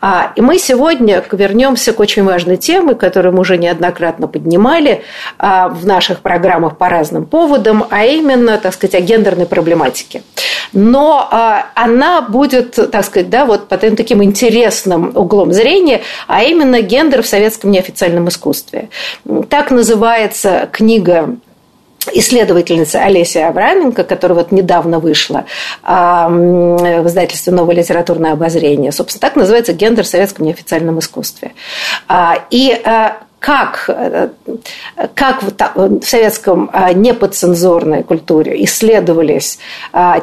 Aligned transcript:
А, 0.00 0.32
и 0.36 0.40
мы 0.40 0.58
сегодня 0.58 1.22
вернемся 1.32 1.92
к 1.92 2.00
очень 2.00 2.24
важной 2.24 2.56
теме, 2.56 2.94
которую 2.94 3.34
мы 3.34 3.40
уже 3.40 3.56
неоднократно 3.56 4.28
поднимали 4.28 5.02
а, 5.38 5.68
в 5.68 5.86
наших 5.86 6.20
программах 6.20 6.76
по 6.76 6.88
разным 6.88 7.24
поводам, 7.26 7.86
а 7.90 8.04
именно, 8.04 8.58
так 8.58 8.74
сказать, 8.74 8.94
о 8.94 9.00
гендерной 9.00 9.46
проблематике. 9.46 10.22
Но 10.72 11.28
а, 11.30 11.66
она 11.74 12.20
будет, 12.22 12.74
так 12.90 13.04
сказать, 13.04 13.30
да, 13.30 13.44
вот 13.44 13.68
под 13.68 13.80
таким 13.96 14.22
интересным 14.24 15.12
углом 15.14 15.52
зрения, 15.52 16.02
а 16.26 16.42
именно 16.42 16.80
гендер 16.80 17.22
в 17.22 17.26
советском 17.26 17.70
неофициальном 17.70 18.28
искусстве. 18.28 18.88
Так 19.48 19.70
называется 19.70 20.68
книга 20.72 21.36
исследовательница 22.12 23.02
Олеся 23.02 23.48
Авраменко, 23.48 24.04
которая 24.04 24.38
вот 24.38 24.52
недавно 24.52 24.98
вышла 24.98 25.44
в 25.82 27.06
издательстве 27.06 27.52
«Новое 27.52 27.76
литературное 27.76 28.32
обозрение». 28.32 28.92
Собственно, 28.92 29.20
так 29.20 29.36
называется 29.36 29.72
«Гендер 29.72 30.04
в 30.04 30.08
советском 30.08 30.46
неофициальном 30.46 30.98
искусстве». 30.98 31.52
А, 32.08 32.38
и 32.50 32.72
а, 32.84 33.18
как, 33.44 33.84
э, 33.88 34.28
как 35.14 35.42
в 35.42 36.02
советском 36.02 36.70
а, 36.72 36.94
неподцензурной 36.94 38.02
культуре 38.02 38.64
исследовались 38.64 39.58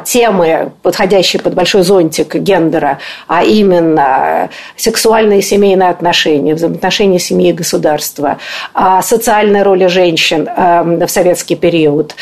темы, 0.04 0.72
подходящие 0.82 1.40
под 1.40 1.54
большой 1.54 1.82
зонтик 1.82 2.34
гендера, 2.34 2.98
а 3.28 3.44
именно 3.44 4.50
сексуальные 4.76 5.38
и 5.38 5.42
семейные 5.42 5.90
отношения, 5.90 6.54
взаимоотношения 6.54 7.20
семьи 7.20 7.50
и 7.50 7.52
государства, 7.52 8.38
а, 8.74 9.02
социальная 9.02 9.62
роль 9.62 9.88
женщин 9.88 10.48
в 10.48 11.08
советский 11.08 11.54
период, 11.54 12.16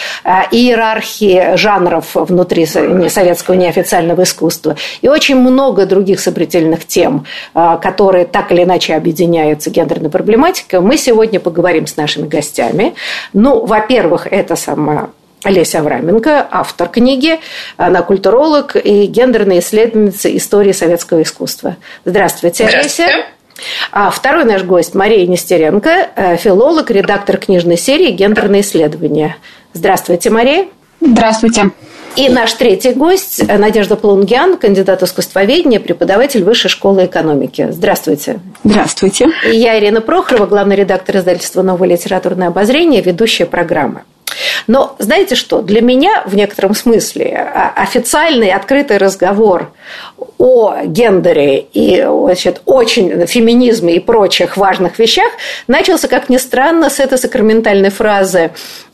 иерархии 0.50 1.56
жанров 1.56 2.14
внутри 2.14 2.66
советского 2.66 3.54
неофициального 3.54 4.22
искусства 4.24 4.76
и 5.00 5.08
очень 5.08 5.36
много 5.36 5.86
других 5.86 6.20
сопредельных 6.20 6.86
тем, 6.86 7.24
которые 7.54 8.26
так 8.26 8.52
или 8.52 8.64
иначе 8.64 8.94
объединяются 8.94 9.70
гендерной 9.70 10.10
проблематикой, 10.10 10.80
мы 10.90 10.96
сегодня 10.96 11.38
поговорим 11.38 11.86
с 11.86 11.96
нашими 11.96 12.26
гостями. 12.26 12.94
Ну, 13.32 13.64
во-первых, 13.64 14.26
это 14.28 14.56
сама 14.56 15.10
Олеся 15.44 15.78
Авраменко, 15.78 16.44
автор 16.50 16.88
книги, 16.88 17.38
она 17.76 18.02
культуролог 18.02 18.74
и 18.74 19.06
гендерная 19.06 19.60
исследовательница 19.60 20.36
истории 20.36 20.72
советского 20.72 21.22
искусства. 21.22 21.76
Здравствуйте, 22.04 22.66
Олеся. 22.66 23.06
А 23.92 24.10
второй 24.10 24.44
наш 24.44 24.64
гость 24.64 24.96
Мария 24.96 25.28
Нестеренко, 25.28 26.08
э, 26.16 26.36
филолог, 26.36 26.90
редактор 26.90 27.36
книжной 27.36 27.78
серии 27.78 28.10
«Гендерные 28.10 28.62
исследования». 28.62 29.36
Здравствуйте, 29.72 30.28
Мария. 30.30 30.66
Здравствуйте. 31.00 31.70
И 32.16 32.28
наш 32.28 32.52
третий 32.54 32.92
гость 32.92 33.46
Надежда 33.46 33.96
Плунгян, 33.96 34.56
кандидат 34.56 35.02
искусствоведения, 35.02 35.78
преподаватель 35.78 36.42
Высшей 36.42 36.68
школы 36.68 37.06
экономики. 37.06 37.68
Здравствуйте. 37.70 38.40
Здравствуйте. 38.64 39.28
И 39.50 39.56
я 39.56 39.78
Ирина 39.78 40.00
Прохорова, 40.00 40.46
главный 40.46 40.76
редактор 40.76 41.18
издательства 41.18 41.62
«Новое 41.62 41.88
литературное 41.88 42.48
обозрение», 42.48 43.00
ведущая 43.00 43.46
программы. 43.46 44.02
Но 44.66 44.96
знаете 44.98 45.34
что? 45.34 45.62
Для 45.62 45.80
меня 45.80 46.22
в 46.26 46.34
некотором 46.34 46.74
смысле 46.74 47.36
а, 47.36 47.72
официальный 47.76 48.52
открытый 48.52 48.98
разговор 48.98 49.72
о 50.38 50.84
гендере 50.84 51.66
и 51.72 52.02
значит, 52.02 52.62
очень 52.64 53.26
феминизме 53.26 53.96
и 53.96 54.00
прочих 54.00 54.56
важных 54.56 54.98
вещах 54.98 55.30
начался, 55.66 56.08
как 56.08 56.28
ни 56.28 56.36
странно, 56.36 56.90
с 56.90 57.00
этой 57.00 57.18
сакраментальной 57.18 57.90
фразы 57.90 58.50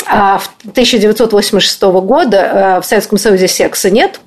1986 0.06 1.82
а, 1.82 1.90
года 2.00 2.50
а, 2.76 2.80
в 2.80 2.86
Советском 2.86 3.18
Союзе 3.18 3.48
секса 3.48 3.90
нет, 3.90 4.20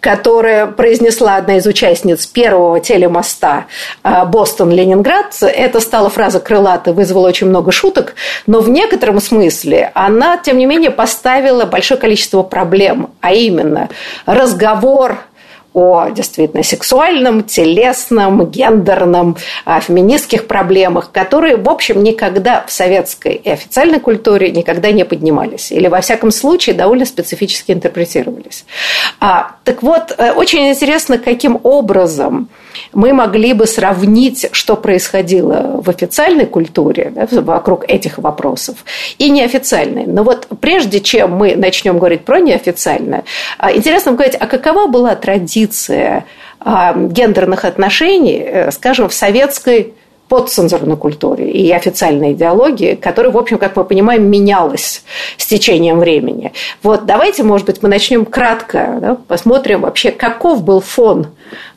которая 0.00 0.66
произнесла 0.66 1.36
одна 1.36 1.56
из 1.56 1.66
участниц 1.66 2.26
первого 2.26 2.80
телемоста 2.80 3.66
Бостон-Ленинград. 4.02 5.36
Это 5.42 5.80
стала 5.80 6.10
фраза 6.10 6.40
крылатая, 6.40 6.94
вызвала 6.94 7.28
очень 7.28 7.48
много 7.48 7.72
шуток, 7.72 8.14
но 8.46 8.60
в 8.60 8.68
некотором 8.68 9.20
смысле 9.20 9.90
она, 9.94 10.36
тем 10.36 10.58
не 10.58 10.66
менее, 10.66 10.90
поставила 10.90 11.64
большое 11.64 11.98
количество 11.98 12.42
проблем, 12.42 13.10
а 13.20 13.32
именно 13.32 13.88
разговор 14.26 15.18
о 15.74 16.10
действительно 16.10 16.62
сексуальном, 16.62 17.44
телесном, 17.44 18.46
гендерном, 18.46 19.36
феминистских 19.80 20.46
проблемах, 20.46 21.10
которые, 21.12 21.56
в 21.56 21.68
общем, 21.68 22.02
никогда 22.02 22.64
в 22.66 22.72
советской 22.72 23.34
и 23.34 23.50
официальной 23.50 24.00
культуре 24.00 24.50
никогда 24.50 24.92
не 24.92 25.04
поднимались. 25.04 25.72
Или, 25.72 25.88
во 25.88 26.00
всяком 26.00 26.30
случае, 26.30 26.74
довольно 26.74 27.04
специфически 27.04 27.72
интерпретировались. 27.72 28.64
А, 29.20 29.52
так 29.64 29.82
вот, 29.82 30.14
э, 30.16 30.32
очень 30.32 30.68
интересно, 30.68 31.18
каким 31.18 31.58
образом 31.62 32.48
мы 32.92 33.12
могли 33.12 33.52
бы 33.52 33.66
сравнить, 33.66 34.48
что 34.52 34.76
происходило 34.76 35.80
в 35.82 35.88
официальной 35.88 36.46
культуре 36.46 37.12
да, 37.14 37.26
вокруг 37.40 37.84
этих 37.88 38.18
вопросов 38.18 38.84
и 39.18 39.30
неофициальной. 39.30 40.06
Но 40.06 40.22
вот 40.24 40.46
прежде 40.60 41.00
чем 41.00 41.32
мы 41.32 41.56
начнем 41.56 41.98
говорить 41.98 42.24
про 42.24 42.40
неофициальное, 42.40 43.24
а, 43.58 43.72
интересно 43.72 44.12
говорить, 44.12 44.36
а 44.38 44.46
какова 44.46 44.86
была 44.86 45.14
традиция 45.14 46.24
а, 46.60 46.94
гендерных 46.94 47.64
отношений, 47.64 48.42
э, 48.44 48.70
скажем, 48.70 49.08
в 49.08 49.14
советской 49.14 49.94
подцензурной 50.32 50.96
культуре 50.96 51.50
и 51.50 51.70
официальной 51.72 52.32
идеологии, 52.32 52.94
которая, 52.94 53.30
в 53.30 53.36
общем, 53.36 53.58
как 53.58 53.76
мы 53.76 53.84
понимаем, 53.84 54.30
менялась 54.30 55.04
с 55.36 55.44
течением 55.44 55.98
времени. 55.98 56.54
Вот 56.82 57.04
давайте, 57.04 57.42
может 57.42 57.66
быть, 57.66 57.82
мы 57.82 57.90
начнем 57.90 58.24
кратко, 58.24 58.96
да, 58.98 59.18
посмотрим 59.28 59.82
вообще, 59.82 60.10
каков 60.10 60.62
был 60.64 60.80
фон, 60.80 61.26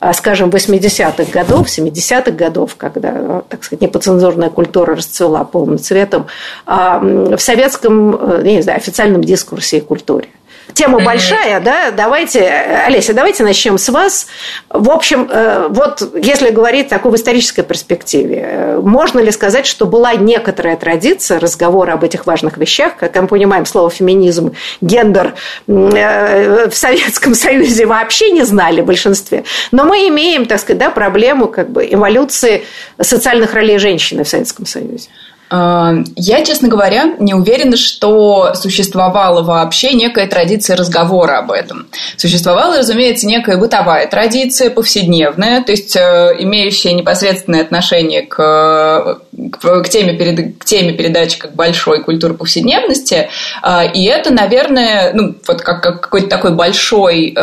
а, 0.00 0.14
скажем, 0.14 0.48
80-х 0.48 1.30
годов, 1.30 1.66
70-х 1.66 2.30
годов, 2.30 2.76
когда, 2.76 3.12
ну, 3.12 3.44
так 3.46 3.62
сказать, 3.62 3.82
неподцензурная 3.82 4.48
культура 4.48 4.96
расцвела 4.96 5.44
полным 5.44 5.78
цветом 5.78 6.24
а, 6.64 6.98
в 6.98 7.38
советском, 7.38 8.14
э, 8.14 8.40
я 8.42 8.52
не 8.54 8.62
знаю, 8.62 8.78
официальном 8.78 9.22
дискурсе 9.22 9.76
и 9.76 9.80
культуре 9.82 10.28
тема 10.72 11.00
большая, 11.00 11.60
да, 11.60 11.90
давайте, 11.90 12.48
Олеся, 12.86 13.14
давайте 13.14 13.42
начнем 13.42 13.78
с 13.78 13.88
вас. 13.88 14.26
В 14.68 14.90
общем, 14.90 15.28
э, 15.30 15.68
вот 15.70 16.02
если 16.14 16.50
говорить 16.50 16.88
такой 16.88 17.12
в 17.12 17.14
исторической 17.16 17.62
перспективе, 17.62 18.48
э, 18.48 18.80
можно 18.80 19.20
ли 19.20 19.30
сказать, 19.30 19.66
что 19.66 19.86
была 19.86 20.14
некоторая 20.14 20.76
традиция 20.76 21.40
разговора 21.40 21.94
об 21.94 22.04
этих 22.04 22.26
важных 22.26 22.56
вещах, 22.58 22.96
как 22.96 23.14
мы 23.16 23.26
понимаем 23.28 23.66
слово 23.66 23.90
феминизм, 23.90 24.52
гендер 24.80 25.34
э, 25.66 26.68
в 26.68 26.76
Советском 26.76 27.34
Союзе 27.46 27.86
вообще 27.86 28.30
не 28.30 28.42
знали 28.42 28.80
в 28.80 28.86
большинстве, 28.86 29.44
но 29.72 29.84
мы 29.84 30.08
имеем, 30.08 30.46
так 30.46 30.60
сказать, 30.60 30.78
да, 30.78 30.90
проблему 30.90 31.48
как 31.48 31.70
бы 31.70 31.86
эволюции 31.90 32.64
социальных 33.00 33.54
ролей 33.54 33.78
женщины 33.78 34.24
в 34.24 34.28
Советском 34.28 34.66
Союзе. 34.66 35.08
А, 35.48 35.94
я, 36.16 36.44
честно 36.44 36.68
говоря, 36.68 37.14
не 37.20 37.34
уверена, 37.34 37.76
что 37.76 38.54
существовала 38.54 39.42
вообще 39.42 39.92
некая 39.92 40.26
традиция 40.26 40.76
разговора 40.76 41.38
об 41.38 41.52
этом. 41.52 41.86
Существовала, 42.16 42.78
разумеется, 42.78 43.26
некая 43.26 43.56
бытовая 43.56 44.08
традиция, 44.08 44.70
повседневная, 44.70 45.62
то 45.62 45.70
есть 45.70 45.94
э, 45.94 46.34
имеющая 46.40 46.92
непосредственное 46.94 47.62
отношение 47.62 48.22
к, 48.22 49.20
к, 49.60 49.88
теме, 49.88 50.14
перед, 50.14 50.58
к 50.58 50.64
теме 50.64 50.92
передачи 50.92 51.38
как 51.38 51.54
большой 51.54 52.02
культуры 52.02 52.34
повседневности. 52.34 53.28
А, 53.62 53.84
и 53.84 54.04
это, 54.04 54.32
наверное, 54.32 55.12
ну, 55.14 55.36
вот 55.46 55.62
как, 55.62 55.82
как 55.82 56.00
какой-то 56.00 56.28
такой 56.28 56.54
большой 56.54 57.32
э, 57.32 57.40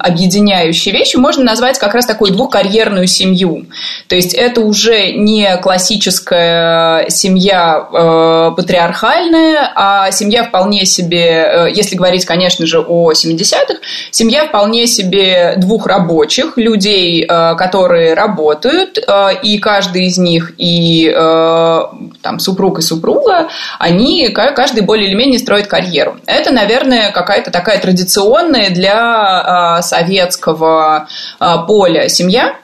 объединяющей 0.00 0.92
вещью 0.92 1.20
можно 1.22 1.42
назвать 1.42 1.78
как 1.78 1.94
раз 1.94 2.04
такую 2.04 2.32
двухкарьерную 2.32 3.06
семью. 3.06 3.66
То 4.08 4.14
есть 4.14 4.34
это 4.34 4.60
уже 4.60 5.12
не 5.12 5.56
классическая 5.56 7.08
семья 7.08 7.45
семья 7.46 7.86
э, 7.92 8.52
патриархальная, 8.56 9.70
а 9.74 10.10
семья 10.10 10.44
вполне 10.44 10.84
себе, 10.84 11.20
э, 11.20 11.68
если 11.72 11.94
говорить, 11.94 12.24
конечно 12.24 12.66
же, 12.66 12.80
о 12.80 13.12
70-х, 13.12 13.76
семья 14.10 14.46
вполне 14.46 14.86
себе 14.86 15.54
двух 15.56 15.86
рабочих, 15.86 16.56
людей, 16.56 17.24
э, 17.24 17.54
которые 17.54 18.14
работают, 18.14 18.98
э, 18.98 19.28
и 19.42 19.58
каждый 19.58 20.06
из 20.06 20.18
них, 20.18 20.54
и 20.58 21.12
э, 21.14 21.80
там 22.22 22.38
супруг 22.40 22.80
и 22.80 22.82
супруга, 22.82 23.48
они 23.78 24.28
каждый 24.30 24.82
более 24.82 25.08
или 25.08 25.14
менее 25.14 25.38
строит 25.38 25.68
карьеру. 25.68 26.16
Это, 26.26 26.52
наверное, 26.52 27.12
какая-то 27.12 27.52
такая 27.52 27.78
традиционная 27.78 28.70
для 28.70 29.78
э, 29.78 29.82
советского 29.82 31.06
э, 31.38 31.54
поля 31.68 32.08
семья, 32.08 32.56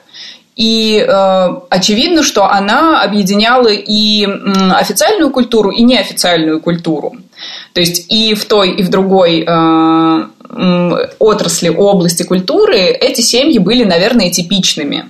и 0.55 1.03
э, 1.07 1.47
очевидно, 1.69 2.23
что 2.23 2.45
она 2.45 3.01
объединяла 3.01 3.69
и 3.69 4.25
официальную 4.71 5.31
культуру, 5.31 5.71
и 5.71 5.81
неофициальную 5.83 6.61
культуру. 6.61 7.13
То 7.73 7.81
есть 7.81 8.11
и 8.11 8.35
в 8.35 8.45
той, 8.45 8.71
и 8.71 8.83
в 8.83 8.89
другой 8.89 9.43
э, 9.47 10.27
отрасли, 11.19 11.69
области 11.69 12.23
культуры 12.23 12.77
эти 12.77 13.21
семьи 13.21 13.57
были, 13.57 13.83
наверное, 13.83 14.29
типичными. 14.29 15.09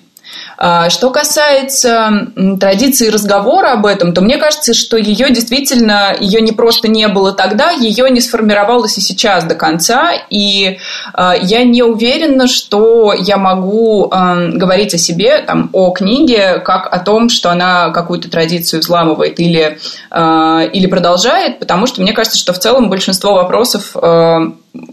А, 0.57 0.89
что 0.89 1.09
касается 1.09 2.27
традиции 2.59 3.09
разговора 3.09 3.73
об 3.73 3.85
этом, 3.85 4.13
то 4.13 4.21
мне 4.21 4.37
кажется, 4.37 4.73
что 4.73 4.97
ее 4.97 5.29
действительно, 5.29 6.15
ее 6.19 6.41
не 6.41 6.51
просто 6.51 6.87
не 6.87 7.07
было 7.07 7.33
тогда, 7.33 7.71
ее 7.71 8.09
не 8.09 8.21
сформировалось 8.21 8.97
и 8.97 9.01
сейчас 9.01 9.43
до 9.45 9.55
конца, 9.55 10.11
и 10.29 10.77
а, 11.13 11.35
я 11.35 11.63
не 11.63 11.83
уверена, 11.83 12.47
что 12.47 13.13
я 13.13 13.37
могу 13.37 14.09
а, 14.11 14.47
говорить 14.49 14.93
о 14.93 14.97
себе, 14.97 15.39
там, 15.39 15.69
о 15.73 15.91
книге, 15.91 16.59
как 16.59 16.93
о 16.93 16.99
том, 16.99 17.29
что 17.29 17.49
она 17.49 17.89
какую-то 17.89 18.29
традицию 18.29 18.81
взламывает 18.81 19.39
или, 19.39 19.77
или 20.11 20.87
продолжает, 20.87 21.59
потому 21.59 21.87
что 21.87 22.01
мне 22.01 22.13
кажется, 22.13 22.37
что 22.37 22.53
в 22.53 22.59
целом 22.59 22.89
большинство 22.89 23.33
вопросов 23.33 23.95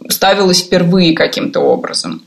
ставилось 0.09 0.63
впервые 0.63 1.15
каким-то 1.15 1.61
образом. 1.61 2.23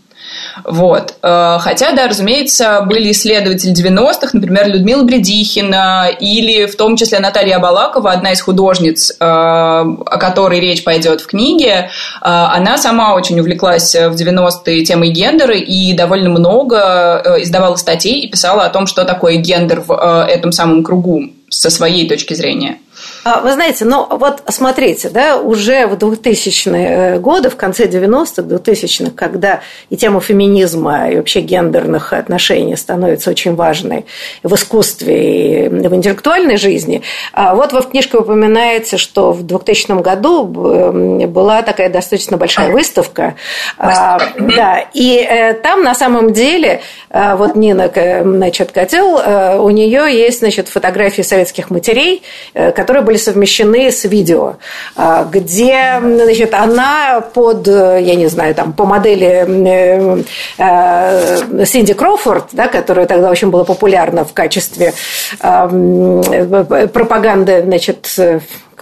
Вот. 0.64 1.16
Э, 1.22 1.58
хотя, 1.60 1.92
да, 1.94 2.08
разумеется, 2.08 2.82
были 2.82 3.12
исследователи 3.12 3.74
90-х, 3.74 4.30
например, 4.34 4.68
Людмила 4.68 5.04
Бредихина 5.04 6.10
или 6.20 6.66
в 6.66 6.76
том 6.76 6.96
числе 6.96 7.20
Наталья 7.20 7.58
Абалакова, 7.58 8.12
одна 8.12 8.32
из 8.32 8.42
художниц, 8.42 9.12
э, 9.12 9.16
о 9.20 10.18
которой 10.20 10.60
речь 10.60 10.84
пойдет 10.84 11.22
в 11.22 11.28
книге. 11.28 11.90
Э, 12.22 12.26
она 12.26 12.78
сама 12.78 13.14
очень 13.16 13.40
увлеклась 13.40 13.96
в 13.96 14.14
90-е 14.14 14.86
темой 14.86 15.10
гендера 15.10 15.56
и 15.56 15.94
довольно 15.94 16.30
много 16.30 17.38
издавала 17.40 17.76
статей 17.76 18.22
и 18.22 18.30
писала 18.30 18.66
о 18.66 18.70
том, 18.70 18.88
что 18.88 19.06
такое 19.06 19.36
гендер 19.36 19.82
в 19.82 20.26
этом 20.28 20.52
самом 20.52 20.84
кругу 20.84 21.24
со 21.50 21.70
своей 21.70 22.08
точки 22.08 22.34
зрения. 22.34 22.78
А, 23.24 23.40
вы 23.40 23.54
знаете, 23.54 23.86
ну 23.86 24.06
вот 24.10 24.44
смотрите, 24.50 25.10
да, 25.10 25.38
уже 25.38 25.88
в 25.88 25.94
2000-е 25.94 27.16
э, 27.16 27.20
годы, 27.20 27.50
в 27.50 27.56
конце 27.56 27.86
90-х, 27.86 28.42
2000-х, 28.42 29.12
когда 29.16 29.62
и 29.90 29.96
тема 29.96 30.20
феминизма, 30.20 31.10
и 31.10 31.16
вообще 31.16 31.40
гендерных 31.40 32.12
отношений 32.12 32.76
становится 32.76 33.30
очень 33.30 33.56
важной 33.56 34.06
в 34.44 34.54
искусстве 34.54 35.66
и 35.66 35.70
в 35.70 35.96
интеллектуальной 35.96 36.58
жизни, 36.58 37.02
а 37.32 37.56
вот 37.56 37.72
вы 37.72 37.82
в 37.82 37.90
книжке 37.90 38.18
упоминаете, 38.18 38.98
что 38.98 39.32
в 39.32 39.44
2000 39.44 40.02
году 40.02 40.46
была 40.46 41.62
такая 41.62 41.90
достаточно 41.90 42.36
большая 42.36 42.72
выставка, 42.72 43.36
а, 43.78 44.20
да, 44.38 44.86
и 44.94 45.18
э, 45.18 45.54
там 45.54 45.84
на 45.84 45.96
самом 45.96 46.34
деле, 46.34 46.82
вот 47.10 47.56
Нина, 47.56 47.92
значит, 48.24 48.72
Котел, 48.72 49.18
э, 49.18 49.58
у 49.58 49.70
нее 49.70 50.14
есть, 50.14 50.40
значит, 50.40 50.68
фотографии 50.68 51.22
советских 51.22 51.70
матерей, 51.70 52.24
которые 52.54 53.04
были 53.04 53.13
были 53.14 53.18
совмещены 53.20 53.92
с 53.92 54.06
видео, 54.06 54.56
а, 54.96 55.24
где 55.26 56.00
значит, 56.02 56.54
она 56.54 57.22
под, 57.22 57.68
я 57.68 58.16
не 58.16 58.28
знаю, 58.28 58.56
там, 58.56 58.74
по 58.74 58.86
модели 58.86 59.46
э, 59.48 60.24
э, 60.58 61.66
Синди 61.66 61.94
Кроуфорд, 61.94 62.46
да, 62.54 62.68
которая 62.68 63.06
тогда 63.06 63.30
очень 63.30 63.52
была 63.52 63.66
популярна 63.66 64.26
в 64.26 64.34
качестве 64.34 64.94
э, 65.40 66.88
пропаганды 66.92 67.62
значит, 67.64 68.20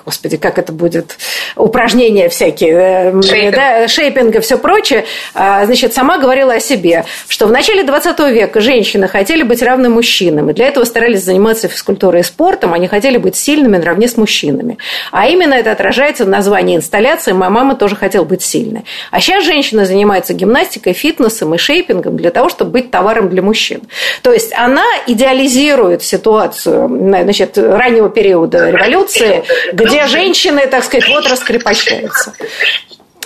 господи, 0.05 0.37
как 0.37 0.57
это 0.57 0.71
будет, 0.71 1.17
упражнения 1.55 2.29
всякие, 2.29 2.73
э, 2.73 3.21
Шейпинг. 3.21 3.55
да, 3.55 3.87
шейпинга, 3.87 4.41
все 4.41 4.57
прочее, 4.57 5.05
а, 5.33 5.65
значит, 5.65 5.93
сама 5.93 6.17
говорила 6.17 6.53
о 6.53 6.59
себе, 6.59 7.05
что 7.27 7.47
в 7.47 7.51
начале 7.51 7.83
20 7.83 8.31
века 8.31 8.61
женщины 8.61 9.07
хотели 9.07 9.43
быть 9.43 9.61
равны 9.61 9.89
мужчинам, 9.89 10.49
и 10.49 10.53
для 10.53 10.67
этого 10.67 10.85
старались 10.85 11.23
заниматься 11.23 11.67
физкультурой 11.67 12.21
и 12.21 12.23
спортом, 12.23 12.73
они 12.73 12.87
хотели 12.87 13.17
быть 13.17 13.35
сильными 13.35 13.77
наравне 13.77 14.07
с 14.07 14.17
мужчинами. 14.17 14.77
А 15.11 15.27
именно 15.27 15.53
это 15.53 15.71
отражается 15.71 16.25
в 16.25 16.29
названии 16.29 16.77
инсталляции 16.77 17.31
«Моя 17.31 17.49
мама 17.49 17.75
тоже 17.75 17.95
хотела 17.95 18.23
быть 18.23 18.41
сильной». 18.41 18.85
А 19.11 19.19
сейчас 19.19 19.43
женщина 19.43 19.85
занимается 19.85 20.33
гимнастикой, 20.33 20.93
фитнесом 20.93 21.53
и 21.55 21.57
шейпингом 21.57 22.17
для 22.17 22.31
того, 22.31 22.49
чтобы 22.49 22.71
быть 22.71 22.91
товаром 22.91 23.29
для 23.29 23.41
мужчин. 23.41 23.81
То 24.21 24.31
есть 24.31 24.53
она 24.55 24.85
идеализирует 25.07 26.03
ситуацию 26.03 26.87
значит, 26.87 27.57
раннего 27.57 28.09
периода 28.09 28.69
революции, 28.69 29.43
где 29.73 29.90
где 29.91 30.07
женщины, 30.07 30.67
так 30.67 30.83
сказать, 30.83 31.07
вот 31.09 31.27
раскрепощаются. 31.27 32.33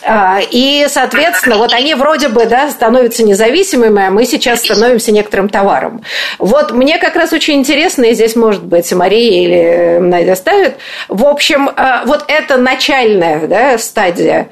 А, 0.08 0.40
и, 0.52 0.86
соответственно, 0.88 1.58
вот 1.58 1.74
они 1.74 1.96
вроде 1.96 2.28
бы 2.28 2.46
да, 2.46 2.70
становятся 2.70 3.24
независимыми, 3.24 4.08
а 4.08 4.12
мы 4.12 4.26
сейчас 4.26 4.60
становимся 4.60 5.12
некоторым 5.12 5.50
товаром. 5.50 6.04
Вот 6.38 6.72
мне 6.72 7.00
как 7.00 7.16
раз 7.16 7.34
очень 7.34 7.56
интересно, 7.56 8.06
и 8.06 8.14
здесь, 8.14 8.36
может 8.36 8.64
быть, 8.64 8.92
Мария 8.94 9.44
или 9.44 10.00
Надя 10.00 10.36
ставит, 10.36 10.76
в 11.08 11.26
общем, 11.26 11.70
а, 11.76 12.04
вот 12.06 12.26
эта 12.28 12.58
начальная 12.58 13.48
да, 13.48 13.78
стадия 13.80 14.50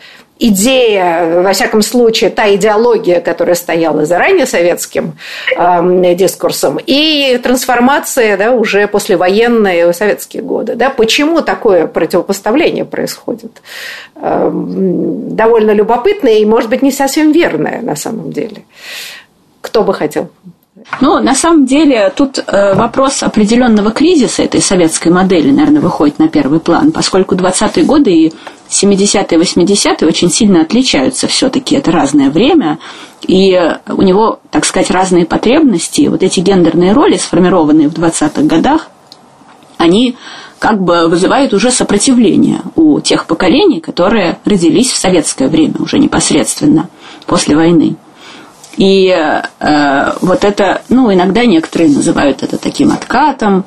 идея, 0.47 1.41
во 1.41 1.53
всяком 1.53 1.81
случае, 1.81 2.29
та 2.29 2.53
идеология, 2.55 3.21
которая 3.21 3.55
стояла 3.55 4.05
заранее 4.05 4.45
советским 4.45 5.13
э, 5.57 6.15
дискурсом, 6.15 6.79
и 6.85 7.39
трансформация 7.41 8.37
да, 8.37 8.51
уже 8.51 8.87
послевоенные 8.87 9.93
советские 9.93 10.43
годы. 10.43 10.75
Да, 10.75 10.89
почему 10.89 11.41
такое 11.41 11.87
противопоставление 11.87 12.85
происходит? 12.85 13.61
Э, 14.15 14.49
довольно 14.53 15.71
любопытное 15.71 16.39
и, 16.39 16.45
может 16.45 16.69
быть, 16.69 16.81
не 16.81 16.91
совсем 16.91 17.31
верное 17.31 17.81
на 17.81 17.95
самом 17.95 18.31
деле. 18.31 18.63
Кто 19.61 19.83
бы 19.83 19.93
хотел? 19.93 20.29
Ну, 21.01 21.21
на 21.21 21.35
самом 21.35 21.65
деле, 21.65 22.11
тут 22.15 22.43
э, 22.45 22.73
вопрос 22.75 23.23
определенного 23.23 23.91
кризиса 23.91 24.43
этой 24.43 24.61
советской 24.61 25.09
модели, 25.09 25.51
наверное, 25.51 25.81
выходит 25.81 26.19
на 26.19 26.27
первый 26.27 26.59
план, 26.59 26.91
поскольку 26.91 27.35
20-е 27.35 27.85
годы 27.85 28.11
и 28.11 28.33
70-е, 28.73 29.37
80-е 29.39 30.07
очень 30.07 30.29
сильно 30.29 30.61
отличаются 30.61 31.27
все-таки, 31.27 31.75
это 31.75 31.91
разное 31.91 32.29
время, 32.29 32.79
и 33.21 33.57
у 33.87 34.01
него, 34.01 34.39
так 34.51 34.65
сказать, 34.65 34.91
разные 34.91 35.25
потребности. 35.25 36.07
Вот 36.07 36.23
эти 36.23 36.39
гендерные 36.39 36.93
роли, 36.93 37.17
сформированные 37.17 37.89
в 37.89 37.93
20-х 37.93 38.41
годах, 38.43 38.89
они 39.77 40.17
как 40.59 40.81
бы 40.81 41.07
вызывают 41.09 41.53
уже 41.53 41.71
сопротивление 41.71 42.61
у 42.75 43.01
тех 43.01 43.25
поколений, 43.25 43.81
которые 43.81 44.39
родились 44.45 44.91
в 44.91 44.97
советское 44.97 45.49
время 45.49 45.75
уже 45.79 45.99
непосредственно 45.99 46.89
после 47.25 47.55
войны. 47.55 47.97
И 48.77 49.09
э, 49.09 50.11
вот 50.21 50.43
это, 50.43 50.81
ну, 50.89 51.13
иногда 51.13 51.45
некоторые 51.45 51.91
называют 51.91 52.43
это 52.43 52.57
таким 52.57 52.91
откатом, 52.91 53.65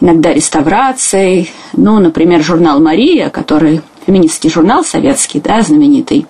иногда 0.00 0.32
реставрацией. 0.32 1.50
Ну, 1.72 1.98
например, 1.98 2.42
журнал 2.42 2.80
«Мария», 2.80 3.30
который 3.30 3.80
феминистский 4.06 4.50
журнал 4.50 4.84
советский, 4.84 5.40
да, 5.40 5.62
знаменитый, 5.62 6.26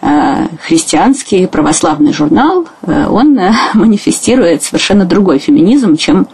э, 0.00 0.46
христианский 0.66 1.46
православный 1.46 2.12
журнал, 2.12 2.66
э, 2.82 3.06
он 3.06 3.38
э, 3.38 3.52
манифестирует 3.74 4.62
совершенно 4.62 5.04
другой 5.04 5.38
феминизм, 5.38 5.96
чем 5.96 6.26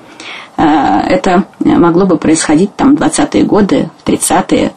это 0.61 1.45
могло 1.61 2.05
бы 2.05 2.17
происходить 2.17 2.75
там 2.75 2.97
в 2.97 3.01
20-е 3.01 3.45
годы, 3.45 3.91
в 4.03 4.09
30-е. 4.09 4.73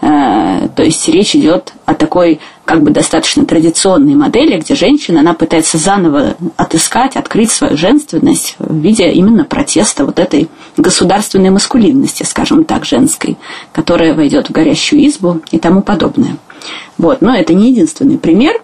То 0.00 0.84
есть 0.84 1.08
речь 1.08 1.34
идет 1.34 1.72
о 1.84 1.94
такой 1.94 2.38
как 2.64 2.82
бы 2.82 2.90
достаточно 2.90 3.44
традиционной 3.44 4.14
модели, 4.14 4.58
где 4.58 4.74
женщина, 4.74 5.20
она 5.20 5.34
пытается 5.34 5.78
заново 5.78 6.36
отыскать, 6.56 7.16
открыть 7.16 7.50
свою 7.50 7.76
женственность 7.76 8.54
в 8.58 8.76
виде 8.76 9.10
именно 9.10 9.44
протеста 9.44 10.04
вот 10.04 10.18
этой 10.18 10.48
государственной 10.76 11.50
маскулинности, 11.50 12.22
скажем 12.22 12.64
так, 12.64 12.84
женской, 12.84 13.36
которая 13.72 14.14
войдет 14.14 14.48
в 14.48 14.52
горящую 14.52 15.06
избу 15.08 15.40
и 15.50 15.58
тому 15.58 15.82
подобное. 15.82 16.36
Вот. 16.96 17.20
Но 17.20 17.34
это 17.34 17.54
не 17.54 17.70
единственный 17.70 18.18
пример. 18.18 18.60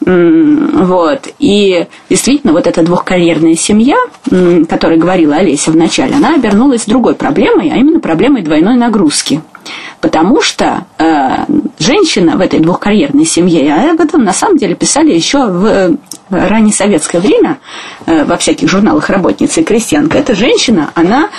Вот. 0.00 1.28
И 1.40 1.86
действительно, 2.08 2.52
вот 2.52 2.68
эта 2.68 2.84
двухкарьерная 2.84 3.56
семья, 3.56 3.96
о 4.30 4.64
которой 4.64 4.96
говорила 4.96 5.34
Олеся 5.34 5.72
в 5.72 5.76
начале, 5.76 6.14
она 6.14 6.34
обернулась 6.34 6.86
другой 6.86 7.14
проблемой, 7.14 7.70
а 7.70 7.76
именно 7.76 7.98
проблемой 7.98 8.42
двойной 8.42 8.76
нагрузки. 8.76 9.42
Потому 10.00 10.40
что 10.40 10.86
э, 10.98 11.44
женщина 11.78 12.36
в 12.36 12.40
этой 12.40 12.60
двухкарьерной 12.60 13.24
семье, 13.24 13.64
и 13.64 13.68
об 13.68 14.00
этом 14.00 14.24
на 14.24 14.32
самом 14.32 14.56
деле 14.56 14.74
писали 14.74 15.12
еще 15.12 15.46
в, 15.46 15.96
в 16.28 16.48
раннесоветское 16.48 17.20
время 17.20 17.58
э, 18.06 18.24
во 18.24 18.36
всяких 18.36 18.68
журналах 18.68 19.10
«Работница» 19.10 19.60
и 19.60 19.64
«Крестьянка», 19.64 20.18
эта 20.18 20.34
женщина, 20.34 20.90
она 20.94 21.30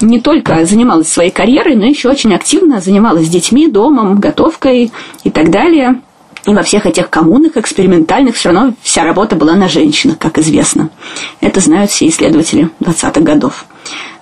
не 0.00 0.20
только 0.20 0.64
занималась 0.64 1.08
своей 1.08 1.30
карьерой, 1.30 1.76
но 1.76 1.86
еще 1.86 2.08
очень 2.08 2.34
активно 2.34 2.80
занималась 2.80 3.28
детьми, 3.28 3.68
домом, 3.68 4.18
готовкой 4.18 4.92
и 5.22 5.30
так 5.30 5.50
далее. 5.50 6.00
И 6.46 6.52
во 6.52 6.62
всех 6.62 6.84
этих 6.84 7.08
коммунах 7.08 7.56
экспериментальных 7.56 8.36
все 8.36 8.50
равно 8.50 8.74
вся 8.82 9.04
работа 9.04 9.34
была 9.34 9.54
на 9.54 9.68
женщинах, 9.68 10.18
как 10.18 10.38
известно. 10.38 10.90
Это 11.40 11.60
знают 11.60 11.90
все 11.90 12.08
исследователи 12.08 12.68
20-х 12.80 13.20
годов. 13.20 13.64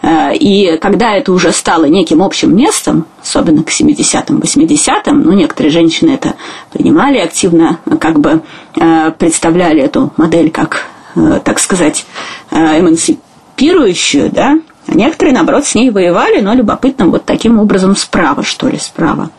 Э, 0.02 0.34
и 0.34 0.76
когда 0.78 1.14
это 1.14 1.32
уже 1.32 1.52
стало 1.52 1.84
неким 1.86 2.22
общим 2.22 2.56
местом, 2.56 3.06
особенно 3.22 3.62
к 3.62 3.70
70-м, 3.70 4.38
80-м, 4.38 5.22
ну, 5.22 5.32
некоторые 5.32 5.70
женщины 5.70 6.10
это 6.10 6.34
принимали 6.72 7.18
активно, 7.18 7.78
как 8.00 8.20
бы 8.20 8.42
э, 8.80 9.10
представляли 9.12 9.82
эту 9.82 10.12
модель 10.16 10.50
как, 10.50 10.86
э, 11.14 11.40
так 11.44 11.58
сказать, 11.58 12.04
эмансипирующую, 12.50 14.30
да, 14.30 14.58
а 14.86 14.94
некоторые, 14.94 15.34
наоборот, 15.34 15.64
с 15.64 15.74
ней 15.74 15.90
воевали, 15.90 16.40
но 16.40 16.54
любопытно 16.54 17.06
вот 17.06 17.24
таким 17.24 17.58
образом 17.58 17.96
справа, 17.96 18.42
что 18.42 18.68
ли, 18.68 18.78
справа. 18.78 19.30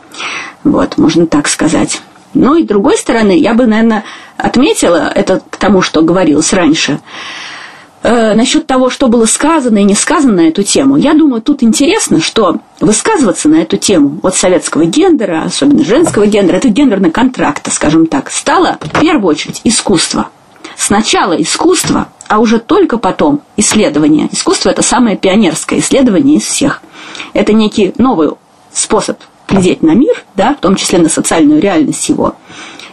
Вот, 0.64 0.96
можно 0.96 1.26
так 1.26 1.48
сказать. 1.48 2.00
Но 2.32 2.56
и 2.56 2.64
с 2.64 2.66
другой 2.66 2.96
стороны, 2.96 3.38
я 3.38 3.54
бы, 3.54 3.66
наверное, 3.66 4.04
отметила 4.36 5.12
это 5.14 5.40
к 5.48 5.56
тому, 5.56 5.82
что 5.82 6.02
говорилось 6.02 6.52
раньше, 6.52 7.00
э, 8.04 8.34
насчет 8.34 8.66
того, 8.66 8.90
что 8.90 9.08
было 9.08 9.26
сказано 9.26 9.78
и 9.78 9.84
не 9.84 9.94
сказано 9.94 10.34
на 10.34 10.48
эту 10.48 10.62
тему. 10.62 10.96
Я 10.96 11.14
думаю, 11.14 11.42
тут 11.42 11.62
интересно, 11.64 12.20
что 12.20 12.58
высказываться 12.80 13.48
на 13.48 13.56
эту 13.56 13.76
тему 13.76 14.20
от 14.22 14.36
советского 14.36 14.84
гендера, 14.84 15.42
особенно 15.44 15.84
женского 15.84 16.26
гендера, 16.26 16.56
это 16.56 16.68
гендерный 16.68 17.10
контракт, 17.10 17.72
скажем 17.72 18.06
так, 18.06 18.30
стало 18.30 18.78
в 18.80 19.00
первую 19.00 19.30
очередь 19.30 19.60
искусство. 19.64 20.28
Сначала 20.76 21.32
искусство, 21.34 22.08
а 22.28 22.38
уже 22.38 22.58
только 22.58 22.98
потом 22.98 23.42
исследование. 23.56 24.28
Искусство– 24.30 24.70
это 24.70 24.82
самое 24.82 25.16
пионерское 25.16 25.78
исследование 25.78 26.38
из 26.38 26.44
всех. 26.44 26.82
Это 27.32 27.52
некий 27.52 27.94
новый 27.98 28.30
способ 28.72 29.18
глядеть 29.48 29.82
на 29.82 29.94
мир, 29.94 30.24
да, 30.34 30.54
в 30.54 30.60
том 30.60 30.76
числе 30.76 30.98
на 30.98 31.08
социальную 31.08 31.60
реальность 31.60 32.08
его, 32.08 32.34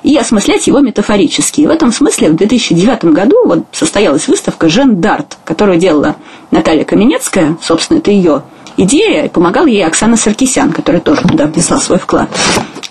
и 0.04 0.18
осмыслять 0.18 0.68
его 0.68 0.80
метафорически. 0.80 1.62
И 1.62 1.68
в 1.68 1.70
этом 1.70 1.92
смысле 1.92 2.30
в 2.30 2.36
2009 2.36 3.06
году 3.06 3.46
вот 3.46 3.66
состоялась 3.72 4.28
выставка 4.28 4.70
«Жен 4.70 5.00
Дарт», 5.02 5.38
которую 5.44 5.78
делала 5.78 6.16
Наталья 6.50 6.84
Каменецкая, 6.84 7.58
собственно, 7.62 8.00
это 8.00 8.12
ее 8.12 8.44
идея, 8.84 9.30
помогал 9.30 9.66
ей 9.66 9.86
Оксана 9.86 10.18
Саркисян, 10.18 10.72
которая 10.72 11.02
тоже 11.02 11.22
туда 11.22 11.48
внесла 11.48 11.78
свой 11.78 12.00
вклад. 12.00 12.30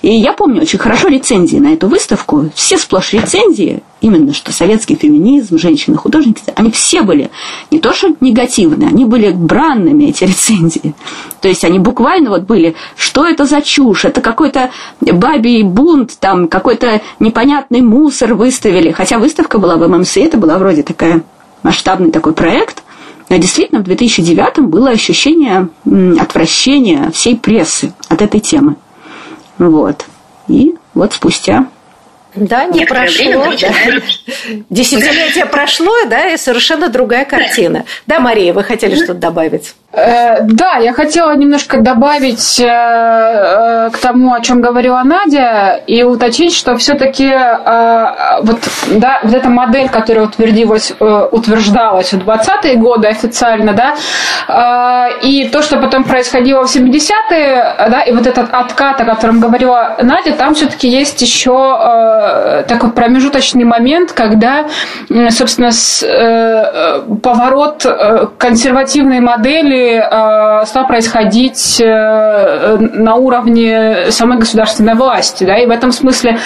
И 0.02 0.14
я 0.14 0.32
помню 0.32 0.62
очень 0.62 0.78
хорошо 0.78 1.08
рецензии 1.08 1.58
на 1.58 1.74
эту 1.74 1.86
выставку. 1.86 2.48
Все 2.54 2.78
сплошь 2.78 3.12
рецензии, 3.12 3.82
именно 4.00 4.32
что 4.32 4.50
советский 4.50 4.94
феминизм, 4.96 5.58
женщины-художники, 5.58 6.42
они 6.56 6.70
все 6.70 7.02
были 7.02 7.30
не 7.70 7.80
то 7.80 7.92
что 7.92 8.14
негативные, 8.20 8.88
они 8.88 9.04
были 9.04 9.30
бранными, 9.30 10.04
эти 10.04 10.24
рецензии. 10.24 10.94
То 11.42 11.48
есть 11.48 11.64
они 11.64 11.78
буквально 11.78 12.30
вот 12.30 12.42
были, 12.42 12.76
что 12.96 13.26
это 13.26 13.44
за 13.44 13.60
чушь, 13.60 14.06
это 14.06 14.22
какой-то 14.22 14.70
бабий 15.00 15.62
бунт, 15.64 16.16
там 16.18 16.48
какой-то 16.48 17.02
непонятный 17.18 17.82
мусор 17.82 18.34
выставили. 18.34 18.92
Хотя 18.92 19.18
выставка 19.18 19.58
была 19.58 19.76
в 19.76 19.86
ММС, 19.86 20.16
это 20.16 20.38
была 20.38 20.56
вроде 20.56 20.82
такая 20.82 21.22
масштабный 21.62 22.10
такой 22.10 22.32
проект. 22.32 22.82
Но 23.30 23.36
действительно 23.36 23.80
в 23.80 23.84
2009 23.84 24.58
было 24.68 24.90
ощущение 24.90 25.68
отвращения 26.20 27.10
всей 27.12 27.36
прессы 27.36 27.94
от 28.08 28.20
этой 28.22 28.40
темы. 28.40 28.74
Вот. 29.56 30.04
И 30.48 30.74
вот 30.94 31.12
спустя 31.14 31.68
да, 32.34 32.64
не 32.64 32.80
Некоторое 32.80 33.06
прошло. 33.06 33.42
Время, 33.42 33.56
да. 33.60 34.64
Десятилетие 34.70 35.46
прошло, 35.46 35.92
да, 36.08 36.28
и 36.28 36.36
совершенно 36.36 36.88
другая 36.88 37.24
картина. 37.24 37.84
Да, 38.06 38.20
Мария, 38.20 38.52
вы 38.52 38.62
хотели 38.62 38.94
что-то 38.94 39.14
добавить? 39.14 39.74
Э, 39.92 40.42
да, 40.42 40.76
я 40.76 40.92
хотела 40.92 41.34
немножко 41.34 41.80
добавить 41.80 42.60
э, 42.60 42.64
э, 42.64 43.79
к 43.90 43.98
тому, 43.98 44.34
о 44.34 44.40
чем 44.40 44.60
говорила 44.60 45.02
Надя, 45.04 45.80
и 45.86 46.02
уточнить, 46.02 46.54
что 46.54 46.76
все-таки 46.76 47.30
вот, 48.42 48.58
да, 48.88 49.20
вот 49.22 49.34
эта 49.34 49.48
модель, 49.48 49.88
которая 49.88 50.24
утвердилась, 50.26 50.92
утверждалась 51.30 52.12
в 52.12 52.18
20-е 52.18 52.76
годы 52.76 53.08
официально, 53.08 53.72
да, 53.72 55.08
и 55.22 55.48
то, 55.48 55.62
что 55.62 55.78
потом 55.78 56.04
происходило 56.04 56.66
в 56.66 56.74
70-е, 56.74 57.74
да, 57.90 58.02
и 58.02 58.12
вот 58.12 58.26
этот 58.26 58.52
откат, 58.52 59.00
о 59.00 59.04
котором 59.04 59.40
говорила 59.40 59.96
Надя, 60.02 60.32
там 60.32 60.54
все-таки 60.54 60.88
есть 60.88 61.20
еще 61.22 62.64
такой 62.68 62.90
промежуточный 62.92 63.64
момент, 63.64 64.12
когда, 64.12 64.66
собственно, 65.30 65.70
поворот 67.22 67.86
консервативной 68.38 69.20
модели 69.20 70.02
э, 70.02 70.66
стал 70.66 70.86
происходить 70.86 71.80
э, 71.80 72.76
на 72.78 73.14
уровне 73.14 73.79
самой 74.10 74.38
государственной 74.38 74.94
власти, 74.94 75.44
да, 75.44 75.56
и 75.58 75.66
в 75.66 75.70
этом 75.70 75.92
смысле, 75.92 76.38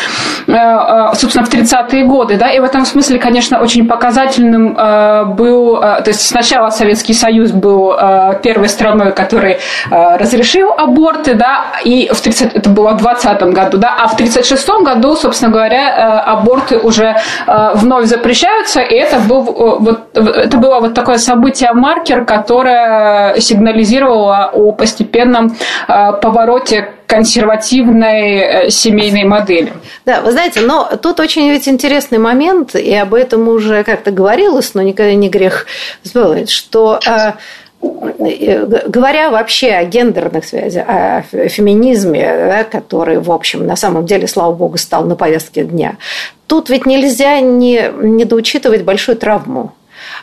э, 0.46 0.52
э 0.52 1.14
собственно, 1.14 1.44
в 1.44 1.52
30-е 1.52 2.04
годы, 2.04 2.36
да, 2.36 2.50
и 2.50 2.60
в 2.60 2.64
этом 2.64 2.84
смысле, 2.84 3.18
конечно, 3.18 3.60
очень 3.60 3.86
показательным 3.86 4.76
э, 4.76 5.24
был, 5.26 5.76
э, 5.76 6.02
то 6.02 6.08
есть 6.08 6.26
сначала 6.26 6.70
Советский 6.70 7.14
Союз 7.14 7.50
был 7.52 7.92
э, 7.92 8.40
первой 8.42 8.68
страной, 8.68 9.12
который 9.12 9.52
э, 9.52 10.16
разрешил 10.16 10.72
аборты, 10.76 11.34
да, 11.34 11.64
и 11.84 12.08
в 12.12 12.20
30, 12.20 12.54
это 12.54 12.70
было 12.70 12.92
в 12.92 12.96
20 12.98 13.42
году, 13.54 13.78
да, 13.78 13.94
а 13.98 14.08
в 14.08 14.16
36 14.16 14.68
году, 14.84 15.16
собственно 15.16 15.50
говоря, 15.52 15.88
э, 15.88 16.30
аборты 16.30 16.78
уже 16.78 17.16
э, 17.46 17.70
вновь 17.74 18.06
запрещаются, 18.06 18.80
и 18.80 18.94
это 18.94 19.18
был 19.18 19.42
вот 19.44 20.00
это 20.14 20.58
было 20.58 20.80
вот 20.80 20.94
такое 20.94 21.18
событие-маркер, 21.18 22.24
которое 22.24 23.40
сигнализировала 23.40 24.50
о 24.52 24.72
постепенном 24.72 25.54
э, 25.88 26.12
повороте 26.20 26.90
консервативной 27.06 28.38
э, 28.38 28.70
семейной 28.70 29.24
модели. 29.24 29.72
Да, 30.04 30.20
вы 30.20 30.32
знаете, 30.32 30.60
но 30.60 30.90
тут 31.00 31.20
очень 31.20 31.48
ведь 31.50 31.68
интересный 31.68 32.18
момент, 32.18 32.74
и 32.74 32.94
об 32.94 33.14
этом 33.14 33.48
уже 33.48 33.84
как-то 33.84 34.10
говорилось, 34.10 34.74
но 34.74 34.82
никогда 34.82 35.14
не 35.14 35.28
грех 35.28 35.66
вспомнить, 36.02 36.50
что 36.50 36.98
э, 37.06 37.32
говоря 37.82 39.30
вообще 39.30 39.72
о 39.72 39.84
гендерных 39.84 40.44
связях, 40.44 40.86
о 40.88 41.22
феминизме, 41.48 42.22
да, 42.22 42.64
который, 42.64 43.18
в 43.18 43.30
общем, 43.30 43.66
на 43.66 43.76
самом 43.76 44.06
деле, 44.06 44.26
слава 44.26 44.52
богу, 44.52 44.78
стал 44.78 45.04
на 45.04 45.16
повестке 45.16 45.64
дня, 45.64 45.96
тут 46.46 46.70
ведь 46.70 46.86
нельзя 46.86 47.40
не 47.40 47.90
недоучитывать 48.00 48.82
большую 48.82 49.16
травму 49.16 49.72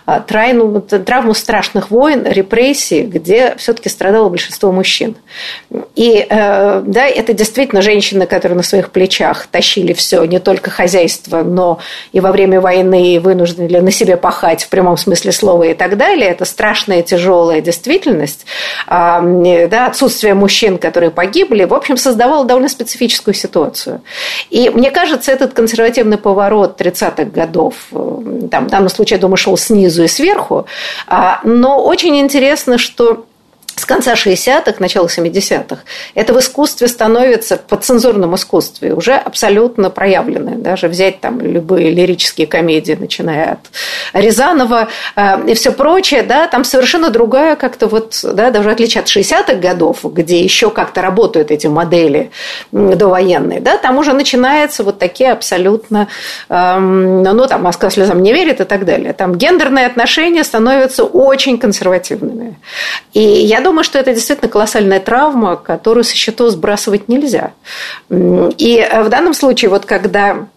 а, 0.05 0.19
трайну, 0.19 0.81
травму 0.81 1.33
страшных 1.33 1.89
войн, 1.89 2.23
репрессий, 2.25 3.03
где 3.03 3.55
все-таки 3.57 3.89
страдало 3.89 4.29
большинство 4.29 4.71
мужчин. 4.71 5.15
И 5.95 6.25
э, 6.29 6.81
да, 6.85 7.07
это 7.07 7.33
действительно 7.33 7.81
женщины, 7.81 8.25
которые 8.25 8.57
на 8.57 8.63
своих 8.63 8.91
плечах 8.91 9.47
тащили 9.47 9.93
все, 9.93 10.23
не 10.25 10.39
только 10.39 10.69
хозяйство, 10.69 11.43
но 11.43 11.79
и 12.11 12.19
во 12.19 12.31
время 12.31 12.61
войны 12.61 13.19
вынуждены 13.19 13.71
были 13.71 13.79
на 13.79 13.91
себе 13.91 14.17
пахать 14.17 14.63
в 14.63 14.69
прямом 14.69 14.97
смысле 14.97 15.31
слова 15.31 15.63
и 15.63 15.73
так 15.73 15.97
далее. 15.97 16.29
Это 16.29 16.45
страшная, 16.45 17.01
тяжелая 17.01 17.61
действительность. 17.61 18.45
А, 18.87 19.21
да, 19.21 19.87
отсутствие 19.87 20.33
мужчин, 20.33 20.77
которые 20.77 21.11
погибли, 21.11 21.63
в 21.63 21.73
общем, 21.73 21.97
создавало 21.97 22.45
довольно 22.45 22.69
специфическую 22.69 23.33
ситуацию. 23.33 24.01
И 24.49 24.69
мне 24.69 24.91
кажется, 24.91 25.31
этот 25.31 25.53
консервативный 25.53 26.17
поворот 26.17 26.79
30-х 26.79 27.25
годов, 27.25 27.75
э, 27.91 28.47
там, 28.49 28.67
в 28.67 28.71
данном 28.71 28.89
случае, 28.89 29.17
я 29.17 29.21
думаю, 29.21 29.37
шел 29.37 29.57
снизу 29.57 29.90
и 29.99 30.07
сверху. 30.07 30.65
А, 31.07 31.39
но 31.43 31.83
очень 31.83 32.17
интересно, 32.17 32.77
что 32.77 33.25
с 33.75 33.85
конца 33.85 34.13
60-х, 34.13 34.75
начала 34.79 35.07
70-х, 35.07 35.81
это 36.13 36.33
в 36.33 36.39
искусстве 36.39 36.87
становится, 36.87 37.57
в 37.57 37.61
подцензурном 37.61 38.35
искусстве, 38.35 38.93
уже 38.93 39.13
абсолютно 39.15 39.89
проявленное. 39.89 40.55
Даже 40.55 40.87
взять 40.87 41.21
там 41.21 41.39
любые 41.39 41.91
лирические 41.91 42.47
комедии, 42.47 42.97
начиная 42.99 43.53
от 43.53 43.59
Рязанова 44.13 44.89
э, 45.15 45.49
и 45.49 45.53
все 45.53 45.71
прочее, 45.71 46.23
да, 46.23 46.47
там 46.47 46.63
совершенно 46.63 47.09
другая 47.09 47.55
как-то 47.55 47.87
вот, 47.87 48.19
да, 48.23 48.51
даже 48.51 48.69
в 48.69 48.71
отличие 48.71 49.01
от 49.01 49.07
60-х 49.07 49.55
годов, 49.55 49.99
где 50.03 50.41
еще 50.41 50.69
как-то 50.69 51.01
работают 51.01 51.51
эти 51.51 51.67
модели 51.67 52.31
довоенные, 52.71 53.61
да, 53.61 53.77
там 53.77 53.97
уже 53.97 54.13
начинается 54.13 54.83
вот 54.83 54.99
такие 54.99 55.31
абсолютно, 55.31 56.07
эм, 56.49 57.23
ну, 57.23 57.47
там, 57.47 57.63
Москва 57.63 57.89
слезам 57.89 58.21
не 58.21 58.33
верит 58.33 58.59
и 58.61 58.65
так 58.65 58.85
далее. 58.85 59.13
Там 59.13 59.35
гендерные 59.35 59.85
отношения 59.85 60.43
становятся 60.43 61.03
очень 61.03 61.57
консервативными. 61.57 62.59
И 63.13 63.21
я 63.21 63.60
думаю, 63.61 63.83
что 63.83 63.99
это 63.99 64.13
действительно 64.13 64.49
колоссальная 64.49 64.99
травма, 64.99 65.55
которую 65.55 66.03
со 66.03 66.15
счетов 66.15 66.51
сбрасывать 66.51 67.07
нельзя. 67.07 67.53
И 68.09 68.87
э, 68.89 69.03
в 69.03 69.09
данном 69.09 69.33
случае, 69.33 69.69
вот 69.69 69.85
когда 69.85 70.47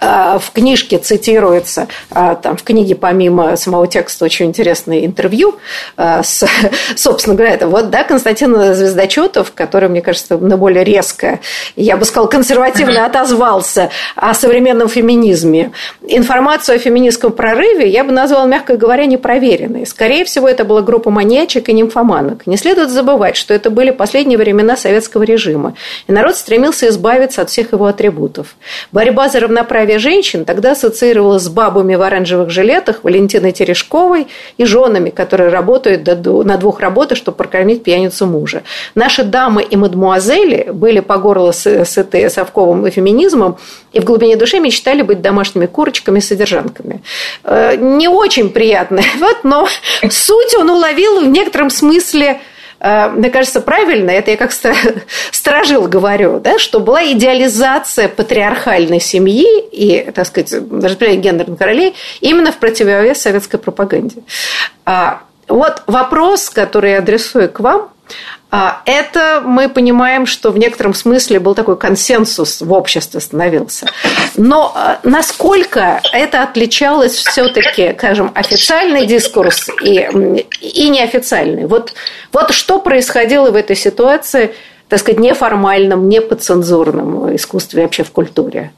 в 0.00 0.52
книжке 0.52 0.98
цитируется, 0.98 1.88
а, 2.10 2.34
там 2.34 2.56
в 2.56 2.62
книге 2.62 2.94
помимо 2.94 3.56
самого 3.56 3.86
текста 3.86 4.24
очень 4.24 4.46
интересное 4.46 5.04
интервью 5.04 5.56
а, 5.96 6.22
с, 6.22 6.44
собственно 6.96 7.34
говоря, 7.34 7.54
это 7.54 7.68
вот, 7.68 7.90
да, 7.90 8.04
Константин 8.04 8.74
Звездочетов, 8.74 9.52
который, 9.54 9.88
мне 9.88 10.02
кажется, 10.02 10.36
на 10.36 10.56
более 10.56 10.84
резко, 10.84 11.40
я 11.76 11.96
бы 11.96 12.04
сказал, 12.04 12.28
консервативно 12.28 13.06
отозвался 13.06 13.90
о 14.14 14.34
современном 14.34 14.88
феминизме. 14.88 15.72
Информацию 16.06 16.76
о 16.76 16.78
феминистском 16.78 17.32
прорыве 17.32 17.88
я 17.88 18.04
бы 18.04 18.12
назвала, 18.12 18.46
мягко 18.46 18.76
говоря, 18.76 19.06
непроверенной. 19.06 19.86
Скорее 19.86 20.24
всего, 20.24 20.48
это 20.48 20.64
была 20.64 20.82
группа 20.82 21.10
маньячек 21.10 21.68
и 21.68 21.72
нимфоманок. 21.72 22.46
Не 22.46 22.56
следует 22.56 22.90
забывать, 22.90 23.36
что 23.36 23.54
это 23.54 23.70
были 23.70 23.90
последние 23.90 24.38
времена 24.38 24.76
советского 24.76 25.22
режима, 25.22 25.74
и 26.06 26.12
народ 26.12 26.36
стремился 26.36 26.88
избавиться 26.88 27.42
от 27.42 27.50
всех 27.50 27.72
его 27.72 27.86
атрибутов. 27.86 28.56
Борьба 28.92 29.28
за 29.28 29.40
равноправие 29.40 29.85
праве 29.86 29.98
женщин 30.00 30.44
тогда 30.44 30.72
ассоциировалась 30.72 31.44
с 31.44 31.48
бабами 31.48 31.94
в 31.94 32.02
оранжевых 32.02 32.50
жилетах, 32.50 33.04
Валентиной 33.04 33.52
Терешковой 33.52 34.26
и 34.58 34.64
женами, 34.64 35.10
которые 35.10 35.48
работают 35.50 36.04
на 36.06 36.56
двух 36.56 36.80
работах, 36.80 37.16
чтобы 37.16 37.36
прокормить 37.36 37.84
пьяницу 37.84 38.26
мужа. 38.26 38.62
Наши 38.96 39.22
дамы 39.22 39.62
и 39.62 39.76
мадмуазели 39.76 40.70
были 40.72 40.98
по 40.98 41.18
горло 41.18 41.52
сыты 41.52 42.28
совковым 42.30 42.90
феминизмом 42.90 43.58
и 43.92 44.00
в 44.00 44.04
глубине 44.04 44.36
души 44.36 44.58
мечтали 44.58 45.02
быть 45.02 45.22
домашними 45.22 45.66
курочками 45.66 46.18
содержанками. 46.18 47.02
Э, 47.44 47.76
не 47.76 48.08
очень 48.08 48.50
приятно, 48.50 49.02
вот, 49.20 49.44
но 49.44 49.68
суть 50.10 50.54
он 50.58 50.68
уловил 50.68 51.20
в 51.20 51.28
некотором 51.28 51.70
смысле– 51.70 52.40
мне 52.80 53.30
кажется, 53.30 53.60
правильно, 53.60 54.10
это 54.10 54.30
я 54.30 54.36
как 54.36 54.52
сторожил 55.32 55.88
говорю, 55.88 56.40
да, 56.40 56.58
что 56.58 56.80
была 56.80 57.04
идеализация 57.12 58.08
патриархальной 58.08 59.00
семьи 59.00 59.46
и, 59.72 60.10
так 60.10 60.26
сказать, 60.26 60.52
распределение 60.52 61.20
гендерных 61.20 61.60
ролей 61.60 61.94
именно 62.20 62.52
в 62.52 62.58
противовес 62.58 63.20
советской 63.20 63.58
пропаганде. 63.58 64.22
А, 64.84 65.22
вот 65.48 65.82
вопрос, 65.86 66.50
который 66.50 66.92
я 66.92 66.98
адресую 66.98 67.48
к 67.50 67.60
вам, 67.60 67.90
это 68.84 69.42
мы 69.44 69.68
понимаем, 69.68 70.24
что 70.24 70.50
в 70.50 70.58
некотором 70.58 70.94
смысле 70.94 71.40
был 71.40 71.54
такой 71.54 71.76
консенсус 71.76 72.60
в 72.60 72.72
обществе 72.72 73.20
становился. 73.20 73.86
Но 74.36 74.72
а, 74.74 75.00
насколько 75.02 76.00
это 76.12 76.42
отличалось 76.42 77.14
все-таки, 77.14 77.94
скажем, 77.98 78.30
официальный 78.34 79.04
дискурс 79.06 79.68
и, 79.82 80.08
и 80.60 80.88
неофициальный? 80.88 81.66
Вот, 81.66 81.94
вот 82.32 82.52
что 82.52 82.78
происходило 82.78 83.50
в 83.50 83.56
этой 83.56 83.74
ситуации, 83.74 84.54
так 84.88 85.00
сказать, 85.00 85.18
неформальном, 85.20 86.08
не 86.08 86.20
подцензурном 86.20 87.34
искусстве 87.34 87.82
вообще 87.82 88.04
в 88.04 88.12
культуре? 88.12 88.72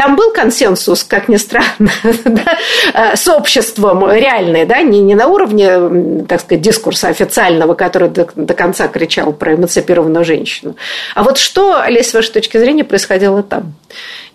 Там 0.00 0.16
был 0.16 0.30
консенсус, 0.30 1.04
как 1.04 1.28
ни 1.28 1.36
странно, 1.36 1.90
да, 2.24 2.58
э, 2.94 3.16
с 3.16 3.28
обществом 3.28 4.10
реальный, 4.10 4.64
да, 4.64 4.80
не, 4.80 4.98
не 5.00 5.14
на 5.14 5.26
уровне, 5.26 6.24
так 6.26 6.40
сказать, 6.40 6.62
дискурса 6.62 7.08
официального, 7.08 7.74
который 7.74 8.08
до, 8.08 8.26
до 8.34 8.54
конца 8.54 8.88
кричал 8.88 9.34
про 9.34 9.56
эмансипированную 9.56 10.24
женщину. 10.24 10.74
А 11.14 11.22
вот 11.22 11.36
что, 11.36 11.82
Олесь, 11.82 12.08
с 12.08 12.14
вашей 12.14 12.32
точки 12.32 12.56
зрения, 12.56 12.82
происходило 12.82 13.42
там? 13.42 13.74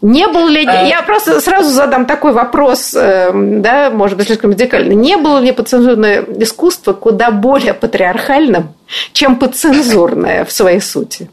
Не 0.03 0.27
был 0.27 0.47
ли... 0.47 0.67
А... 0.67 0.83
Я 0.83 1.01
просто 1.01 1.41
сразу 1.41 1.71
задам 1.71 2.05
такой 2.05 2.33
вопрос, 2.33 2.93
э, 2.93 3.31
да, 3.33 3.89
может 3.89 4.19
быть, 4.19 4.27
слишком 4.27 4.51
радикальный. 4.51 4.93
Не 4.93 5.17
было 5.17 5.39
ли 5.39 5.51
подцензурное 5.51 6.23
искусство 6.37 6.93
куда 6.93 7.31
более 7.31 7.73
патриархальным, 7.73 8.75
чем 9.13 9.37
подцензурное 9.37 10.45
в 10.45 10.51
своей 10.51 10.79
сути? 10.79 11.27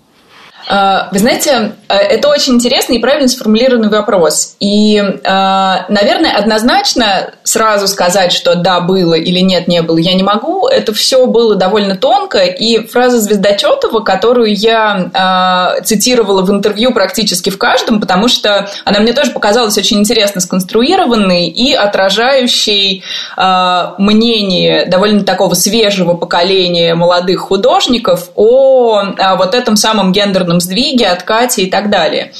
А, 0.68 1.08
вы 1.10 1.18
знаете, 1.18 1.72
э, 1.88 1.94
это 1.94 2.28
очень 2.28 2.54
интересный 2.54 2.96
и 2.96 3.00
правильно 3.00 3.28
сформулированный 3.28 3.88
вопрос. 3.88 4.56
И, 4.60 4.96
э, 4.96 5.20
наверное, 5.24 6.36
однозначно 6.36 7.32
сразу 7.42 7.88
сказать, 7.88 8.32
что 8.32 8.54
да, 8.54 8.80
было 8.80 9.14
или 9.14 9.40
нет, 9.40 9.68
не 9.68 9.82
было, 9.82 9.98
я 9.98 10.14
не 10.14 10.22
могу. 10.22 10.68
Это 10.68 10.94
все 10.94 11.26
было 11.26 11.56
довольно 11.56 11.96
тонко. 11.96 12.44
И 12.44 12.86
фраза 12.86 13.18
Звездочетова, 13.18 14.00
которую 14.00 14.54
я 14.54 15.76
э, 15.78 15.82
цитировала 15.82 16.42
в 16.42 16.50
интервью 16.50 16.92
практически 16.92 17.50
в 17.50 17.58
каждом, 17.58 18.00
потому 18.00 18.28
что 18.28 18.68
она 18.84 19.00
мне 19.00 19.12
тоже 19.12 19.32
показалась 19.32 19.76
очень 19.76 19.98
интересно 19.98 20.40
сконструированной 20.40 21.48
и 21.48 21.72
отражающей 21.74 23.02
мнение 23.36 24.86
довольно 24.86 25.24
такого 25.24 25.54
свежего 25.54 26.14
поколения 26.14 26.94
молодых 26.94 27.40
художников 27.40 28.30
о 28.34 29.02
вот 29.36 29.54
этом 29.54 29.76
самом 29.76 30.12
гендерном 30.12 30.51
культурном 30.52 30.60
сдвиге, 30.60 31.06
откате 31.06 31.62
и 31.62 31.70
так 31.70 31.90
далее. 31.90 32.32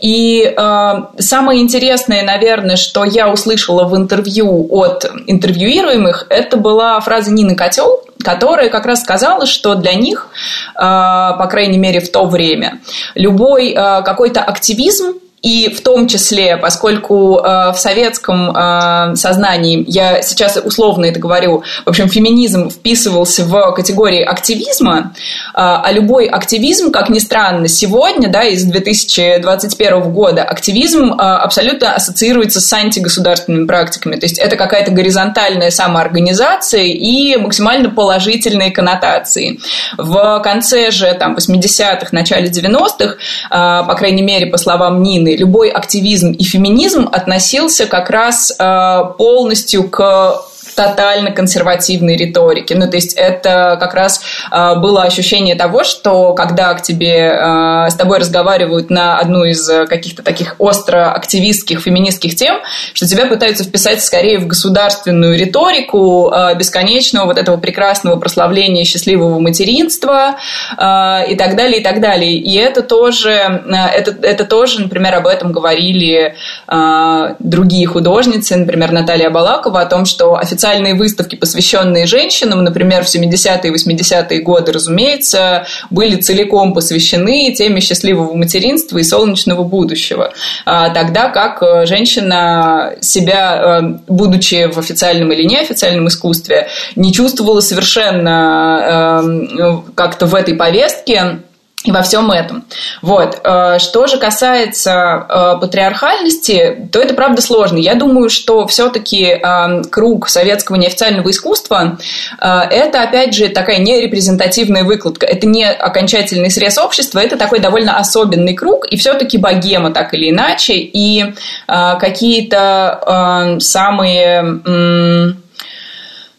И 0.00 0.42
э, 0.44 0.92
самое 1.18 1.60
интересное, 1.60 2.22
наверное, 2.22 2.76
что 2.76 3.04
я 3.04 3.28
услышала 3.28 3.84
в 3.84 3.96
интервью 3.96 4.66
от 4.70 5.10
интервьюируемых, 5.26 6.26
это 6.30 6.56
была 6.56 7.00
фраза 7.00 7.32
Нины 7.32 7.54
Котел, 7.54 8.02
которая 8.22 8.68
как 8.68 8.86
раз 8.86 9.02
сказала, 9.02 9.46
что 9.46 9.74
для 9.74 9.94
них, 9.94 10.28
э, 10.74 10.80
по 10.80 11.46
крайней 11.50 11.78
мере 11.78 12.00
в 12.00 12.10
то 12.10 12.26
время, 12.26 12.80
любой 13.14 13.70
э, 13.70 14.02
какой-то 14.02 14.40
активизм 14.40 15.14
и 15.42 15.72
в 15.74 15.80
том 15.80 16.06
числе, 16.06 16.58
поскольку 16.58 17.38
э, 17.38 17.72
в 17.72 17.76
советском 17.76 18.54
э, 18.54 19.16
сознании, 19.16 19.84
я 19.88 20.20
сейчас 20.20 20.58
условно 20.62 21.06
это 21.06 21.18
говорю, 21.18 21.62
в 21.86 21.88
общем, 21.88 22.08
феминизм 22.08 22.68
вписывался 22.68 23.44
в 23.44 23.72
категории 23.72 24.22
активизма, 24.22 25.14
э, 25.14 25.52
а 25.54 25.90
любой 25.92 26.26
активизм, 26.26 26.90
как 26.90 27.08
ни 27.08 27.18
странно, 27.18 27.68
сегодня, 27.68 28.28
да, 28.28 28.44
из 28.44 28.64
2021 28.64 30.12
года, 30.12 30.42
активизм 30.42 31.12
э, 31.12 31.16
абсолютно 31.16 31.94
ассоциируется 31.94 32.60
с 32.60 32.70
антигосударственными 32.72 33.66
практиками. 33.66 34.16
То 34.16 34.26
есть 34.26 34.38
это 34.38 34.56
какая-то 34.56 34.90
горизонтальная 34.90 35.70
самоорганизация 35.70 36.84
и 36.84 37.36
максимально 37.36 37.88
положительные 37.88 38.72
коннотации. 38.72 39.58
В 39.96 40.40
конце 40.44 40.90
же 40.90 41.14
там, 41.14 41.36
80-х, 41.36 42.08
начале 42.12 42.50
90-х, 42.50 43.14
э, 43.14 43.86
по 43.86 43.94
крайней 43.94 44.22
мере, 44.22 44.46
по 44.46 44.58
словам 44.58 45.02
Нины, 45.02 45.29
любой 45.36 45.70
активизм 45.70 46.32
и 46.32 46.42
феминизм 46.42 47.08
относился 47.10 47.86
как 47.86 48.10
раз 48.10 48.54
э, 48.58 49.02
полностью 49.18 49.88
к 49.88 50.49
тотально 50.80 51.30
консервативной 51.30 52.16
риторики. 52.16 52.72
Ну, 52.72 52.88
то 52.88 52.96
есть 52.96 53.12
это 53.14 53.76
как 53.78 53.92
раз 53.92 54.22
э, 54.50 54.76
было 54.76 55.02
ощущение 55.02 55.54
того, 55.54 55.84
что 55.84 56.32
когда 56.32 56.72
к 56.72 56.80
тебе, 56.80 57.32
э, 57.34 57.90
с 57.90 57.94
тобой 57.96 58.18
разговаривают 58.18 58.88
на 58.88 59.18
одну 59.18 59.44
из 59.44 59.68
каких-то 59.88 60.22
таких 60.22 60.56
остро 60.58 61.12
активистских, 61.12 61.80
феминистских 61.80 62.34
тем, 62.34 62.60
что 62.94 63.06
тебя 63.06 63.26
пытаются 63.26 63.64
вписать 63.64 64.02
скорее 64.02 64.38
в 64.38 64.46
государственную 64.46 65.38
риторику 65.38 66.32
э, 66.32 66.54
бесконечного 66.54 67.26
вот 67.26 67.36
этого 67.36 67.58
прекрасного 67.58 68.16
прославления 68.16 68.84
счастливого 68.84 69.38
материнства 69.38 70.36
э, 70.78 71.30
и 71.30 71.36
так 71.36 71.56
далее, 71.56 71.80
и 71.80 71.84
так 71.84 72.00
далее. 72.00 72.36
И 72.36 72.56
это 72.56 72.80
тоже, 72.80 73.30
э, 73.30 73.74
это, 73.94 74.16
это 74.26 74.44
тоже, 74.46 74.80
например, 74.80 75.16
об 75.16 75.26
этом 75.26 75.52
говорили 75.52 76.36
э, 76.68 77.34
другие 77.38 77.86
художницы, 77.86 78.56
например, 78.56 78.92
Наталья 78.92 79.28
Балакова, 79.28 79.82
о 79.82 79.86
том, 79.86 80.06
что 80.06 80.36
официально 80.36 80.69
официальные 80.70 80.94
выставки, 80.94 81.36
посвященные 81.36 82.06
женщинам, 82.06 82.62
например, 82.62 83.04
в 83.04 83.08
70-е 83.08 83.70
и 83.70 83.74
80-е 83.74 84.40
годы, 84.40 84.72
разумеется, 84.72 85.66
были 85.90 86.16
целиком 86.16 86.72
посвящены 86.72 87.52
теме 87.52 87.80
счастливого 87.80 88.34
материнства 88.34 88.98
и 88.98 89.02
солнечного 89.02 89.64
будущего. 89.64 90.32
А 90.64 90.90
тогда 90.90 91.28
как 91.28 91.62
э, 91.62 91.86
женщина 91.86 92.94
себя, 93.00 93.80
э, 93.82 93.98
будучи 94.08 94.70
в 94.70 94.78
официальном 94.78 95.32
или 95.32 95.44
неофициальном 95.44 96.08
искусстве, 96.08 96.68
не 96.96 97.12
чувствовала 97.12 97.60
совершенно 97.60 99.22
э, 99.26 99.92
как-то 99.94 100.26
в 100.26 100.34
этой 100.34 100.54
повестке 100.54 101.40
и 101.84 101.92
во 101.92 102.02
всем 102.02 102.30
этом. 102.30 102.64
Вот. 103.00 103.40
Э, 103.42 103.78
что 103.78 104.06
же 104.06 104.18
касается 104.18 105.26
э, 105.28 105.60
патриархальности, 105.60 106.88
то 106.92 107.00
это 107.00 107.14
правда 107.14 107.40
сложно. 107.40 107.78
Я 107.78 107.94
думаю, 107.94 108.28
что 108.28 108.66
все-таки 108.66 109.24
э, 109.24 109.82
круг 109.90 110.28
советского 110.28 110.76
неофициального 110.76 111.30
искусства 111.30 111.98
это, 112.38 113.02
опять 113.02 113.34
же, 113.34 113.48
такая 113.48 113.78
нерепрезентативная 113.78 114.84
выкладка. 114.84 115.26
Это 115.26 115.46
не 115.46 115.64
окончательный 115.64 116.50
срез 116.50 116.78
общества, 116.78 117.18
это 117.20 117.36
такой 117.36 117.60
довольно 117.60 117.96
особенный 117.98 118.54
круг, 118.54 118.86
и 118.86 118.96
все-таки 118.96 119.38
богема 119.38 119.90
так 119.90 120.14
или 120.14 120.30
иначе, 120.30 120.74
и 120.76 121.34
какие-то 121.66 123.56
самые 123.60 125.39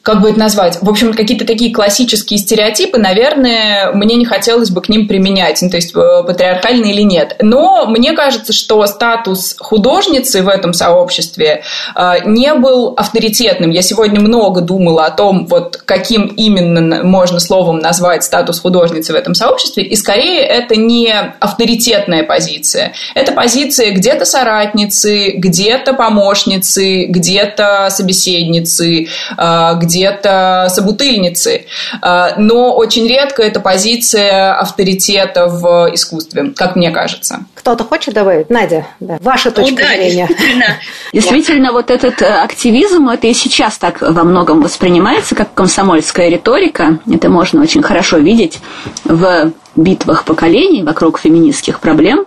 как 0.04 0.22
бы 0.22 0.32
это 0.32 0.40
назвать, 0.40 0.80
в 0.82 0.90
общем, 0.90 1.14
какие-то 1.14 1.46
такие 1.46 1.74
классические 1.74 2.40
стереотипы, 2.40 2.98
наверное, 2.98 3.92
мне 3.94 4.16
не 4.16 4.26
хотелось 4.26 4.72
бы 4.72 4.82
к 4.82 4.90
ним 4.90 5.08
применять, 5.08 5.62
ну, 5.62 5.70
то 5.70 5.76
есть 5.76 5.96
э, 5.96 6.24
патриархальные 6.26 6.94
или 6.94 7.04
нет. 7.04 7.36
Но 7.42 7.86
мне 7.86 8.14
кажется, 8.14 8.52
что 8.52 8.84
статус 8.88 9.56
художницы 9.60 10.42
в 10.42 10.48
этом 10.48 10.74
сообществе 10.74 11.64
э, 11.96 12.14
не 12.26 12.54
был 12.56 12.94
авторитетным. 12.98 13.70
Я 13.70 13.84
сегодня 13.84 14.20
много 14.20 14.62
думала 14.62 15.06
о 15.06 15.12
том, 15.12 15.46
вот 15.46 15.78
каким 15.86 16.26
именно 16.26 17.04
можно 17.04 17.40
словом 17.40 17.78
назвать 17.78 18.24
статус 18.24 18.60
художницы 18.60 19.14
в 19.14 19.16
этом 19.16 19.36
сообществе, 19.36 19.84
и 19.84 19.96
скорее 19.96 20.42
это 20.42 20.76
не 20.76 21.14
авторитетная 21.40 22.24
позиция. 22.24 22.94
Это 23.14 23.34
позиция 23.34 23.92
где-то 23.92 24.26
соратницы, 24.26 25.32
где-то 25.32 25.94
помощницы, 25.94 27.06
где-то 27.06 27.90
собеседницы, 27.92 29.08
где 29.38 29.91
где-то 29.92 30.68
собутыльницы. 30.70 31.66
А, 32.02 32.36
но 32.38 32.74
очень 32.76 33.08
редко 33.08 33.44
это 33.44 33.60
позиция 33.60 34.54
авторитета 34.54 35.48
в 35.48 35.90
искусстве, 35.94 36.54
как 36.56 36.76
мне 36.76 36.92
кажется. 36.92 37.46
Кто-то 37.56 37.84
хочет 37.84 38.14
добавить? 38.14 38.50
Надя, 38.50 38.88
да. 39.00 39.18
ваша 39.22 39.50
ну 39.50 39.56
точка 39.56 39.84
ну, 39.84 39.88
да, 39.88 39.96
зрения. 39.96 40.28
Действительно, 40.28 40.66
действительно 41.14 41.72
вот 41.72 41.92
этот 41.92 42.22
э, 42.22 42.26
активизм, 42.26 43.10
это 43.10 43.28
и 43.28 43.34
сейчас 43.34 43.78
так 43.78 44.02
во 44.02 44.24
многом 44.24 44.62
воспринимается, 44.62 45.36
как 45.36 45.54
комсомольская 45.54 46.30
риторика. 46.30 47.00
Это 47.12 47.30
можно 47.30 47.62
очень 47.62 47.84
хорошо 47.84 48.18
видеть 48.18 48.60
в 49.04 49.52
битвах 49.76 50.24
поколений 50.26 50.84
вокруг 50.84 51.20
феминистских 51.20 51.80
проблем. 51.80 52.26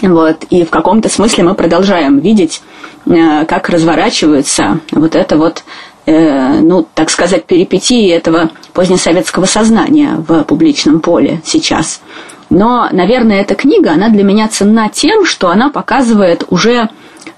Вот. 0.00 0.44
И 0.50 0.64
в 0.64 0.70
каком-то 0.70 1.08
смысле 1.08 1.44
мы 1.44 1.54
продолжаем 1.54 2.18
видеть, 2.18 2.62
э, 3.06 3.44
как 3.46 3.68
разворачивается 3.68 4.80
вот 4.92 5.14
это 5.14 5.36
вот 5.36 5.64
Э, 6.08 6.60
ну, 6.62 6.86
так 6.94 7.10
сказать, 7.10 7.44
перипетии 7.44 8.08
этого 8.10 8.50
позднесоветского 8.72 9.44
сознания 9.44 10.14
в 10.26 10.42
публичном 10.44 11.00
поле 11.00 11.42
сейчас. 11.44 12.00
Но, 12.48 12.88
наверное, 12.92 13.42
эта 13.42 13.54
книга, 13.54 13.92
она 13.92 14.08
для 14.08 14.24
меня 14.24 14.48
ценна 14.48 14.88
тем, 14.88 15.26
что 15.26 15.50
она 15.50 15.68
показывает 15.68 16.44
уже 16.48 16.88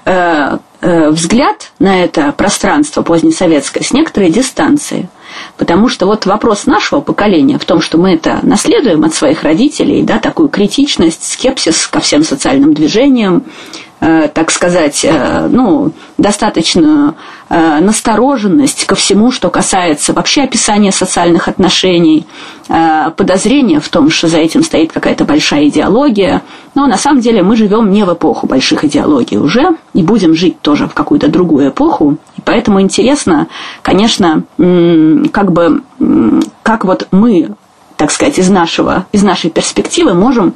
э, 0.04 0.58
э, 0.82 1.10
взгляд 1.10 1.72
на 1.80 2.04
это 2.04 2.30
пространство 2.30 3.02
позднесоветское 3.02 3.82
с 3.82 3.92
некоторой 3.92 4.30
дистанции. 4.30 5.08
Потому 5.56 5.88
что 5.88 6.06
вот 6.06 6.26
вопрос 6.26 6.66
нашего 6.66 7.00
поколения 7.00 7.58
в 7.58 7.64
том, 7.64 7.80
что 7.80 7.98
мы 7.98 8.14
это 8.14 8.38
наследуем 8.44 9.02
от 9.02 9.14
своих 9.14 9.42
родителей, 9.42 10.04
да, 10.04 10.20
такую 10.20 10.48
критичность, 10.48 11.28
скепсис 11.28 11.88
ко 11.88 11.98
всем 11.98 12.22
социальным 12.22 12.72
движениям, 12.72 13.42
так 14.00 14.50
сказать, 14.50 15.04
э, 15.04 15.48
ну, 15.50 15.92
достаточную 16.16 17.14
э, 17.50 17.80
настороженность 17.80 18.86
ко 18.86 18.94
всему, 18.94 19.30
что 19.30 19.50
касается 19.50 20.14
вообще 20.14 20.42
описания 20.42 20.90
социальных 20.90 21.48
отношений, 21.48 22.26
подозрение 23.16 23.80
в 23.80 23.88
том, 23.88 24.10
что 24.10 24.28
за 24.28 24.38
этим 24.38 24.62
стоит 24.62 24.92
какая-то 24.92 25.24
большая 25.24 25.66
идеология. 25.66 26.42
Но 26.76 26.86
на 26.86 26.96
самом 26.96 27.20
деле 27.20 27.42
мы 27.42 27.56
живем 27.56 27.90
не 27.90 28.04
в 28.04 28.12
эпоху 28.14 28.46
больших 28.46 28.84
идеологий 28.84 29.38
уже, 29.38 29.70
и 29.92 30.02
будем 30.02 30.34
жить 30.34 30.60
тоже 30.60 30.86
в 30.86 30.94
какую-то 30.94 31.28
другую 31.28 31.70
эпоху. 31.70 32.16
И 32.38 32.40
поэтому 32.42 32.80
интересно, 32.80 33.48
конечно, 33.82 34.44
как 34.56 35.52
бы, 35.52 35.82
как 36.62 36.84
вот 36.84 37.08
мы, 37.10 37.56
так 37.96 38.12
сказать, 38.12 38.38
из, 38.38 38.48
нашего, 38.48 39.06
из 39.10 39.24
нашей 39.24 39.50
перспективы 39.50 40.14
можем 40.14 40.54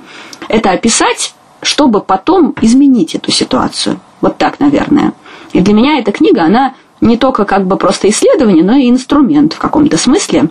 это 0.48 0.70
описать 0.70 1.34
чтобы 1.64 2.00
потом 2.00 2.54
изменить 2.60 3.14
эту 3.14 3.32
ситуацию. 3.32 3.98
Вот 4.20 4.38
так, 4.38 4.60
наверное. 4.60 5.12
И 5.52 5.60
для 5.60 5.74
меня 5.74 5.98
эта 5.98 6.12
книга, 6.12 6.44
она 6.44 6.74
не 7.00 7.16
только 7.16 7.44
как 7.44 7.66
бы 7.66 7.76
просто 7.76 8.08
исследование, 8.08 8.64
но 8.64 8.74
и 8.76 8.88
инструмент 8.88 9.52
в 9.52 9.58
каком-то 9.58 9.96
смысле, 9.98 10.48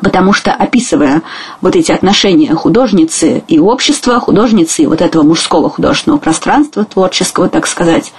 потому 0.00 0.32
что 0.32 0.52
описывая 0.52 1.22
вот 1.60 1.74
эти 1.76 1.92
отношения 1.92 2.54
художницы 2.54 3.42
и 3.48 3.58
общества, 3.58 4.20
художницы 4.20 4.82
и 4.82 4.86
вот 4.86 5.00
этого 5.00 5.22
мужского 5.22 5.70
художественного 5.70 6.20
пространства, 6.20 6.84
творческого, 6.84 7.48
так 7.48 7.66
сказать, 7.66 8.12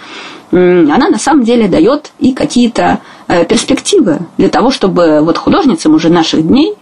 она 0.52 1.10
на 1.10 1.20
самом 1.20 1.44
деле 1.44 1.68
дает 1.68 2.12
и 2.20 2.34
какие-то 2.34 3.00
э, 3.28 3.44
перспективы 3.46 4.20
для 4.38 4.48
того, 4.48 4.72
чтобы 4.72 5.20
вот 5.22 5.38
художницам 5.38 5.94
уже 5.94 6.10
наших 6.10 6.48
дней 6.48 6.76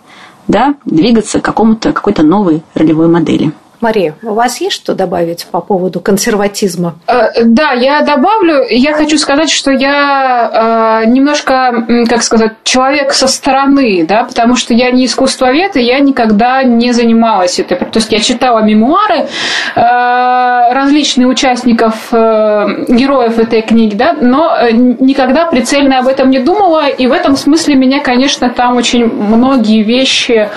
да, 0.48 0.76
двигаться 0.86 1.39
к 1.39 1.44
какому-то, 1.44 1.91
какой-то 1.91 2.24
новой 2.24 2.62
ролевой 2.76 3.08
модели. 3.08 3.52
Мария, 3.82 4.16
у 4.24 4.34
вас 4.34 4.62
есть 4.62 4.76
что 4.76 4.96
добавить 4.96 5.46
по 5.52 5.62
поводу 5.62 6.00
консерватизма? 6.00 6.96
Э, 7.08 7.44
да, 7.44 7.72
я 7.74 8.02
добавлю. 8.02 8.64
Я 8.70 8.94
хочу 8.94 9.18
сказать, 9.18 9.50
что 9.50 9.72
я 9.72 11.02
э, 11.04 11.10
немножко, 11.10 11.86
как 12.10 12.24
сказать, 12.24 12.54
человек 12.64 13.14
со 13.14 13.28
стороны, 13.28 14.06
да, 14.08 14.24
потому 14.24 14.56
что 14.56 14.74
я 14.74 14.92
не 14.92 15.06
искусствовед, 15.06 15.76
и 15.76 15.82
я 15.82 16.00
никогда 16.00 16.64
не 16.64 16.92
занималась 16.92 17.60
этой. 17.60 17.78
То 17.78 18.00
есть 18.00 18.12
я 18.12 18.20
читала 18.20 18.60
мемуары 18.60 19.28
э, 19.76 20.74
различных 20.74 21.28
участников, 21.28 22.12
героев 22.12 23.40
этой 23.40 23.62
книги, 23.62 23.96
да, 23.96 24.14
но 24.20 24.58
никогда 24.72 25.46
прицельно 25.46 26.00
об 26.00 26.08
этом 26.08 26.30
не 26.30 26.40
думала, 26.40 26.88
и 26.88 27.08
в 27.08 27.12
этом 27.12 27.36
смысле 27.36 27.76
меня, 27.76 28.02
конечно, 28.02 28.50
там 28.50 28.78
очень 28.78 29.06
многие 29.06 29.84
вещи 29.84 30.50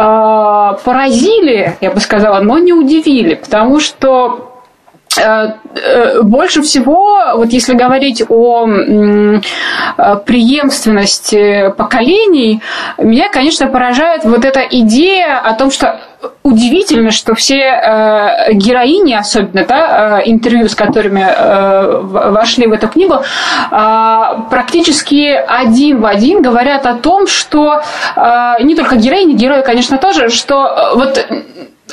э, 0.00 0.76
поразили, 0.84 1.76
я 1.80 1.90
бы 1.90 2.00
сказала, 2.00 2.40
но 2.40 2.58
не 2.58 2.72
удивили, 2.72 3.34
потому 3.34 3.80
что 3.80 4.52
э, 5.16 5.22
э, 5.22 6.22
больше 6.22 6.62
всего, 6.62 7.18
вот 7.34 7.50
если 7.50 7.74
говорить 7.74 8.22
о 8.28 8.66
преемственности 10.26 11.72
поколений, 11.76 12.62
меня, 12.98 13.28
конечно, 13.30 13.66
поражает 13.66 14.24
вот 14.24 14.44
эта 14.44 14.60
идея 14.60 15.38
о 15.38 15.54
том, 15.54 15.70
что 15.70 16.00
удивительно, 16.42 17.10
что 17.10 17.34
все 17.34 17.56
э, 17.56 18.52
героини, 18.52 19.14
особенно 19.14 19.64
да, 19.64 20.20
э, 20.20 20.30
интервью, 20.30 20.68
с 20.68 20.74
которыми 20.74 21.20
э, 21.20 22.00
вошли 22.30 22.66
в 22.66 22.72
эту 22.72 22.88
книгу, 22.88 23.14
э, 23.14 24.22
практически 24.50 25.34
один 25.34 26.00
в 26.00 26.06
один 26.06 26.42
говорят 26.42 26.86
о 26.86 26.94
том, 26.94 27.26
что 27.26 27.82
э, 28.16 28.62
не 28.62 28.74
только 28.74 28.96
героини, 28.96 29.34
герои, 29.34 29.62
конечно, 29.62 29.98
тоже, 29.98 30.28
что 30.28 30.66
э, 30.66 30.96
вот 30.96 31.26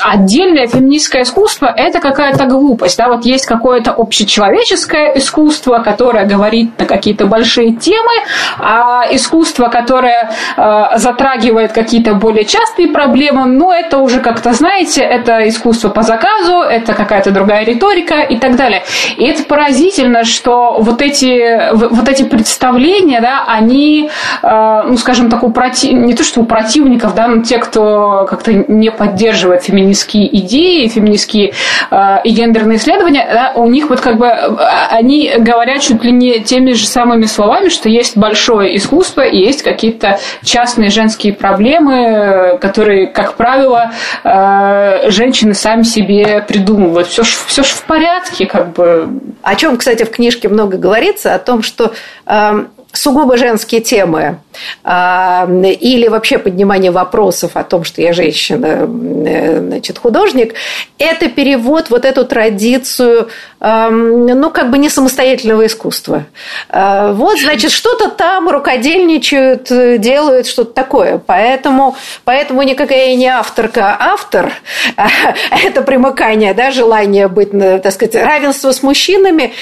отдельное 0.03 0.67
феминистское 0.67 1.23
искусство– 1.23 1.73
это 1.77 1.99
какая-то 1.99 2.45
глупость. 2.45 2.97
Да? 2.97 3.07
Вот 3.07 3.25
есть 3.25 3.45
какое-то 3.45 3.91
общечеловеческое 3.91 5.17
искусство, 5.17 5.79
которое 5.79 6.25
говорит 6.25 6.77
на 6.79 6.85
какие-то 6.85 7.25
большие 7.25 7.73
темы, 7.73 8.11
а 8.59 9.03
искусство, 9.11 9.67
которое 9.67 10.31
э, 10.55 10.97
затрагивает 10.97 11.71
какие-то 11.71 12.13
более 12.13 12.45
частые 12.45 12.89
проблемы, 12.89 13.45
ну, 13.45 13.71
это 13.71 13.97
уже 13.97 14.19
как-то, 14.19 14.53
знаете, 14.53 15.01
это 15.01 15.47
искусство 15.47 15.89
по 15.89 16.03
заказу, 16.03 16.61
это 16.61 16.93
какая-то 16.93 17.31
другая 17.31 17.65
риторика 17.65 18.21
и 18.21 18.37
так 18.37 18.55
далее. 18.55 18.83
И 19.17 19.25
это 19.25 19.43
поразительно, 19.43 20.23
что 20.23 20.77
вот 20.79 21.01
эти, 21.01 21.73
вот 21.73 22.07
эти 22.07 22.23
представления, 22.23 23.21
да, 23.21 23.43
они, 23.47 24.09
э, 24.43 24.81
ну, 24.87 24.97
скажем 24.97 25.29
так, 25.29 25.43
у 25.43 25.51
против... 25.51 25.91
не 25.91 26.13
то, 26.13 26.23
что 26.23 26.41
у 26.41 26.45
противников, 26.45 27.15
да, 27.15 27.27
но 27.27 27.41
те, 27.43 27.57
кто 27.57 28.25
как-то 28.29 28.53
не 28.53 28.91
поддерживает 28.91 29.63
феминизм, 29.63 29.86
феминистские 29.87 30.37
идеи, 30.39 30.87
феминистские 30.87 31.53
э, 31.91 32.17
и 32.23 32.29
гендерные 32.31 32.77
исследования, 32.77 33.27
да, 33.31 33.53
у 33.55 33.67
них 33.67 33.89
вот 33.89 34.01
как 34.01 34.17
бы 34.17 34.25
э, 34.25 34.55
они 34.89 35.33
говорят 35.37 35.81
чуть 35.81 36.03
ли 36.03 36.11
не 36.11 36.39
теми 36.41 36.73
же 36.73 36.85
самыми 36.85 37.25
словами, 37.25 37.69
что 37.69 37.89
есть 37.89 38.17
большое 38.17 38.75
искусство 38.75 39.21
и 39.21 39.37
есть 39.37 39.63
какие-то 39.63 40.19
частные 40.43 40.89
женские 40.89 41.33
проблемы, 41.33 42.57
которые, 42.59 43.07
как 43.07 43.35
правило, 43.35 43.91
э, 44.23 45.09
женщины 45.09 45.53
сами 45.53 45.83
себе 45.83 46.43
придумывают. 46.47 47.07
Все 47.07 47.23
ж, 47.23 47.29
все 47.47 47.63
ж 47.63 47.67
в 47.67 47.83
порядке, 47.83 48.45
как 48.45 48.73
бы. 48.73 49.09
О 49.41 49.55
чем, 49.55 49.77
кстати, 49.77 50.03
в 50.03 50.11
книжке 50.11 50.49
много 50.49 50.77
говорится, 50.77 51.33
о 51.35 51.39
том, 51.39 51.63
что 51.63 51.93
э, 52.25 52.65
сугубо 52.97 53.37
женские 53.37 53.81
темы 53.81 54.39
а, 54.83 55.47
или 55.47 56.07
вообще 56.07 56.37
поднимание 56.37 56.91
вопросов 56.91 57.51
о 57.55 57.63
том, 57.63 57.83
что 57.83 58.01
я 58.01 58.13
женщина, 58.13 58.87
э, 59.27 59.59
значит, 59.59 59.97
художник, 59.99 60.55
это 60.97 61.29
перевод 61.29 61.89
вот 61.89 62.05
эту 62.05 62.25
традицию, 62.25 63.29
ну, 63.59 64.51
как 64.51 64.69
бы 64.69 64.77
не 64.77 64.89
самостоятельного 64.89 65.65
искусства. 65.65 66.25
А, 66.69 67.11
вот, 67.13 67.39
значит, 67.39 67.71
что-то 67.71 68.09
там 68.09 68.49
рукодельничают, 68.49 69.67
делают 69.99 70.47
что-то 70.47 70.73
такое. 70.73 71.19
Поэтому, 71.19 71.95
поэтому 72.23 72.63
никакая 72.63 73.15
не 73.15 73.27
авторка, 73.27 73.95
а 73.99 74.13
автор. 74.13 74.51
Это 75.65 75.81
примыкание, 75.81 76.53
да, 76.53 76.71
желание 76.71 77.27
быть, 77.27 77.51
так 77.51 77.91
сказать, 77.91 78.15
равенство 78.15 78.71
с 78.71 78.81
мужчинами 78.83 79.53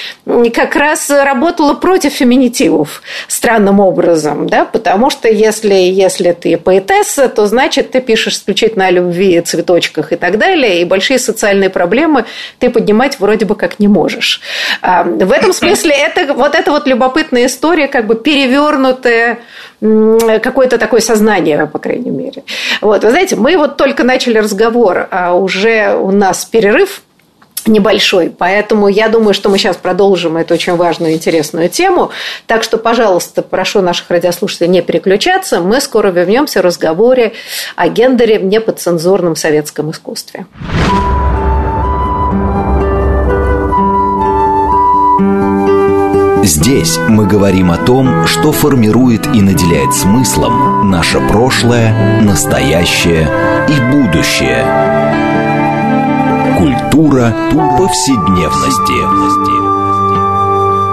как 0.50 0.76
раз 0.76 1.10
работало 1.10 1.74
против 1.74 2.12
феминитивов. 2.12 3.02
Странным 3.28 3.80
образом, 3.80 4.48
да, 4.48 4.64
потому 4.64 5.10
что 5.10 5.28
если, 5.28 5.74
если 5.74 6.32
ты 6.32 6.56
поэтесса, 6.56 7.28
то 7.28 7.46
значит 7.46 7.90
ты 7.90 8.00
пишешь 8.00 8.34
исключительно 8.34 8.86
о 8.86 8.90
любви, 8.90 9.40
цветочках 9.40 10.12
и 10.12 10.16
так 10.16 10.38
далее, 10.38 10.80
и 10.80 10.84
большие 10.84 11.18
социальные 11.18 11.70
проблемы 11.70 12.24
ты 12.58 12.70
поднимать 12.70 13.18
вроде 13.20 13.44
бы 13.44 13.54
как 13.54 13.78
не 13.78 13.88
можешь. 13.88 14.40
А, 14.82 15.04
в 15.04 15.32
этом 15.32 15.52
смысле 15.52 15.92
это 15.92 16.32
вот 16.34 16.54
эта 16.54 16.70
вот 16.70 16.86
любопытная 16.86 17.46
история, 17.46 17.88
как 17.88 18.06
бы 18.06 18.14
перевернутая 18.14 19.38
какое-то 19.80 20.78
такое 20.78 21.00
сознание, 21.00 21.66
по 21.66 21.78
крайней 21.78 22.10
мере. 22.10 22.44
Вот, 22.80 23.04
вы 23.04 23.10
знаете, 23.10 23.36
мы 23.36 23.56
вот 23.58 23.76
только 23.76 24.04
начали 24.04 24.38
разговор, 24.38 25.08
а 25.10 25.34
уже 25.34 25.94
у 25.94 26.10
нас 26.10 26.44
перерыв 26.44 27.02
небольшой. 27.68 28.30
Поэтому 28.30 28.88
я 28.88 29.08
думаю, 29.08 29.34
что 29.34 29.48
мы 29.48 29.58
сейчас 29.58 29.76
продолжим 29.76 30.36
эту 30.36 30.54
очень 30.54 30.76
важную 30.76 31.12
и 31.12 31.14
интересную 31.14 31.68
тему. 31.68 32.10
Так 32.46 32.62
что, 32.62 32.78
пожалуйста, 32.78 33.42
прошу 33.42 33.80
наших 33.80 34.10
радиослушателей 34.10 34.68
не 34.68 34.82
переключаться. 34.82 35.60
Мы 35.60 35.80
скоро 35.80 36.10
вернемся 36.10 36.60
в 36.60 36.64
разговоре 36.64 37.32
о 37.76 37.88
гендере 37.88 38.38
в 38.38 38.44
неподцензурном 38.44 39.36
советском 39.36 39.90
искусстве. 39.90 40.46
Здесь 46.46 46.96
мы 47.08 47.26
говорим 47.26 47.72
о 47.72 47.76
том, 47.76 48.24
что 48.28 48.52
формирует 48.52 49.26
и 49.34 49.42
наделяет 49.42 49.92
смыслом 49.92 50.88
наше 50.88 51.18
прошлое, 51.18 52.22
настоящее 52.22 53.28
и 53.68 53.80
будущее. 53.90 55.25
Культура 56.58 57.34
повседневности. 57.76 59.56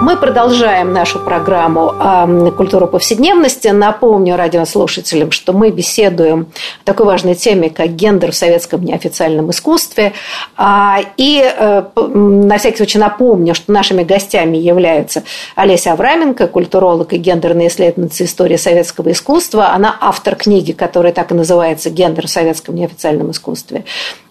Мы 0.04 0.18
продолжаем 0.18 0.92
нашу 0.92 1.18
программу 1.18 2.52
«Культура 2.58 2.84
повседневности». 2.84 3.68
Напомню 3.68 4.36
радиослушателям, 4.36 5.30
что 5.30 5.54
мы 5.54 5.70
беседуем 5.70 6.48
о 6.82 6.84
такой 6.84 7.06
важной 7.06 7.34
теме, 7.34 7.70
как 7.70 7.96
гендер 7.96 8.32
в 8.32 8.36
советском 8.36 8.84
неофициальном 8.84 9.50
искусстве. 9.50 10.12
А, 10.58 10.98
и 11.16 11.42
э, 11.42 11.84
на 11.96 12.58
всякий 12.58 12.76
случай 12.76 12.98
напомню, 12.98 13.54
что 13.54 13.72
нашими 13.72 14.02
гостями 14.02 14.58
являются 14.58 15.22
Олеся 15.56 15.92
Авраменко, 15.92 16.48
культуролог 16.48 17.14
и 17.14 17.16
гендерная 17.16 17.68
исследовательница 17.68 18.24
истории 18.24 18.56
советского 18.56 19.12
искусства. 19.12 19.70
Она 19.70 19.96
автор 19.98 20.36
книги, 20.36 20.72
которая 20.72 21.14
так 21.14 21.32
и 21.32 21.34
называется 21.34 21.88
«Гендер 21.88 22.26
в 22.26 22.30
советском 22.30 22.74
неофициальном 22.74 23.30
искусстве». 23.30 23.84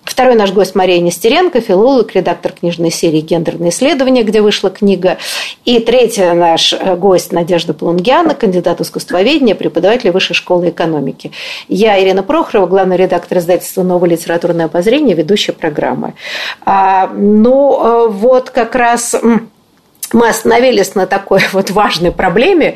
Второй 0.05 0.35
наш 0.35 0.51
гость 0.51 0.75
Мария 0.75 0.99
Нестеренко, 0.99 1.61
филолог, 1.61 2.13
редактор 2.13 2.51
книжной 2.51 2.91
серии 2.91 3.21
«Гендерные 3.21 3.69
исследования», 3.69 4.23
где 4.23 4.41
вышла 4.41 4.69
книга. 4.69 5.17
И 5.65 5.79
третий 5.79 6.33
наш 6.33 6.73
э, 6.73 6.95
гость 6.95 7.31
Надежда 7.31 7.73
Плунгиана, 7.73 8.35
кандидат 8.35 8.81
искусствоведения, 8.81 9.55
преподаватель 9.55 10.11
Высшей 10.11 10.35
школы 10.35 10.69
экономики. 10.69 11.31
Я 11.69 12.01
Ирина 12.01 12.21
Прохорова, 12.21 12.67
главный 12.67 12.97
редактор 12.97 13.37
издательства 13.37 13.83
«Новое 13.83 14.09
литературное 14.09 14.65
обозрение», 14.65 15.15
ведущая 15.15 15.53
программы. 15.53 16.13
А, 16.65 17.07
ну, 17.07 18.07
э, 18.07 18.07
вот 18.09 18.49
как 18.49 18.75
раз 18.75 19.15
мы 20.13 20.29
остановились 20.29 20.95
на 20.95 21.07
такой 21.07 21.41
вот 21.51 21.71
важной 21.71 22.11
проблеме, 22.11 22.75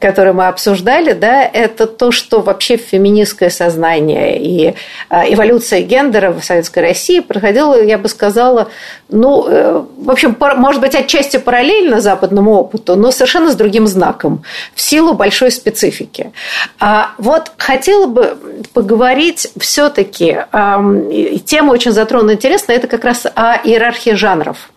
которую 0.00 0.34
мы 0.34 0.46
обсуждали, 0.46 1.12
да, 1.12 1.42
это 1.42 1.86
то, 1.86 2.12
что 2.12 2.40
вообще 2.40 2.76
феминистское 2.76 3.50
сознание 3.50 4.40
и 4.40 4.74
а, 5.08 5.28
эволюция 5.28 5.82
гендера 5.82 6.30
в 6.32 6.42
Советской 6.44 6.80
России 6.80 7.20
проходила, 7.20 7.82
я 7.82 7.98
бы 7.98 8.08
сказала, 8.08 8.68
ну, 9.08 9.46
э, 9.48 9.84
в 9.98 10.10
общем, 10.10 10.36
может 10.56 10.80
быть, 10.80 10.94
отчасти 10.94 11.36
параллельно 11.36 12.00
западному 12.00 12.52
опыту, 12.54 12.96
но 12.96 13.10
совершенно 13.10 13.50
с 13.50 13.56
другим 13.56 13.86
знаком, 13.86 14.42
в 14.74 14.80
силу 14.80 15.14
большой 15.14 15.50
специфики. 15.50 16.32
А 16.78 17.12
вот 17.18 17.52
хотела 17.56 18.06
бы 18.06 18.36
поговорить 18.72 19.48
все-таки, 19.58 20.38
тема 21.44 21.72
очень 21.72 21.92
затронула 21.92 22.34
интересная, 22.34 22.76
это 22.76 22.86
как 22.86 23.04
раз 23.04 23.26
о 23.34 23.56
иерархии 23.62 24.10
жанров. 24.10 24.70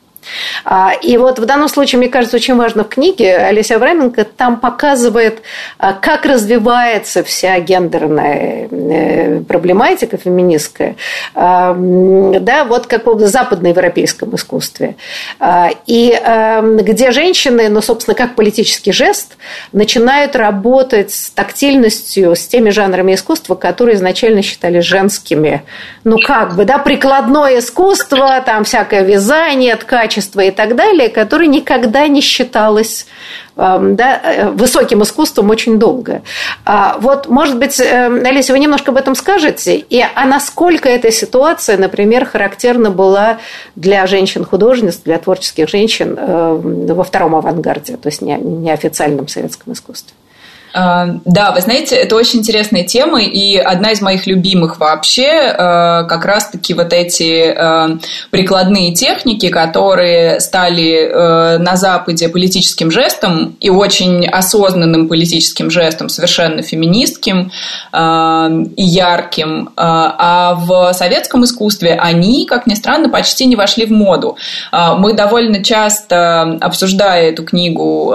А, 0.65 0.93
и 1.01 1.17
вот 1.17 1.39
в 1.39 1.45
данном 1.45 1.67
случае, 1.69 1.99
мне 1.99 2.09
кажется, 2.09 2.37
очень 2.37 2.55
важно 2.55 2.83
в 2.83 2.89
книге 2.89 3.37
Олеся 3.37 3.75
Авраменко 3.75 4.23
там 4.23 4.59
показывает, 4.59 5.41
а, 5.77 5.93
как 5.93 6.25
развивается 6.25 7.23
вся 7.23 7.59
гендерная 7.59 8.67
э, 8.69 9.41
проблематика 9.41 10.17
феминистская, 10.17 10.95
а, 11.33 11.75
да, 11.75 12.65
вот 12.65 12.87
как 12.87 13.05
в 13.05 13.25
западноевропейском 13.25 14.35
искусстве. 14.35 14.95
И 15.87 16.21
где 16.61 17.11
женщины, 17.11 17.69
ну, 17.69 17.81
собственно, 17.81 18.13
как 18.13 18.35
политический 18.35 18.91
жест, 18.91 19.37
начинают 19.71 20.35
работать 20.35 21.11
с 21.11 21.29
тактильностью, 21.31 22.35
с 22.35 22.45
теми 22.45 22.69
жанрами 22.69 23.15
искусства, 23.15 23.55
которые 23.55 23.95
изначально 23.95 24.41
считались 24.41 24.83
женскими. 24.83 25.63
Ну, 26.03 26.17
как 26.19 26.55
бы, 26.55 26.65
да, 26.65 26.77
прикладное 26.77 27.59
искусство, 27.59 28.41
там 28.45 28.63
всякое 28.63 29.03
вязание, 29.03 29.75
ткач 29.75 30.18
качества 30.19 30.41
и 30.41 30.51
так 30.51 30.75
далее, 30.75 31.09
которое 31.09 31.47
никогда 31.47 32.07
не 32.07 32.21
считалось 32.21 33.05
эм, 33.57 33.95
да, 33.95 34.19
э, 34.23 34.49
высоким 34.49 35.01
искусством 35.01 35.49
очень 35.49 35.79
долго. 35.79 36.21
А 36.65 36.97
вот, 36.99 37.29
может 37.29 37.57
быть, 37.57 37.79
эм, 37.79 38.25
Олеся, 38.25 38.53
вы 38.53 38.59
немножко 38.59 38.91
об 38.91 38.97
этом 38.97 39.15
скажете, 39.15 39.77
и, 39.77 40.03
а 40.15 40.25
насколько 40.25 40.89
эта 40.89 41.11
ситуация, 41.11 41.77
например, 41.77 42.25
характерна 42.25 42.91
была 42.91 43.37
для 43.75 44.07
женщин-художниц, 44.07 45.01
для 45.05 45.17
творческих 45.17 45.69
женщин 45.69 46.17
эм, 46.17 46.87
во 46.87 47.03
втором 47.03 47.35
авангарде, 47.35 47.97
то 47.97 48.09
есть 48.09 48.21
неофициальном 48.21 49.27
советском 49.27 49.73
искусстве? 49.73 50.13
А, 50.73 51.07
да, 51.25 51.51
вы 51.51 51.61
знаете, 51.61 51.95
это 51.95 52.15
очень 52.15 52.39
интересная 52.39 52.83
тема, 52.83 53.21
и 53.21 53.57
одна 53.57 53.91
из 53.91 54.01
моих 54.01 54.27
любимых 54.27 54.79
вообще 54.79 55.27
а, 55.27 56.03
как 56.03 56.25
раз-таки 56.25 56.73
вот 56.73 56.93
эти 56.93 57.53
а, 57.55 57.97
прикладные 58.29 58.93
техники, 58.93 59.49
которые 59.49 60.39
стали 60.39 61.59
на 61.59 61.75
Западе 61.75 62.29
политическим 62.29 62.91
жестом 62.91 63.55
и 63.59 63.69
очень 63.69 64.27
осознанным 64.27 65.07
политическим 65.07 65.71
жестом, 65.71 66.09
совершенно 66.09 66.61
феминистским 66.61 67.51
и 67.93 68.83
ярким, 68.83 69.69
а 69.75 70.55
в 70.55 70.93
советском 70.93 71.43
искусстве 71.43 71.97
они, 71.99 72.45
как 72.45 72.67
ни 72.67 72.73
странно, 72.73 73.09
почти 73.09 73.45
не 73.45 73.55
вошли 73.55 73.85
в 73.85 73.91
моду. 73.91 74.37
Мы 74.71 75.13
довольно 75.13 75.63
часто, 75.63 76.57
обсуждая 76.61 77.31
эту 77.31 77.43
книгу 77.43 78.13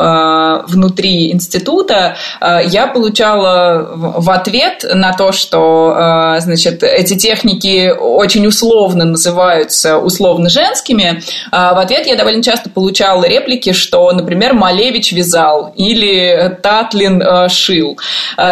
внутри 0.69 1.33
института, 1.33 2.17
я 2.67 2.87
получала 2.87 3.91
в 3.95 4.31
ответ 4.31 4.85
на 4.93 5.13
то, 5.13 5.33
что 5.33 5.95
э, 6.37 6.41
значит, 6.41 6.83
эти 6.83 7.17
техники 7.17 7.91
очень 7.99 8.47
условно 8.47 9.05
называются 9.05 9.99
условно 9.99 10.51
женскими, 10.51 11.21
э, 11.21 11.21
в 11.51 11.79
ответ 11.79 12.07
я 12.07 12.17
довольно 12.17 12.43
часто 12.43 12.69
получала 12.69 13.25
реплики, 13.25 13.73
что, 13.73 14.11
например, 14.13 14.53
Малевич 14.55 15.13
вязал 15.13 15.73
или 15.77 16.59
Татлин 16.63 17.23
шил. 17.49 17.99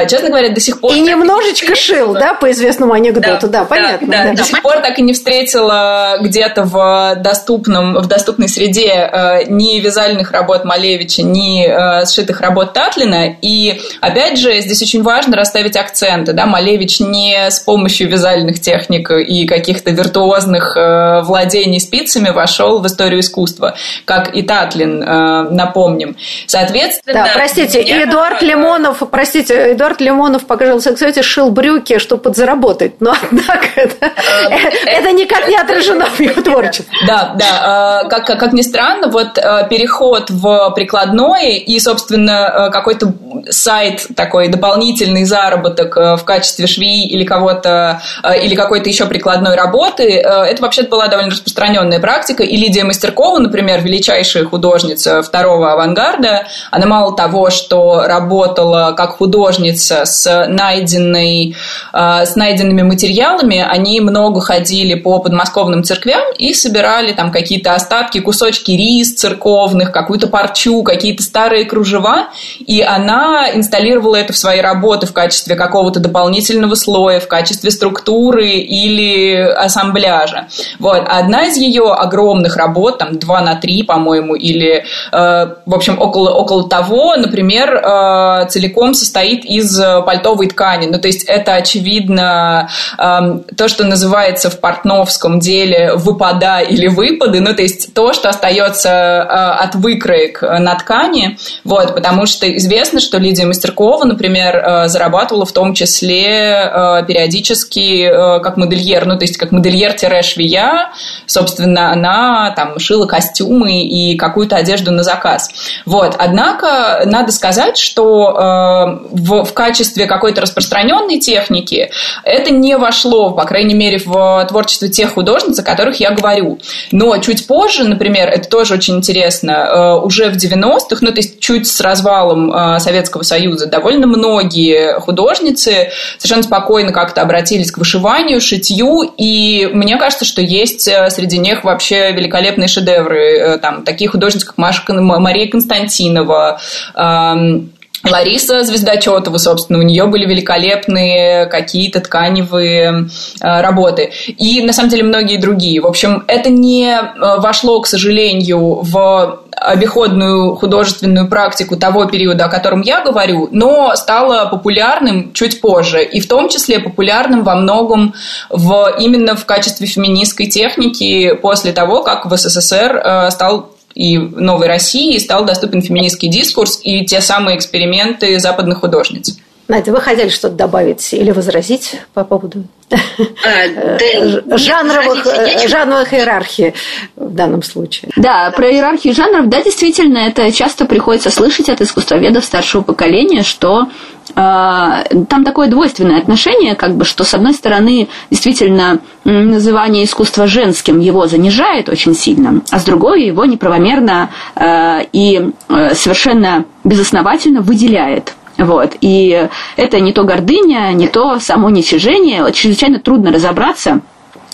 Честно 0.08 0.28
говоря, 0.28 0.50
до 0.50 0.60
сих 0.60 0.80
пор... 0.80 0.92
И 0.92 1.00
немножечко 1.00 1.74
шил, 1.74 2.14
да, 2.14 2.34
по 2.34 2.50
известному 2.50 2.92
анекдоту, 2.94 3.48
да, 3.48 3.60
да 3.60 3.64
понятно. 3.64 4.08
Да, 4.08 4.24
да. 4.24 4.32
До 4.34 4.44
сих 4.44 4.62
пор 4.62 4.78
так 4.78 4.98
и 4.98 5.02
не 5.02 5.12
встретила 5.12 6.18
где-то 6.20 6.64
в 6.64 7.16
доступном, 7.16 7.94
в 7.96 8.06
доступной 8.06 8.48
среде 8.48 9.44
ни 9.48 9.80
вязальных 9.80 10.32
работ 10.32 10.64
Малевича, 10.64 11.22
ни 11.22 12.04
сшитых 12.06 12.40
работ 12.40 12.72
Татлина, 12.72 13.36
и 13.40 13.81
Опять 14.00 14.38
же, 14.38 14.60
здесь 14.60 14.82
очень 14.82 15.02
важно 15.02 15.36
расставить 15.36 15.76
акценты. 15.76 16.32
Да? 16.32 16.46
Малевич 16.46 17.00
не 17.00 17.50
с 17.50 17.60
помощью 17.60 18.08
вязальных 18.08 18.60
техник 18.60 19.10
и 19.10 19.46
каких-то 19.46 19.90
виртуозных 19.90 20.76
э, 20.76 21.20
владений 21.22 21.80
спицами 21.80 22.30
вошел 22.30 22.80
в 22.80 22.86
историю 22.86 23.20
искусства, 23.20 23.76
как 24.04 24.34
и 24.34 24.42
Татлин, 24.42 25.02
э, 25.02 25.42
напомним. 25.50 26.16
Соответственно... 26.46 27.24
Да, 27.24 27.30
простите, 27.34 27.82
меня... 27.82 28.04
Эдуард 28.04 28.42
Лимонов, 28.42 29.02
простите, 29.10 29.72
Эдуард 29.72 30.00
Лимонов, 30.00 30.46
пожалуйста, 30.46 30.94
кстати, 30.94 31.22
шил 31.22 31.50
брюки, 31.50 31.98
чтобы 31.98 32.22
подзаработать, 32.22 33.00
но 33.00 33.14
однако 33.30 33.66
это, 33.76 34.06
э, 34.06 34.68
это 34.86 35.12
никак 35.12 35.48
не 35.48 35.56
отражено 35.56 36.06
в 36.06 36.20
его 36.20 36.40
творчестве. 36.40 36.86
Да, 37.06 37.34
да, 37.38 38.04
как, 38.08 38.26
как 38.26 38.52
ни 38.52 38.62
странно, 38.62 39.08
вот 39.08 39.34
переход 39.34 40.30
в 40.30 40.70
прикладное 40.74 41.56
и, 41.56 41.78
собственно, 41.78 42.70
какой-то 42.72 43.12
сам 43.50 43.71
сайт 43.72 44.06
такой 44.14 44.48
дополнительный 44.48 45.24
заработок 45.24 45.96
в 45.96 46.22
качестве 46.24 46.66
швеи 46.66 47.06
или 47.06 47.24
кого-то, 47.24 48.02
или 48.42 48.54
какой-то 48.54 48.88
еще 48.88 49.06
прикладной 49.06 49.56
работы, 49.56 50.18
это 50.18 50.62
вообще 50.62 50.82
была 50.82 51.08
довольно 51.08 51.30
распространенная 51.30 51.98
практика. 51.98 52.42
И 52.42 52.56
Лидия 52.56 52.84
Мастеркова, 52.84 53.38
например, 53.38 53.80
величайшая 53.80 54.44
художница 54.44 55.22
второго 55.22 55.72
авангарда, 55.72 56.46
она 56.70 56.86
мало 56.86 57.16
того, 57.16 57.48
что 57.50 58.02
работала 58.06 58.92
как 58.94 59.16
художница 59.16 60.04
с, 60.04 60.46
найденной, 60.48 61.56
с 61.94 62.36
найденными 62.36 62.82
материалами, 62.82 63.64
они 63.66 64.00
много 64.00 64.40
ходили 64.40 64.94
по 64.94 65.18
подмосковным 65.18 65.82
церквям 65.82 66.24
и 66.36 66.52
собирали 66.52 67.12
там 67.12 67.32
какие-то 67.32 67.74
остатки, 67.74 68.20
кусочки 68.20 68.72
рис 68.72 69.14
церковных, 69.14 69.92
какую-то 69.92 70.26
парчу, 70.26 70.82
какие-то 70.82 71.22
старые 71.22 71.64
кружева, 71.64 72.26
и 72.58 72.82
она 72.82 73.61
инсталлировала 73.62 74.16
это 74.16 74.32
в 74.32 74.36
свои 74.36 74.60
работы 74.60 75.06
в 75.06 75.12
качестве 75.12 75.56
какого-то 75.56 76.00
дополнительного 76.00 76.74
слоя, 76.74 77.20
в 77.20 77.28
качестве 77.28 77.70
структуры 77.70 78.50
или 78.50 79.34
ассамбляжа. 79.34 80.48
Вот. 80.78 81.04
Одна 81.06 81.46
из 81.46 81.56
ее 81.56 81.92
огромных 81.92 82.56
работ, 82.56 82.98
там 82.98 83.18
2 83.18 83.40
на 83.40 83.54
3, 83.54 83.84
по-моему, 83.84 84.34
или, 84.34 84.84
э, 85.12 85.46
в 85.64 85.74
общем, 85.74 86.00
около, 86.00 86.30
около 86.30 86.68
того, 86.68 87.16
например, 87.16 87.74
э, 87.76 88.46
целиком 88.48 88.94
состоит 88.94 89.44
из 89.44 89.80
пальтовой 90.04 90.48
ткани. 90.48 90.86
Ну, 90.86 90.98
то 90.98 91.08
есть 91.08 91.24
это, 91.24 91.54
очевидно, 91.54 92.68
э, 92.98 93.20
то, 93.56 93.68
что 93.68 93.84
называется 93.84 94.50
в 94.50 94.60
портновском 94.60 95.40
деле 95.40 95.94
выпада 95.94 96.60
или 96.60 96.88
выпады, 96.88 97.40
ну, 97.40 97.54
то 97.54 97.62
есть 97.62 97.94
то, 97.94 98.12
что 98.12 98.28
остается 98.28 98.88
э, 98.88 99.64
от 99.64 99.74
выкроек 99.74 100.42
на 100.42 100.74
ткани, 100.74 101.38
вот, 101.64 101.94
потому 101.94 102.26
что 102.26 102.46
известно, 102.56 103.00
что 103.00 103.18
Лидия 103.18 103.46
Мастеркова, 103.52 104.04
например, 104.04 104.56
э, 104.56 104.88
зарабатывала 104.88 105.46
в 105.46 105.52
том 105.52 105.74
числе 105.74 106.52
э, 106.52 107.04
периодически 107.06 108.10
как 108.42 108.56
модельер, 108.56 109.06
ну, 109.06 109.16
то 109.16 109.24
есть 109.24 109.36
как 109.36 109.52
модельер-швея, 109.52 110.92
собственно, 111.26 111.92
она 111.92 112.52
там 112.56 112.78
шила 112.78 113.06
костюмы 113.06 113.82
и 113.82 114.16
какую-то 114.16 114.56
одежду 114.56 114.90
на 114.90 115.02
заказ. 115.02 115.50
Вот, 115.86 116.16
однако 116.18 117.02
надо 117.04 117.32
сказать, 117.32 117.78
что 117.78 119.02
в, 119.10 119.44
в 119.44 119.52
качестве 119.52 120.06
какой-то 120.06 120.40
распространенной 120.40 121.18
техники 121.18 121.90
это 122.24 122.50
не 122.50 122.76
вошло, 122.76 123.30
по 123.30 123.44
крайней 123.44 123.74
мере, 123.74 123.98
в 123.98 124.46
творчество 124.48 124.88
тех 124.88 125.14
художниц, 125.14 125.58
о 125.58 125.62
которых 125.62 126.00
я 126.00 126.10
говорю. 126.10 126.58
Но 126.90 127.16
чуть 127.18 127.46
позже, 127.46 127.84
например, 127.84 128.28
это 128.28 128.48
тоже 128.48 128.74
очень 128.74 128.96
интересно, 128.96 129.50
э, 129.50 130.04
уже 130.04 130.30
в 130.30 130.36
90-х, 130.36 130.98
ну, 131.00 131.10
то 131.10 131.18
есть 131.18 131.40
чуть 131.40 131.66
с 131.66 131.80
развалом 131.80 132.52
э, 132.52 132.78
Советского 132.78 133.22
Союза, 133.22 133.41
довольно 133.66 134.06
многие 134.06 134.98
художницы 135.00 135.90
совершенно 136.18 136.42
спокойно 136.42 136.92
как-то 136.92 137.22
обратились 137.22 137.70
к 137.70 137.78
вышиванию, 137.78 138.40
шитью, 138.40 139.02
и 139.16 139.68
мне 139.72 139.96
кажется, 139.96 140.24
что 140.24 140.42
есть 140.42 140.88
э, 140.88 141.10
среди 141.10 141.38
них 141.38 141.64
вообще 141.64 142.12
великолепные 142.12 142.68
шедевры, 142.68 143.58
там, 143.60 143.84
такие 143.84 144.08
художницы, 144.08 144.46
как 144.46 144.58
Маша, 144.58 144.82
Мария 144.88 145.50
Константинова, 145.50 146.60
эм, 146.94 147.72
Лариса 148.04 148.64
Звездочетова, 148.64 149.38
собственно, 149.38 149.78
у 149.78 149.82
нее 149.82 150.06
были 150.06 150.26
великолепные 150.26 151.46
какие-то 151.46 152.00
тканевые 152.00 153.08
э, 153.40 153.60
работы. 153.60 154.12
И, 154.26 154.60
на 154.62 154.72
самом 154.72 154.90
деле, 154.90 155.04
многие 155.04 155.36
другие. 155.36 155.80
В 155.80 155.86
общем, 155.86 156.24
это 156.26 156.50
не 156.50 156.90
э, 156.90 157.00
вошло, 157.38 157.80
к 157.80 157.86
сожалению, 157.86 158.80
в 158.82 159.41
обиходную 159.62 160.54
художественную 160.56 161.28
практику 161.28 161.76
того 161.76 162.06
периода, 162.06 162.46
о 162.46 162.48
котором 162.48 162.80
я 162.82 163.02
говорю, 163.02 163.48
но 163.52 163.94
стало 163.96 164.46
популярным 164.46 165.32
чуть 165.32 165.60
позже. 165.60 166.02
И 166.02 166.20
в 166.20 166.28
том 166.28 166.48
числе 166.48 166.80
популярным 166.80 167.44
во 167.44 167.54
многом 167.54 168.14
в, 168.50 168.96
именно 168.98 169.36
в 169.36 169.44
качестве 169.46 169.86
феминистской 169.86 170.46
техники 170.46 171.34
после 171.34 171.72
того, 171.72 172.02
как 172.02 172.26
в 172.26 172.36
СССР 172.36 172.96
э, 172.96 173.30
стал 173.30 173.70
и 173.94 174.16
Новой 174.16 174.68
России 174.68 175.18
стал 175.18 175.44
доступен 175.44 175.82
феминистский 175.82 176.28
дискурс 176.28 176.80
и 176.82 177.04
те 177.04 177.20
самые 177.20 177.58
эксперименты 177.58 178.38
западных 178.40 178.80
художниц. 178.80 179.36
Надя, 179.68 179.92
вы 179.92 180.00
хотели 180.00 180.28
что-то 180.28 180.54
добавить 180.54 181.12
или 181.14 181.30
возразить 181.30 182.00
по 182.14 182.24
поводу 182.24 182.64
а, 182.90 182.96
э, 183.46 184.56
жанровых, 184.56 185.26
э, 185.26 185.68
жанровых 185.68 186.12
иерархий 186.12 186.74
в 187.16 187.32
данном 187.34 187.62
случае? 187.62 188.10
Да, 188.16 188.50
про 188.50 188.70
иерархию 188.70 189.14
жанров, 189.14 189.48
да, 189.48 189.62
действительно, 189.62 190.18
это 190.18 190.50
часто 190.52 190.84
приходится 190.84 191.30
слышать 191.30 191.68
от 191.68 191.80
искусствоведов 191.80 192.44
старшего 192.44 192.82
поколения, 192.82 193.42
что 193.42 193.84
э, 193.84 194.34
там 194.34 195.44
такое 195.44 195.68
двойственное 195.68 196.18
отношение, 196.18 196.74
как 196.74 196.96
бы, 196.96 197.04
что 197.04 197.24
с 197.24 197.32
одной 197.32 197.54
стороны 197.54 198.08
действительно 198.30 198.98
называние 199.24 200.04
искусства 200.04 200.48
женским 200.48 200.98
его 200.98 201.28
занижает 201.28 201.88
очень 201.88 202.14
сильно, 202.14 202.60
а 202.70 202.78
с 202.80 202.84
другой 202.84 203.24
его 203.24 203.44
неправомерно 203.44 204.30
э, 204.56 205.04
и 205.12 205.50
э, 205.68 205.94
совершенно 205.94 206.64
безосновательно 206.84 207.60
выделяет. 207.62 208.34
Вот. 208.58 208.96
И 209.00 209.48
это 209.76 210.00
не 210.00 210.12
то 210.12 210.24
гордыня, 210.24 210.92
не 210.92 211.08
то 211.08 211.38
самоуничижение. 211.38 212.50
Чрезвычайно 212.52 212.98
трудно 213.00 213.32
разобраться, 213.32 214.00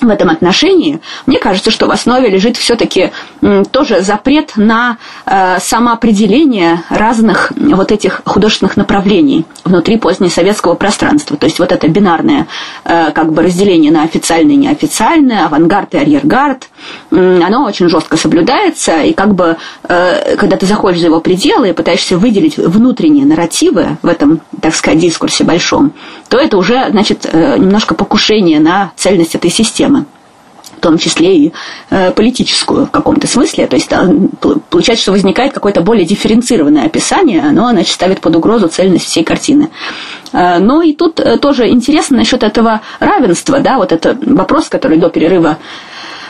в 0.00 0.08
этом 0.08 0.30
отношении, 0.30 1.00
мне 1.26 1.38
кажется, 1.38 1.70
что 1.70 1.86
в 1.86 1.90
основе 1.90 2.28
лежит 2.28 2.56
все-таки 2.56 3.10
тоже 3.70 4.02
запрет 4.02 4.52
на 4.56 4.98
э, 5.26 5.58
самоопределение 5.60 6.82
разных 6.88 7.52
вот 7.56 7.92
этих 7.92 8.22
художественных 8.24 8.76
направлений 8.76 9.44
внутри 9.64 9.98
позднесоветского 9.98 10.74
пространства. 10.74 11.36
То 11.36 11.46
есть 11.46 11.58
вот 11.58 11.72
это 11.72 11.88
бинарное 11.88 12.46
э, 12.84 13.10
как 13.12 13.32
бы 13.32 13.42
разделение 13.42 13.92
на 13.92 14.02
официальное 14.02 14.54
и 14.54 14.58
неофициальное, 14.58 15.46
авангард 15.46 15.94
и 15.94 15.98
арьергард, 15.98 16.68
оно 17.10 17.64
очень 17.64 17.88
жестко 17.88 18.16
соблюдается, 18.16 19.02
и 19.02 19.12
как 19.12 19.34
бы 19.34 19.56
э, 19.88 20.36
когда 20.36 20.56
ты 20.56 20.66
заходишь 20.66 21.00
за 21.00 21.06
его 21.06 21.20
пределы 21.20 21.70
и 21.70 21.72
пытаешься 21.72 22.16
выделить 22.18 22.56
внутренние 22.56 23.26
нарративы 23.26 23.98
в 24.02 24.06
этом, 24.06 24.40
так 24.60 24.74
сказать, 24.74 25.00
дискурсе 25.00 25.44
большом, 25.44 25.92
то 26.28 26.38
это 26.38 26.56
уже, 26.56 26.88
значит, 26.90 27.32
немножко 27.32 27.94
покушение 27.94 28.60
на 28.60 28.92
цельность 28.96 29.34
этой 29.34 29.50
системы 29.50 29.87
в 30.78 30.80
том 30.80 30.98
числе 30.98 31.36
и 31.36 31.52
э, 31.90 32.10
политическую 32.12 32.86
в 32.86 32.90
каком-то 32.90 33.26
смысле. 33.26 33.66
То 33.66 33.76
есть 33.76 33.90
да, 33.90 34.08
получается, 34.70 35.02
что 35.02 35.12
возникает 35.12 35.52
какое-то 35.52 35.80
более 35.80 36.06
дифференцированное 36.06 36.86
описание, 36.86 37.40
оно 37.40 37.70
значит, 37.70 37.92
ставит 37.92 38.20
под 38.20 38.36
угрозу 38.36 38.68
цельность 38.68 39.06
всей 39.06 39.24
картины. 39.24 39.68
Э, 40.32 40.58
но 40.58 40.82
и 40.82 40.94
тут 40.94 41.20
э, 41.20 41.36
тоже 41.38 41.68
интересно 41.68 42.18
насчет 42.18 42.42
этого 42.42 42.80
равенства, 43.00 43.60
да, 43.60 43.76
вот 43.76 43.92
это 43.92 44.16
вопрос, 44.22 44.68
который 44.68 44.98
до 44.98 45.10
перерыва 45.10 45.58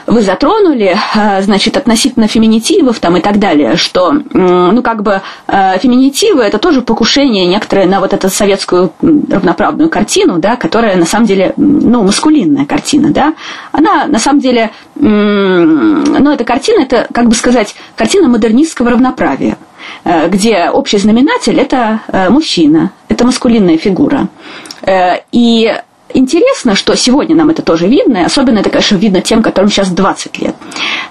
вы 0.08 0.22
затронули, 0.22 0.96
э, 1.14 1.42
значит, 1.42 1.76
относительно 1.76 2.26
феминитивов 2.26 2.98
там 2.98 3.16
и 3.16 3.20
так 3.20 3.38
далее, 3.38 3.76
что, 3.76 4.12
ну, 4.32 4.82
как 4.82 5.02
бы, 5.02 5.20
э, 5.46 5.78
феминитивы– 5.78 6.42
это 6.44 6.58
тоже 6.58 6.82
покушение 6.82 7.46
некоторое 7.46 7.86
на 7.86 8.00
вот 8.00 8.14
эту 8.14 8.30
советскую 8.30 8.92
равноправную 9.00 9.90
картину, 9.90 10.38
да, 10.38 10.56
которая, 10.56 10.96
на 10.96 11.04
самом 11.04 11.26
деле, 11.26 11.52
ну, 11.56 12.02
маскулинная 12.02 12.64
картина, 12.64 13.10
да, 13.10 13.34
она, 13.70 14.06
на 14.06 14.18
самом 14.18 14.40
деле, 14.40 14.70
ну, 14.96 16.30
эта 16.30 16.44
картина, 16.44 16.82
это, 16.82 17.06
как 17.12 17.28
бы 17.28 17.34
сказать, 17.34 17.74
картина 17.94 18.28
модернистского 18.28 18.90
равноправия 18.90 19.58
э, 20.04 20.28
где 20.28 20.70
общий 20.70 20.98
знаменатель– 20.98 21.58
это 21.60 22.00
мужчина, 22.30 22.92
это 23.08 23.26
маскулинная 23.26 23.76
фигура. 23.76 24.28
И 25.32 25.72
Интересно, 26.14 26.74
что 26.74 26.96
сегодня 26.96 27.36
нам 27.36 27.50
это 27.50 27.62
тоже 27.62 27.86
видно, 27.86 28.18
и 28.18 28.24
особенно 28.24 28.58
это, 28.60 28.70
конечно, 28.70 28.96
видно 28.96 29.20
тем, 29.20 29.42
которым 29.42 29.70
сейчас 29.70 29.90
20 29.90 30.38
лет, 30.38 30.56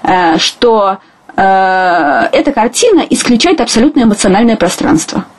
э, 0.02 0.38
что 0.38 0.98
э, 1.36 2.28
эта 2.32 2.52
картина 2.52 3.04
исключает 3.08 3.60
абсолютно 3.60 4.02
эмоциональное 4.02 4.56
пространство– 4.56 5.24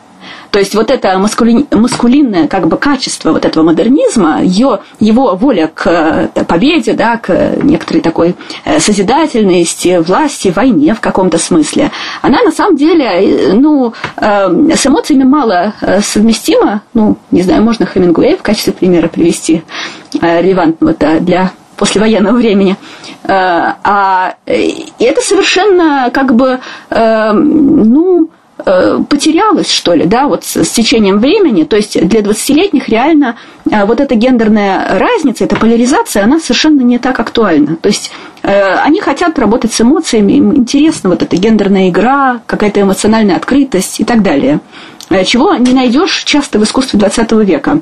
то 0.52 0.60
есть 0.60 0.76
вот 0.76 0.90
это 0.90 1.18
маскули... 1.18 1.66
маскулинное 1.72 2.48
как 2.48 2.68
бы 2.68 2.78
качество 2.78 3.32
вот 3.32 3.46
этого 3.46 3.64
модернизма, 3.64 4.42
ее, 4.42 4.80
его 5.00 5.36
воля 5.36 5.70
к 5.74 6.30
э, 6.36 6.44
победе, 6.46 6.94
да, 6.94 7.18
к 7.18 7.58
некоторой 7.62 8.02
такой 8.02 8.36
э, 8.66 8.80
созидательности, 8.80 10.00
власти, 10.00 10.52
войне 10.56 10.94
в 10.94 11.02
каком-то 11.02 11.38
смысле, 11.38 11.92
она 12.22 12.42
на 12.44 12.52
самом 12.52 12.76
деле, 12.76 13.06
э, 13.06 13.54
ну, 13.54 13.94
с 14.18 14.86
эмоциями 14.86 15.24
мало 15.24 15.74
совместима. 16.02 16.82
Ну, 16.94 17.18
не 17.32 17.42
знаю, 17.42 17.64
можно 17.64 17.86
Хемингуэй 17.86 18.38
в 18.38 18.42
качестве 18.42 18.74
примера 18.74 19.08
привести 19.08 19.64
релевантного 20.14 20.94
для 21.20 21.52
послевоенного 21.78 22.36
времени. 22.36 22.76
А 23.26 24.36
это 24.46 25.22
совершенно 25.22 26.10
как 26.14 26.36
бы, 26.36 26.60
ну, 26.90 28.30
Э, 28.72 29.00
потерялась, 29.10 29.72
что 29.72 29.96
ли, 29.96 30.06
да, 30.06 30.28
вот 30.28 30.46
с, 30.46 30.64
с 30.64 30.70
течением 30.70 31.18
времени. 31.18 31.64
То 31.64 31.76
есть 31.76 32.00
для 32.08 32.20
20-летних 32.20 32.88
реально 32.88 33.36
э, 33.66 33.84
вот 33.84 34.00
эта 34.00 34.14
гендерная 34.14 35.00
разница, 35.00 35.46
эта 35.46 35.56
поляризация, 35.56 36.24
она 36.24 36.40
совершенно 36.40 36.82
не 36.82 37.00
так 37.00 37.20
актуальна. 37.20 37.78
То 37.78 37.90
есть 37.90 38.12
э, 38.44 38.76
они 38.76 39.02
хотят 39.02 39.40
работать 39.40 39.74
с 39.74 39.82
эмоциями, 39.82 40.34
им 40.34 40.56
интересна 40.56 41.10
вот 41.10 41.24
эта 41.24 41.36
гендерная 41.36 41.90
игра, 41.90 42.42
какая-то 42.46 42.82
эмоциональная 42.82 43.38
открытость 43.38 44.02
и 44.02 44.04
так 44.04 44.22
далее. 44.22 44.60
чего 45.26 45.56
не 45.56 45.74
найдешь 45.74 46.24
часто 46.26 46.60
в 46.60 46.64
искусстве 46.64 47.00
20 47.00 47.32
века. 47.32 47.82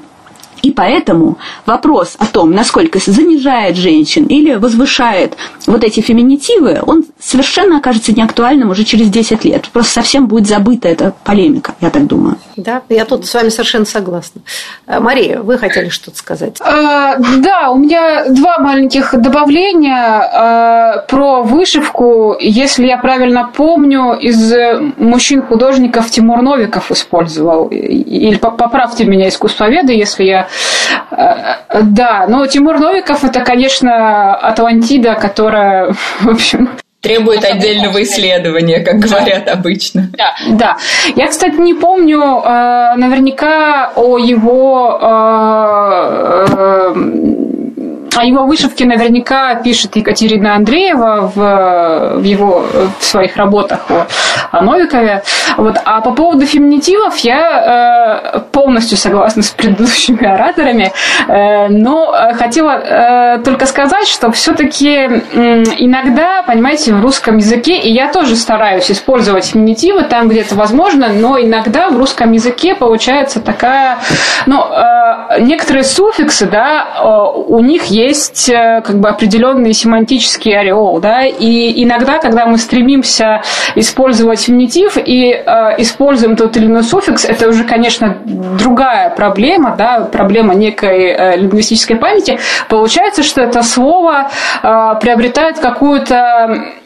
И 0.61 0.71
поэтому 0.71 1.37
вопрос 1.65 2.15
о 2.19 2.25
том, 2.25 2.51
насколько 2.51 2.99
занижает 2.99 3.75
женщин 3.75 4.25
или 4.25 4.55
возвышает 4.55 5.35
вот 5.65 5.83
эти 5.83 5.99
феминитивы, 5.99 6.81
он 6.85 7.05
совершенно 7.19 7.77
окажется 7.77 8.11
неактуальным 8.13 8.69
уже 8.69 8.83
через 8.83 9.09
10 9.09 9.45
лет. 9.45 9.69
Просто 9.69 9.93
совсем 9.93 10.27
будет 10.27 10.47
забыта 10.47 10.87
эта 10.87 11.13
полемика, 11.23 11.75
я 11.81 11.89
так 11.89 12.07
думаю. 12.07 12.37
Да, 12.55 12.81
я 12.89 13.05
тут 13.05 13.25
с 13.25 13.33
вами 13.33 13.49
совершенно 13.49 13.85
согласна. 13.85 14.41
Э, 14.87 14.99
Мария, 14.99 15.41
вы 15.41 15.57
хотели 15.57 15.89
что-то 15.89 16.17
сказать? 16.17 16.57
А, 16.61 17.17
да, 17.17 17.71
у 17.71 17.77
меня 17.77 18.25
два 18.29 18.57
маленьких 18.59 19.13
добавления 19.13 20.19
а, 20.19 20.97
про 21.07 21.43
вышивку. 21.43 22.35
Если 22.39 22.87
я 22.87 22.97
правильно 22.97 23.49
помню, 23.53 24.17
из 24.19 24.53
мужчин-художников 24.97 26.09
Тимур 26.09 26.41
Новиков 26.41 26.91
использовал. 26.91 27.67
Или 27.67 28.37
поправьте 28.37 29.05
меня, 29.05 29.29
искусствоведы, 29.29 29.93
если 29.93 30.23
я 30.23 30.46
Э, 31.11 31.81
да, 31.81 32.25
но 32.27 32.45
Тимур 32.47 32.79
Новиков 32.79 33.23
это, 33.23 33.41
конечно, 33.41 34.35
Атлантида, 34.35 35.15
которая, 35.15 35.93
в 36.19 36.29
общем, 36.29 36.69
Требует 36.99 37.45
отдельного 37.45 38.01
исследования, 38.01 38.79
как 38.79 38.97
говорят 38.97 39.47
обычно. 39.47 40.09
Да, 40.17 40.35
да. 40.49 40.77
Я, 41.15 41.27
кстати, 41.27 41.55
не 41.55 41.75
помню 41.75 42.19
э, 42.19 42.95
наверняка 42.97 43.91
о 43.95 44.17
его 44.17 44.97
э, 44.99 46.47
о 48.17 48.25
его 48.25 48.45
вышивке 48.45 48.85
наверняка 48.85 49.55
пишет 49.55 49.95
Екатерина 49.95 50.55
Андреева 50.55 51.31
в, 51.33 52.19
в 52.19 52.23
его 52.23 52.65
в 52.99 53.03
своих 53.03 53.37
работах 53.37 53.79
о, 53.89 54.07
о 54.51 54.61
Новикове. 54.61 55.23
Вот. 55.57 55.77
А 55.85 56.01
по 56.01 56.11
поводу 56.11 56.45
феминитивов 56.45 57.17
я 57.19 58.31
э, 58.33 58.39
полностью 58.51 58.97
согласна 58.97 59.43
с 59.43 59.49
предыдущими 59.51 60.25
ораторами, 60.25 60.91
э, 61.27 61.67
но 61.69 62.11
хотела 62.33 62.71
э, 62.71 63.43
только 63.43 63.65
сказать, 63.65 64.07
что 64.07 64.31
все-таки 64.31 64.89
э, 64.89 65.63
иногда, 65.77 66.43
понимаете, 66.43 66.93
в 66.93 67.01
русском 67.01 67.37
языке, 67.37 67.77
и 67.77 67.91
я 67.91 68.11
тоже 68.11 68.35
стараюсь 68.35 68.89
использовать 68.89 69.45
феминитивы 69.45 70.03
там, 70.03 70.27
где 70.27 70.41
это 70.41 70.55
возможно, 70.55 71.09
но 71.09 71.39
иногда 71.39 71.89
в 71.89 71.97
русском 71.97 72.31
языке 72.31 72.73
получается 72.73 73.41
такая, 73.41 73.97
ну, 74.45 74.63
э, 74.63 75.41
некоторые 75.41 75.83
суффиксы, 75.83 76.47
да, 76.47 76.87
э, 76.99 77.41
у 77.47 77.59
них 77.59 77.85
есть 77.85 78.06
э, 78.49 78.81
как 78.81 78.99
бы 78.99 79.09
определенный 79.09 79.73
семантический 79.73 80.57
ореол, 80.57 80.99
да, 80.99 81.25
и 81.25 81.83
иногда, 81.83 82.19
когда 82.19 82.45
мы 82.45 82.57
стремимся 82.57 83.41
использовать 83.75 84.41
феминитив 84.41 84.97
и 84.97 85.31
э, 85.31 85.75
используем 85.79 86.35
тот 86.35 86.57
или 86.57 86.65
иной 86.65 86.83
суффикс, 86.83 87.25
это 87.25 87.49
уже, 87.49 87.63
конечно, 87.63 88.17
другая 88.25 89.09
проблема, 89.09 89.75
да, 89.77 90.01
проблема 90.11 90.53
некой 90.53 91.05
э, 91.05 91.37
лингвистической 91.37 91.97
памяти. 91.97 92.39
Получается, 92.69 93.23
что 93.23 93.41
это 93.41 93.63
слово 93.63 94.29
э, 94.63 94.93
приобретает 95.01 95.59
какую-то 95.59 96.76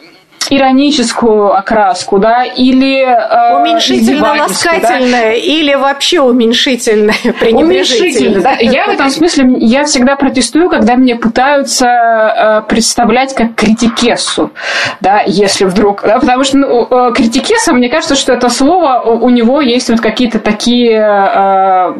ироническую 0.51 1.57
окраску, 1.57 2.19
да, 2.19 2.43
или 2.43 2.99
э, 2.99 3.57
уменьшительно-ласкательное, 3.61 5.09
да? 5.11 5.33
или 5.33 5.73
вообще 5.75 6.19
уменьшительное, 6.19 7.15
пренебрежительное. 7.39 8.41
Да. 8.41 8.57
Я 8.59 8.85
в 8.85 8.89
этом 8.89 9.09
смысле, 9.09 9.55
я 9.59 9.85
всегда 9.85 10.17
протестую, 10.17 10.69
когда 10.69 10.95
мне 10.97 11.15
пытаются 11.15 11.87
э, 11.87 12.61
представлять 12.67 13.33
как 13.33 13.55
критикессу, 13.55 14.51
да, 14.99 15.23
если 15.25 15.63
вдруг, 15.63 16.01
да, 16.03 16.19
потому 16.19 16.43
что 16.43 16.57
ну, 16.57 16.87
э, 16.89 17.13
критикеса, 17.13 17.71
мне 17.71 17.87
кажется, 17.89 18.15
что 18.15 18.33
это 18.33 18.49
слово, 18.49 19.01
у 19.03 19.29
него 19.29 19.61
есть 19.61 19.89
вот 19.89 20.01
какие-то 20.01 20.39
такие 20.39 20.99
э, 20.99 21.93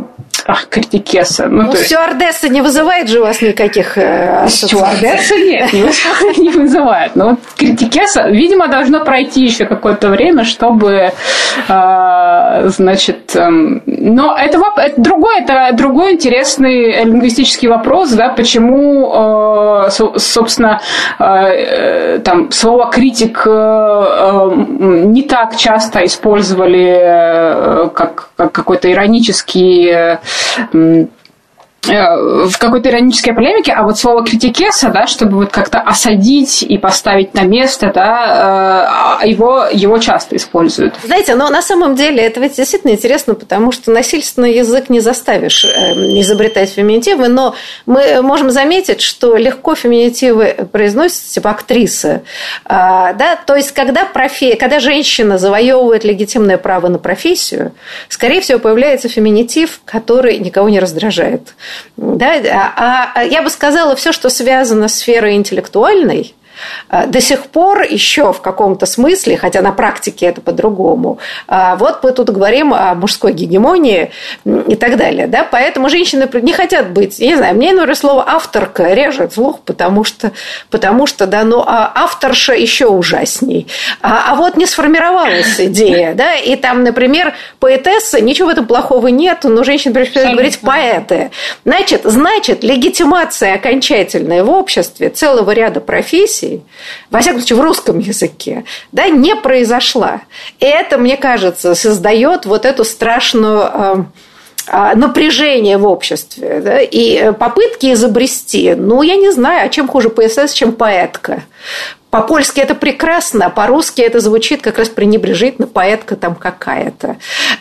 Ах, 0.47 0.67
критикеса. 0.69 1.47
Ну, 1.47 1.63
ну 1.63 1.73
стюардесса 1.73 2.49
не 2.49 2.61
вызывает 2.61 3.09
же 3.09 3.19
у 3.19 3.23
вас 3.23 3.41
никаких 3.41 3.97
э, 3.97 4.47
Стюардесса 4.47 5.35
нет, 5.35 5.71
не 6.37 6.49
вызывает. 6.49 7.15
Но 7.15 7.29
вот 7.31 7.39
критикеса, 7.57 8.27
видимо, 8.29 8.67
должно 8.67 9.03
пройти 9.03 9.43
еще 9.43 9.65
какое-то 9.65 10.09
время, 10.09 10.43
чтобы, 10.43 11.11
э, 11.67 12.69
значит... 12.69 13.35
Э, 13.35 13.49
но 13.85 14.35
это, 14.37 14.59
это 14.77 15.01
другой, 15.01 15.41
это 15.41 15.69
другой 15.73 16.13
интересный 16.13 17.03
лингвистический 17.03 17.67
вопрос, 17.67 18.11
да, 18.11 18.29
почему, 18.29 19.85
э, 19.85 19.89
собственно, 20.17 20.81
э, 21.19 22.19
там 22.19 22.51
слово 22.51 22.89
критик 22.89 23.43
э, 23.45 23.49
э, 23.49 24.51
не 25.05 25.23
так 25.23 25.55
часто 25.55 26.03
использовали 26.05 26.97
э, 26.99 27.89
как, 27.93 28.29
как 28.35 28.51
какой-то 28.51 28.91
иронический 28.91 30.17
э, 30.57 30.67
Э, 30.73 31.07
в 31.87 32.57
какой-то 32.59 32.89
иронической 32.89 33.33
полемике, 33.33 33.71
а 33.71 33.83
вот 33.83 33.97
слово 33.97 34.23
критикеса, 34.23 34.89
да, 34.89 35.07
чтобы 35.07 35.37
вот 35.37 35.51
как-то 35.51 35.79
осадить 35.79 36.61
и 36.61 36.77
поставить 36.77 37.33
на 37.33 37.41
место, 37.41 37.91
да, 37.93 39.19
э, 39.23 39.27
его, 39.27 39.65
его 39.71 39.97
часто 39.97 40.35
используют. 40.35 40.93
Знаете, 41.03 41.35
но 41.35 41.49
на 41.49 41.61
самом 41.61 41.95
деле 41.95 42.21
это 42.21 42.39
ведь 42.39 42.55
действительно 42.57 42.91
интересно, 42.91 43.33
потому 43.33 43.71
что 43.71 43.91
насильственный 43.91 44.53
язык 44.53 44.89
не 44.89 44.99
заставишь 44.99 45.65
э, 45.65 45.93
изобретать 46.21 46.69
феминитивы, 46.69 47.27
но 47.27 47.55
мы 47.87 48.21
можем 48.21 48.51
заметить, 48.51 49.01
что 49.01 49.35
легко 49.35 49.73
феминитивы 49.73 50.55
произносятся 50.71 51.33
типа 51.33 51.49
актрисы. 51.49 52.21
А, 52.65 53.13
да? 53.13 53.35
То 53.35 53.55
есть, 53.55 53.71
когда, 53.71 54.05
профи... 54.05 54.55
когда 54.55 54.79
женщина 54.79 55.39
завоевывает 55.39 56.03
легитимное 56.03 56.57
право 56.59 56.89
на 56.89 56.99
профессию, 56.99 57.73
скорее 58.07 58.41
всего, 58.41 58.59
появляется 58.59 59.09
феминитив, 59.09 59.81
который 59.85 60.37
никого 60.37 60.69
не 60.69 60.79
раздражает. 60.79 61.53
Да? 61.97 62.33
А, 62.51 63.11
а 63.15 63.23
я 63.23 63.41
бы 63.41 63.49
сказала, 63.49 63.95
все, 63.95 64.11
что 64.11 64.29
связано 64.29 64.87
с 64.87 64.95
сферой 64.95 65.35
интеллектуальной, 65.35 66.33
до 66.89 67.21
сих 67.21 67.45
пор 67.47 67.83
еще 67.83 68.33
в 68.33 68.41
каком-то 68.41 68.85
смысле, 68.85 69.37
хотя 69.37 69.61
на 69.61 69.71
практике 69.71 70.27
это 70.27 70.41
по-другому, 70.41 71.19
а, 71.47 71.75
вот 71.75 72.03
мы 72.03 72.11
тут 72.11 72.29
говорим 72.29 72.73
о 72.73 72.93
мужской 72.95 73.33
гегемонии 73.33 74.11
и 74.45 74.75
так 74.75 74.97
далее. 74.97 75.27
Да? 75.27 75.47
Поэтому 75.49 75.89
женщины 75.89 76.27
не 76.41 76.53
хотят 76.53 76.91
быть, 76.91 77.19
я 77.19 77.27
не 77.27 77.35
знаю, 77.35 77.55
мне, 77.55 77.73
например, 77.73 77.95
слово 77.95 78.23
авторка 78.27 78.93
режет 78.93 79.33
слух, 79.33 79.61
потому 79.61 80.03
что, 80.03 80.31
потому 80.69 81.07
что 81.07 81.27
да, 81.27 81.43
ну, 81.43 81.63
а 81.65 81.91
авторша 81.93 82.53
еще 82.53 82.87
ужасней. 82.87 83.67
А, 84.01 84.31
а 84.31 84.35
вот 84.35 84.57
не 84.57 84.65
сформировалась 84.65 85.59
идея, 85.59 86.13
да, 86.13 86.35
и 86.35 86.55
там, 86.55 86.83
например, 86.83 87.33
поэтесса, 87.59 88.21
ничего 88.21 88.49
в 88.49 88.51
этом 88.51 88.65
плохого 88.65 89.07
нет, 89.07 89.39
но 89.43 89.63
женщины 89.63 89.93
предпочитают 89.93 90.33
говорить 90.33 90.59
поэты. 90.59 91.31
Значит, 91.65 92.01
значит, 92.03 92.63
легитимация 92.63 93.55
окончательная 93.55 94.43
в 94.43 94.49
обществе 94.49 95.09
целого 95.09 95.51
ряда 95.51 95.79
профессий 95.79 96.50
России, 96.51 96.63
во 97.09 97.19
всяком 97.19 97.39
случае 97.39 97.59
в 97.59 97.61
русском 97.61 97.99
языке, 97.99 98.65
да, 98.91 99.07
не 99.09 99.35
произошла. 99.35 100.21
И 100.59 100.65
это, 100.65 100.97
мне 100.97 101.17
кажется, 101.17 101.75
создает 101.75 102.45
вот 102.45 102.65
эту 102.65 102.83
страшную 102.83 103.69
э, 103.73 103.95
э, 104.67 104.95
напряжение 104.95 105.77
в 105.77 105.87
обществе 105.87 106.61
да, 106.63 106.79
и 106.79 107.31
попытки 107.33 107.93
изобрести, 107.93 108.75
ну, 108.75 109.01
я 109.01 109.15
не 109.15 109.31
знаю, 109.31 109.65
а 109.65 109.69
чем 109.69 109.87
хуже 109.87 110.09
ПСС, 110.09 110.53
чем 110.53 110.73
поэтка. 110.73 111.43
По-польски 112.11 112.59
это 112.59 112.75
прекрасно, 112.75 113.45
а 113.45 113.49
по-русски 113.49 114.01
это 114.01 114.19
звучит 114.19 114.61
как 114.61 114.77
раз 114.77 114.89
пренебрежительно, 114.89 115.65
поэтка 115.65 116.17
там 116.17 116.35
какая-то. 116.35 117.15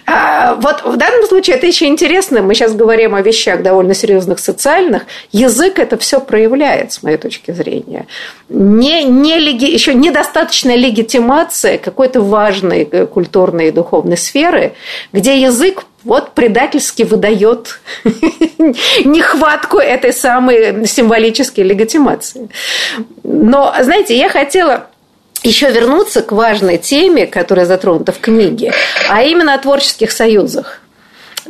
А 0.06 0.56
вот 0.56 0.82
в 0.84 0.96
данном 0.96 1.24
случае 1.26 1.56
это 1.56 1.66
еще 1.68 1.86
интересно. 1.86 2.42
Мы 2.42 2.54
сейчас 2.54 2.74
говорим 2.74 3.14
о 3.14 3.22
вещах 3.22 3.62
довольно 3.62 3.94
серьезных 3.94 4.40
социальных. 4.40 5.04
Язык 5.30 5.78
это 5.78 5.96
все 5.96 6.20
проявляет, 6.20 6.92
с 6.92 7.04
моей 7.04 7.16
точки 7.16 7.52
зрения. 7.52 8.08
Не, 8.48 9.04
не 9.04 9.38
леги, 9.38 9.70
еще 9.70 9.94
недостаточная 9.94 10.76
легитимация 10.76 11.78
какой-то 11.78 12.20
важной 12.20 12.84
культурной 13.06 13.68
и 13.68 13.70
духовной 13.70 14.16
сферы, 14.16 14.72
где 15.12 15.40
язык 15.40 15.84
вот 16.04 16.32
предательски 16.32 17.02
выдает 17.02 17.80
нехватку 19.04 19.78
этой 19.78 20.12
самой 20.12 20.86
символической 20.86 21.64
легитимации. 21.64 22.48
Но, 23.22 23.74
знаете, 23.80 24.16
я 24.16 24.28
хотела 24.28 24.86
еще 25.42 25.70
вернуться 25.70 26.22
к 26.22 26.32
важной 26.32 26.78
теме, 26.78 27.26
которая 27.26 27.66
затронута 27.66 28.12
в 28.12 28.20
книге, 28.20 28.72
а 29.08 29.22
именно 29.22 29.54
о 29.54 29.58
творческих 29.58 30.12
союзах. 30.12 30.79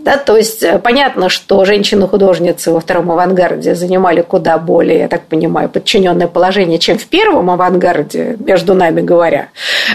Да? 0.02 0.16
То 0.16 0.36
есть 0.36 0.62
э, 0.62 0.78
понятно, 0.78 1.28
что 1.28 1.64
женщины-художницы 1.64 2.70
во 2.70 2.80
втором 2.80 3.10
авангарде 3.10 3.74
занимали 3.74 4.22
куда 4.22 4.58
более, 4.58 5.00
я 5.00 5.08
так 5.08 5.22
понимаю, 5.22 5.68
подчиненное 5.68 6.26
положение, 6.26 6.78
чем 6.78 6.98
в 6.98 7.06
первом 7.06 7.50
авангарде, 7.50 8.36
между 8.38 8.74
нами 8.74 9.02
говоря. 9.02 9.48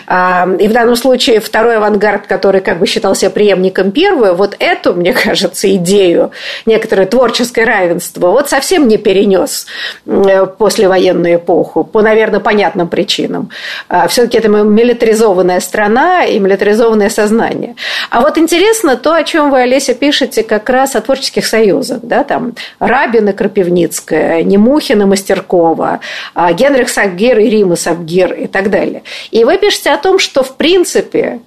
А, 0.08 0.48
и 0.60 0.68
в 0.68 0.74
данном 0.74 0.96
случае 0.96 1.40
второй 1.40 1.78
авангард, 1.78 2.28
который 2.28 2.62
как 2.62 2.80
бы 2.80 2.86
считался 2.86 3.30
преемником 3.30 3.92
первого, 3.92 4.34
вот 4.34 4.56
эту, 4.60 4.94
мне 4.94 5.14
кажется, 5.14 5.74
идею 5.76 6.32
некоторое 6.66 7.08
творческое 7.08 7.66
равенство 7.66 8.30
вот 8.30 8.50
совсем 8.50 8.88
не 8.88 8.98
перенес 8.98 9.66
э, 10.06 10.46
послевоенную 10.46 11.36
эпоху 11.36 11.84
по, 11.84 12.02
наверное, 12.02 12.40
понятным 12.40 12.88
причинам. 12.88 13.50
А, 13.90 14.08
Все-таки 14.08 14.38
это 14.38 14.50
милитаризованная 14.50 15.60
страна 15.60 16.26
и 16.26 16.38
милитаризованное 16.40 17.10
сознание. 17.10 17.76
А 18.10 18.22
вот 18.22 18.38
интересно 18.38 18.98
то, 18.98 19.14
о 19.14 19.24
чем 19.24 19.50
вы, 19.50 19.62
Олеся, 19.62 19.95
пишете 19.96 20.44
как 20.44 20.70
раз 20.70 20.96
о 20.96 21.02
творческих 21.02 21.46
союзах. 21.46 22.02
Да? 22.04 22.24
Там 22.24 22.54
Рабин 22.80 23.30
и 23.30 23.34
Крапивницкая, 23.34 24.44
Немухин 24.44 25.02
и 25.02 25.06
Мастеркова, 25.06 26.00
а, 26.34 26.54
Генрих 26.54 26.90
Сабгир 26.90 27.40
и 27.40 27.50
Рима 27.50 27.76
Сабгир 27.76 28.34
и 28.34 28.48
так 28.48 28.70
далее. 28.70 29.04
И 29.32 29.44
вы 29.44 29.58
пишете 29.58 29.92
о 29.92 29.98
том, 29.98 30.20
что 30.20 30.44
в 30.44 30.56
принципе 30.56 31.40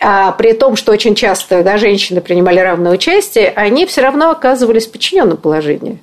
а 0.00 0.32
при 0.32 0.52
том, 0.52 0.76
что 0.76 0.92
очень 0.92 1.14
часто 1.14 1.62
да, 1.62 1.76
женщины 1.76 2.20
принимали 2.20 2.60
равное 2.60 2.92
участие, 2.92 3.52
они 3.56 3.84
все 3.86 4.00
равно 4.00 4.30
оказывались 4.30 4.86
в 4.86 4.92
подчиненном 4.92 5.36
положении. 5.36 5.98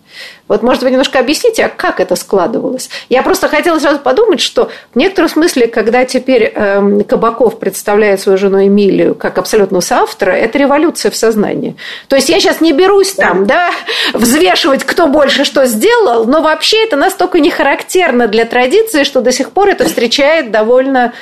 Вот, 0.47 0.63
может, 0.63 0.83
вы 0.83 0.91
немножко 0.91 1.19
объясните, 1.19 1.65
а 1.65 1.69
как 1.69 1.99
это 1.99 2.15
складывалось? 2.15 2.89
Я 3.09 3.23
просто 3.23 3.47
хотела 3.47 3.79
сразу 3.79 3.99
подумать, 3.99 4.41
что 4.41 4.69
в 4.93 4.97
некотором 4.97 5.29
смысле, 5.29 5.67
когда 5.67 6.05
теперь 6.05 6.51
э, 6.53 7.01
Кабаков 7.07 7.57
представляет 7.57 8.19
свою 8.19 8.37
жену 8.37 8.63
Эмилию 8.65 9.15
как 9.15 9.37
абсолютного 9.37 9.81
соавтора, 9.81 10.31
это 10.31 10.57
революция 10.57 11.09
в 11.09 11.15
сознании. 11.15 11.75
То 12.09 12.15
есть 12.15 12.29
я 12.29 12.39
сейчас 12.39 12.61
не 12.61 12.73
берусь 12.73 13.13
там, 13.13 13.47
да, 13.47 13.71
взвешивать, 14.13 14.83
кто 14.83 15.07
больше 15.07 15.45
что 15.45 15.65
сделал, 15.65 16.25
но 16.25 16.41
вообще 16.41 16.83
это 16.83 16.95
настолько 16.95 17.39
не 17.39 17.49
характерно 17.49 18.27
для 18.27 18.45
традиции, 18.45 19.03
что 19.03 19.21
до 19.21 19.31
сих 19.31 19.51
пор 19.51 19.69
это 19.69 19.85
встречает 19.85 20.51
довольно 20.51 21.13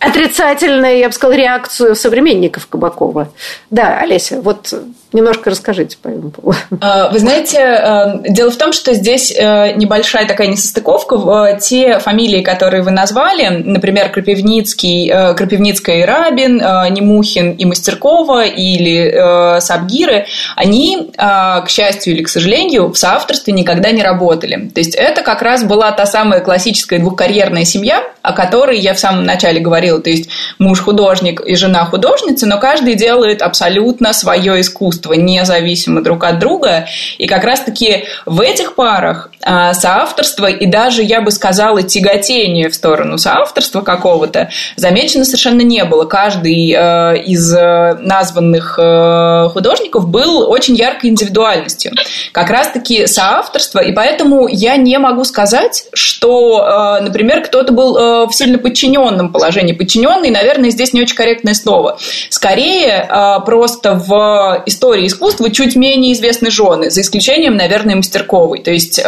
отрицательную, 0.00 0.98
я 0.98 1.08
бы 1.08 1.14
сказала, 1.14 1.36
реакцию 1.36 1.94
современников 1.96 2.66
Кабакова. 2.66 3.28
Да, 3.70 3.98
Олеся, 4.00 4.40
вот 4.40 4.74
Немножко 5.12 5.48
расскажите 5.50 5.96
по 6.02 6.08
этому 6.08 6.30
поводу. 6.30 6.58
А, 6.80 7.08
вы 7.10 7.20
знаете, 7.20 7.58
э, 7.58 8.28
дело 8.28 8.50
в 8.50 8.56
том, 8.56 8.72
что 8.72 8.92
здесь 8.92 9.32
э, 9.34 9.72
небольшая 9.72 10.26
такая 10.26 10.48
несостыковка. 10.48 11.58
Те 11.58 12.00
фамилии, 12.00 12.42
которые 12.42 12.82
вы 12.82 12.90
назвали, 12.90 13.48
например, 13.48 14.10
Крапивницкий, 14.10 15.08
э, 15.08 15.34
Крапивницкая 15.34 16.00
и 16.00 16.04
Рабин, 16.04 16.56
Немухин 16.56 17.52
и 17.52 17.64
Мастеркова 17.64 18.44
или 18.44 19.60
Сабгиры, 19.60 20.26
они, 20.54 21.10
к 21.16 21.66
счастью 21.68 22.14
или 22.14 22.22
к 22.22 22.28
сожалению, 22.28 22.92
в 22.92 22.98
соавторстве 22.98 23.54
никогда 23.54 23.92
не 23.92 24.02
работали. 24.02 24.68
То 24.74 24.80
есть 24.80 24.94
это 24.94 25.22
как 25.22 25.40
раз 25.40 25.64
была 25.64 25.92
та 25.92 26.04
самая 26.04 26.40
классическая 26.40 26.98
двухкарьерная 26.98 27.64
семья, 27.64 28.02
о 28.22 28.32
которой 28.32 28.78
я 28.78 28.92
в 28.92 28.98
самом 28.98 29.24
начале 29.24 29.60
говорила. 29.60 29.85
То 30.00 30.10
есть 30.10 30.28
муж 30.58 30.80
художник 30.80 31.40
и 31.40 31.56
жена 31.56 31.84
художница, 31.84 32.46
но 32.46 32.58
каждый 32.58 32.94
делает 32.94 33.42
абсолютно 33.42 34.12
свое 34.12 34.60
искусство 34.60 35.14
независимы 35.14 36.02
друг 36.02 36.24
от 36.24 36.38
друга. 36.38 36.86
И 37.18 37.26
как 37.26 37.44
раз-таки 37.44 38.04
в 38.24 38.40
этих 38.40 38.74
парах 38.74 39.30
а, 39.42 39.74
соавторство 39.74 40.46
и 40.46 40.66
даже, 40.66 41.02
я 41.02 41.20
бы 41.20 41.30
сказала, 41.30 41.82
тяготение 41.82 42.68
в 42.68 42.74
сторону 42.74 43.18
соавторства 43.18 43.80
какого-то 43.80 44.50
замечено 44.76 45.24
совершенно 45.24 45.60
не 45.62 45.84
было. 45.84 46.04
Каждый 46.04 46.72
э, 46.72 47.22
из 47.24 47.54
э, 47.54 47.94
названных 48.00 48.78
э, 48.78 49.48
художников 49.52 50.08
был 50.08 50.50
очень 50.50 50.74
яркой 50.74 51.10
индивидуальностью. 51.10 51.92
Как 52.32 52.50
раз-таки 52.50 53.06
соавторство, 53.06 53.78
и 53.78 53.92
поэтому 53.92 54.48
я 54.48 54.76
не 54.76 54.98
могу 54.98 55.24
сказать, 55.24 55.84
что, 55.92 56.98
например, 57.00 57.42
кто-то 57.42 57.72
был 57.72 58.26
в 58.26 58.32
сильно 58.32 58.58
подчиненном 58.58 59.32
положении. 59.32 59.72
Подчиненный, 59.76 60.30
наверное, 60.30 60.70
здесь 60.70 60.92
не 60.92 61.02
очень 61.02 61.16
корректное 61.16 61.54
слово. 61.54 61.98
Скорее, 62.30 63.08
просто 63.44 63.94
в 63.94 64.62
истории 64.66 65.06
искусства 65.06 65.50
чуть 65.50 65.76
менее 65.76 66.12
известны 66.12 66.50
жены, 66.50 66.90
за 66.90 67.00
исключением, 67.00 67.56
наверное, 67.56 67.96
Мастерковой. 67.96 68.60
То 68.60 68.70
есть 68.70 69.00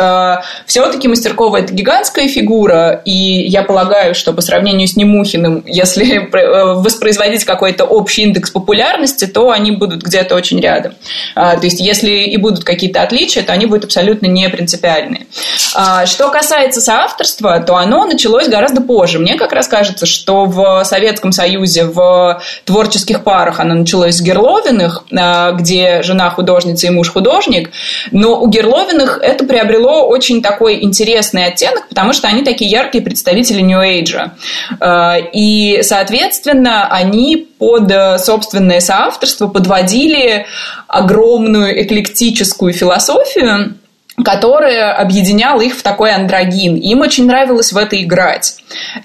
все-таки 0.66 1.08
Мастеркова– 1.08 1.56
это 1.58 1.72
гигантская 1.72 2.28
фигура, 2.28 3.02
и 3.04 3.46
я 3.48 3.62
полагаю, 3.62 4.14
что 4.14 4.32
по 4.32 4.40
сравнению 4.40 4.88
с 4.88 4.96
Немухиным, 4.96 5.62
если 5.66 6.16
э, 6.32 6.74
воспроизводить 6.74 7.44
какой-то 7.44 7.84
общий 7.84 8.22
индекс 8.22 8.50
популярности, 8.50 9.26
то 9.26 9.50
они 9.50 9.70
будут 9.70 10.02
где-то 10.02 10.34
очень 10.34 10.60
рядом. 10.60 10.94
А, 11.34 11.56
то 11.56 11.64
есть, 11.64 11.80
если 11.80 12.10
и 12.10 12.36
будут 12.36 12.64
какие-то 12.64 13.02
отличия, 13.02 13.42
то 13.42 13.52
они 13.52 13.66
будут 13.66 13.84
абсолютно 13.84 14.26
не 14.26 14.48
принципиальные. 14.48 15.26
А, 15.74 16.06
что 16.06 16.30
касается 16.30 16.80
соавторства, 16.80 17.60
то 17.60 17.76
оно 17.76 18.06
началось 18.06 18.48
гораздо 18.48 18.80
позже. 18.80 19.18
Мне 19.18 19.36
как 19.36 19.52
раз 19.52 19.68
кажется, 19.68 20.06
что 20.06 20.44
в 20.44 20.57
Советском 20.84 21.32
Союзе 21.32 21.84
в 21.84 22.40
творческих 22.64 23.24
парах. 23.24 23.60
Оно 23.60 23.74
началось 23.74 24.16
с 24.16 24.20
Герловиных, 24.20 25.04
а, 25.16 25.52
где 25.52 26.02
жена 26.02 26.30
художница 26.30 26.86
и 26.86 26.90
муж 26.90 27.10
художник, 27.10 27.70
но 28.10 28.40
у 28.40 28.48
Герловиных 28.48 29.18
это 29.22 29.44
приобрело 29.44 30.06
очень 30.06 30.42
такой 30.42 30.82
интересный 30.82 31.46
оттенок, 31.46 31.88
потому 31.88 32.12
что 32.12 32.28
они 32.28 32.42
такие 32.42 32.70
яркие 32.70 33.02
представители. 33.04 33.38
Э, 34.80 35.20
и, 35.32 35.80
соответственно, 35.82 36.88
они 36.88 37.48
под 37.58 37.90
э, 37.90 38.18
собственное 38.18 38.80
соавторство 38.80 39.48
подводили 39.48 40.46
огромную 40.86 41.82
эклектическую 41.82 42.72
философию, 42.72 43.74
которая 44.24 44.94
объединяла 44.94 45.60
их 45.60 45.76
в 45.76 45.82
такой 45.82 46.12
андрогин. 46.12 46.76
Им 46.76 47.00
очень 47.00 47.26
нравилось 47.26 47.72
в 47.72 47.76
это 47.76 48.00
играть. 48.02 48.56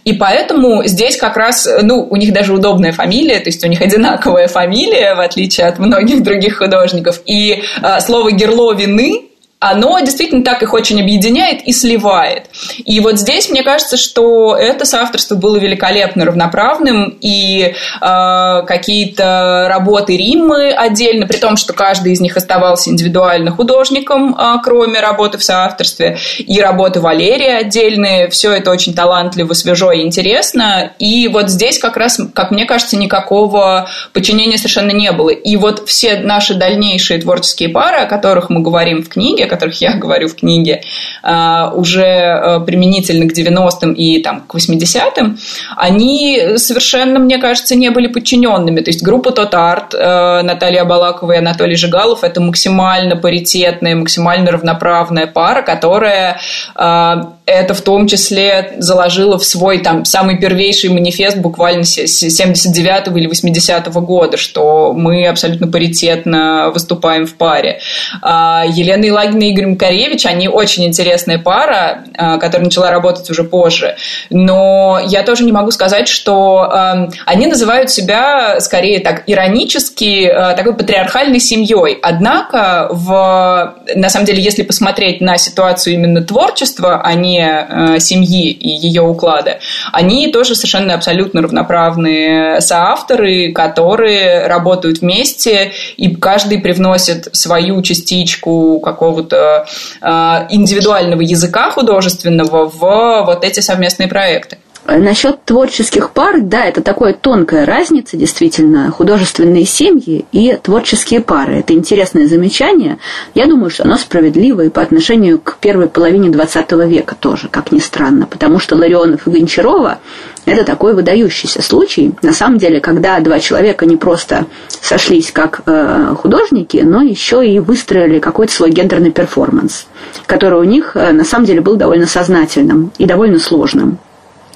И 0.04 0.14
поэтому 0.14 0.86
здесь 0.86 1.18
как 1.18 1.38
раз, 1.38 1.68
ну, 1.82 2.08
у 2.10 2.16
них 2.16 2.34
даже 2.34 2.54
удобная 2.54 2.92
фамилия, 2.92 3.40
то 3.40 3.50
есть 3.50 3.64
у 3.64 3.68
них 3.68 3.82
одинаковая 3.82 4.48
фамилия, 4.48 5.16
в 5.16 5.20
отличие 5.20 5.68
от 5.68 5.80
многих 5.80 6.24
других 6.24 6.58
художников. 6.58 7.22
И 7.26 7.64
э, 7.82 8.00
слово 8.00 8.32
«герловины» 8.32 9.33
оно 9.64 9.98
действительно 10.02 10.44
так 10.44 10.62
их 10.62 10.74
очень 10.74 11.02
объединяет 11.02 11.66
и 11.66 11.72
сливает. 11.72 12.48
И 12.84 13.00
вот 13.00 13.18
здесь 13.18 13.50
мне 13.50 13.64
кажется, 13.64 13.96
что 13.96 14.58
это 14.58 14.84
соавторство 14.84 15.36
было 15.36 15.56
великолепно 15.56 16.26
равноправным, 16.26 17.18
и 17.22 17.74
э, 18.02 18.62
какие-то 18.68 19.68
работы 19.70 20.18
Риммы 20.18 20.72
отдельно, 20.72 21.28
при 21.28 21.38
том, 21.38 21.56
что 21.56 21.72
каждый 21.72 22.12
из 22.12 22.20
них 22.20 22.36
оставался 22.36 22.90
индивидуально 22.90 23.52
художником, 23.52 24.36
э, 24.36 24.58
кроме 24.62 25.00
работы 25.00 25.38
в 25.38 25.44
соавторстве, 25.44 26.18
и 26.40 26.60
работы 26.60 27.00
Валерия 27.00 27.58
отдельные, 27.60 28.30
все 28.30 28.52
это 28.52 28.70
очень 28.70 28.94
талантливо, 28.94 29.54
свежо 29.54 29.94
и 29.94 30.02
интересно. 30.02 30.92
И 31.00 31.30
вот 31.30 31.50
здесь 31.50 31.80
как 31.80 31.96
раз, 31.96 32.20
как 32.34 32.52
мне 32.52 32.66
кажется, 32.66 32.98
никакого 32.98 33.88
подчинения 34.12 34.58
совершенно 34.58 34.92
не 34.92 35.12
было. 35.14 35.30
И 35.30 35.56
вот 35.56 35.88
все 35.88 36.18
наши 36.18 36.54
дальнейшие 36.54 37.22
творческие 37.22 37.70
пары, 37.70 38.00
о 38.00 38.08
которых 38.08 38.50
мы 38.50 38.60
говорим 38.60 39.04
в 39.04 39.08
книге, 39.08 39.53
которых 39.54 39.82
я 39.82 39.96
говорю 39.96 40.28
в 40.28 40.36
книге, 40.36 40.82
а, 41.22 41.72
уже 41.76 42.04
э, 42.04 42.60
применительно 42.66 43.28
к 43.28 43.34
90-м 43.34 43.94
и 43.94 44.22
там, 44.22 44.42
к 44.42 44.56
80-м, 44.56 45.38
они 45.78 46.58
совершенно, 46.58 47.20
мне 47.20 47.38
кажется, 47.38 47.76
не 47.76 47.90
были 47.90 48.08
подчиненными. 48.08 48.82
То 48.82 48.90
есть 48.90 49.04
группа 49.04 49.32
Тот 49.32 49.54
Арт, 49.54 49.94
э, 49.94 50.42
Наталья 50.44 50.86
Балакова 50.86 51.34
и 51.34 51.38
Анатолий 51.38 51.76
Жигалов– 51.76 52.24
это 52.24 52.42
максимально 52.42 53.16
паритетная, 53.16 53.96
максимально 53.96 54.52
равноправная 54.52 55.28
пара, 55.28 55.62
которая 55.62 56.40
а, 56.76 57.34
это 57.46 57.74
в 57.74 57.82
том 57.82 58.08
числе 58.08 58.76
заложила 58.78 59.38
в 59.38 59.44
свой 59.44 59.80
там 59.80 60.06
самый 60.06 60.38
первейший 60.38 60.90
манифест 60.90 61.38
буквально 61.38 61.84
с 61.84 61.96
79 61.96 63.18
или 63.18 63.28
80 63.28 63.88
-го 63.88 64.02
года, 64.02 64.38
что 64.38 64.94
мы 64.94 65.28
абсолютно 65.28 65.68
паритетно 65.68 66.72
выступаем 66.74 67.26
в 67.26 67.34
паре. 67.36 67.80
А, 68.22 68.64
Елена 68.68 69.08
Илагина 69.10 69.44
и 69.44 69.50
Игорь 69.50 69.68
Макаревич, 69.68 70.26
они 70.26 70.48
очень 70.48 70.86
интересная 70.86 71.38
пара, 71.38 72.06
а, 72.18 72.38
которая 72.38 72.66
начала 72.66 72.92
работать 72.92 73.30
уже 73.30 73.44
позже. 73.44 73.98
Но 74.30 75.02
я 75.06 75.24
тоже 75.24 75.44
не 75.44 75.52
могу 75.52 75.72
сказать, 75.72 76.08
что 76.08 76.60
а, 76.60 77.10
они 77.26 77.48
называют 77.48 77.90
себя 77.90 78.62
скорее 78.62 79.00
так 79.00 79.24
иронически 79.28 80.34
такой 80.56 80.76
патриархальной 80.76 81.40
семьей. 81.40 81.98
Однако, 82.02 82.88
в, 82.92 83.76
на 83.96 84.10
самом 84.10 84.26
деле, 84.26 84.42
если 84.42 84.64
посмотреть 84.64 85.20
на 85.20 85.38
ситуацию 85.38 85.96
именно 85.96 86.22
творчества, 86.22 87.02
они 87.04 87.33
э, 87.40 88.00
семьи 88.00 88.52
и 88.52 88.70
ее 88.70 89.02
уклада, 89.02 89.60
они 89.92 90.32
тоже 90.32 90.56
совершенно 90.56 90.94
абсолютно 90.94 91.42
равноправные 91.42 92.62
соавторы, 92.62 93.52
которые 93.52 94.48
работают 94.48 95.00
вместе, 95.00 95.72
и 95.98 96.16
каждый 96.16 96.60
привносит 96.60 97.30
свою 97.34 97.82
частичку 97.82 98.80
какого-то 98.80 99.66
э, 100.02 100.08
индивидуального 100.50 101.22
языка 101.22 101.72
художественного 101.72 102.70
в 102.70 103.24
вот 103.26 103.44
эти 103.44 103.60
совместные 103.60 104.08
проекты. 104.08 104.58
Э, 104.86 104.98
насчет 104.98 105.44
творческих 105.46 106.12
пар, 106.12 106.42
да, 106.42 106.66
это 106.66 106.82
такая 106.82 107.14
тонкая 107.14 107.66
разница, 107.66 108.18
действительно, 108.18 108.92
художественные 108.92 109.66
семьи 109.66 110.26
и 110.32 110.58
творческие 110.62 111.22
пары. 111.22 111.60
Это 111.60 111.74
интересное 111.74 112.28
замечание. 112.28 112.98
Я 113.34 113.46
думаю, 113.48 113.70
что 113.70 113.84
оно 113.84 113.98
справедливо 113.98 114.62
и 114.62 114.70
по 114.70 114.82
отношению 114.82 115.40
к 115.40 115.58
первой 115.62 115.88
половине 115.88 116.30
XX 116.30 116.88
века 116.88 117.16
тоже, 117.18 117.48
как 117.48 117.72
ни 117.72 117.80
странно, 117.80 118.26
потому 118.26 118.60
что 118.60 118.76
Ларионов 118.76 119.26
и 119.26 119.30
Гончарова– 119.30 120.00
это 120.46 120.66
такой 120.66 120.94
выдающийся 120.94 121.62
случай, 121.62 122.14
на 122.22 122.34
самом 122.34 122.58
деле, 122.58 122.82
когда 122.82 123.20
два 123.22 123.40
человека 123.40 123.86
не 123.86 123.96
просто 123.96 124.48
сошлись 124.82 125.32
как 125.32 125.62
э, 125.66 126.14
художники, 126.18 126.78
но 126.78 127.02
еще 127.02 127.48
и 127.48 127.60
выстроили 127.60 128.20
какой-то 128.20 128.52
свой 128.52 128.72
гендерный 128.72 129.12
перформанс, 129.12 129.88
который 130.26 130.60
у 130.60 130.64
них 130.64 130.98
э, 130.98 131.14
на 131.14 131.24
самом 131.24 131.46
деле 131.46 131.62
был 131.62 131.78
довольно 131.78 132.06
сознательным 132.06 132.92
и 132.98 133.06
довольно 133.06 133.40
сложным 133.40 134.00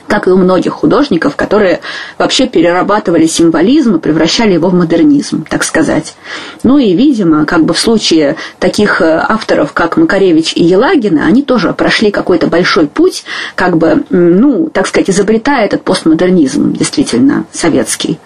как 0.08 0.28
и 0.28 0.32
у 0.32 0.38
многих 0.38 0.74
художников, 0.74 1.36
которые 1.36 1.82
вообще 2.18 2.48
перерабатывали 2.48 3.28
символизм 3.28 3.96
и 3.96 4.00
превращали 4.00 4.54
его 4.54 4.70
в 4.70 4.74
модернизм, 4.74 5.46
так 5.50 5.64
сказать. 5.64 6.16
Ну 6.64 6.78
и, 6.78 6.94
видимо, 6.94 7.46
как 7.46 7.66
бы 7.66 7.74
в 7.74 7.80
случае 7.80 8.38
таких 8.60 9.02
э, 9.02 9.26
авторов, 9.28 9.74
как 9.74 9.98
Макаревич 9.98 10.54
и 10.56 10.64
Елагина, 10.64 11.26
они 11.26 11.44
тоже 11.44 11.74
прошли 11.74 12.12
какой-то 12.12 12.48
большой 12.48 12.88
путь, 12.88 13.26
как 13.56 13.78
бы, 13.78 14.04
ну, 14.10 14.70
так 14.72 14.88
сказать, 14.88 15.10
изобретая 15.10 15.66
этот 15.66 15.84
постмодернизм, 15.84 16.74
действительно, 16.74 17.46
советский. 17.52 18.20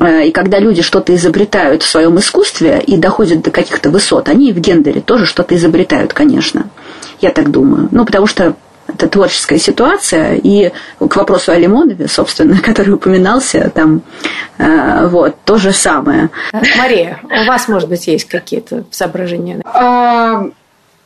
Э, 0.00 0.26
и 0.26 0.30
когда 0.30 0.58
люди 0.58 0.82
что-то 0.82 1.14
изобретают 1.14 1.82
в 1.82 1.88
своем 1.88 2.18
искусстве 2.18 2.82
и 2.84 2.96
доходят 2.96 3.42
до 3.42 3.50
каких-то 3.50 3.90
высот, 3.90 4.28
они 4.28 4.50
и 4.50 4.52
в 4.52 4.58
гендере 4.58 5.00
тоже 5.00 5.26
что-то 5.26 5.56
изобретают, 5.56 6.12
конечно. 6.12 6.68
Я 7.20 7.30
так 7.30 7.50
думаю. 7.50 7.88
Ну, 7.90 8.04
потому 8.04 8.26
что 8.26 8.54
это 8.88 9.08
творческая 9.08 9.58
ситуация. 9.58 10.34
И 10.34 10.72
к 10.98 11.16
вопросу 11.16 11.52
о 11.52 11.56
Лимонове, 11.56 12.08
собственно, 12.08 12.58
который 12.62 12.94
упоминался, 12.94 13.70
там 13.74 14.02
э, 14.58 15.06
вот, 15.06 15.36
то 15.44 15.58
же 15.58 15.72
самое. 15.72 16.30
Мария, 16.52 17.20
у 17.22 17.46
вас, 17.46 17.68
может 17.68 17.88
быть, 17.88 18.06
есть 18.06 18.26
какие-то 18.26 18.84
соображения? 18.90 19.60
А, 19.64 20.46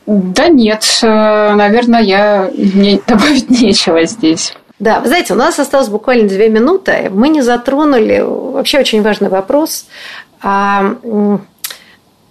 да 0.05 0.47
нет, 0.47 0.83
э, 1.01 1.53
наверное, 1.53 2.01
я 2.01 2.49
мне 2.53 2.99
добавить 3.07 3.49
нечего 3.49 4.05
здесь. 4.05 4.53
Да, 4.79 4.99
вы 4.99 5.07
знаете, 5.07 5.33
у 5.33 5.37
нас 5.37 5.59
осталось 5.59 5.87
буквально 5.87 6.27
две 6.27 6.49
минуты. 6.49 7.09
Мы 7.09 7.29
не 7.29 7.41
затронули 7.41 8.21
вообще 8.25 8.79
очень 8.79 9.01
важный 9.01 9.29
вопрос. 9.29 9.85
А, 10.41 10.95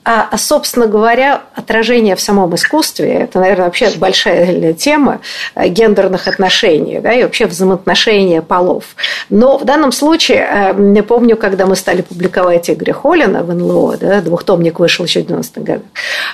а, 0.05 0.29
а, 0.33 0.37
собственно 0.37 0.89
говоря, 0.89 1.43
отражение 1.55 2.17
в 2.17 2.21
самом 2.21 2.53
искусстве– 2.57 3.13
это, 3.21 3.39
наверное, 3.39 3.67
вообще 3.67 3.91
большая 3.97 4.73
тема 4.73 5.21
э, 5.55 5.69
гендерных 5.69 6.27
отношений 6.27 6.99
да, 6.99 7.13
и 7.13 7.23
вообще 7.23 7.47
взаимоотношения 7.47 8.43
полов. 8.43 8.97
Но 9.31 9.59
в 9.59 9.65
данном 9.65 9.93
случае, 9.93 10.39
э, 10.39 10.93
я 10.97 11.03
помню, 11.05 11.37
когда 11.37 11.67
мы 11.67 11.77
стали 11.77 12.03
публиковать 12.03 12.69
Игоря 12.69 12.93
Холлина 12.93 13.45
в 13.45 13.55
НЛО, 13.55 13.97
да, 13.99 14.21
двухтомник 14.23 14.81
вышел 14.81 15.05
еще 15.05 15.23
в 15.23 15.27
90-х 15.27 15.61
годах, 15.61 15.83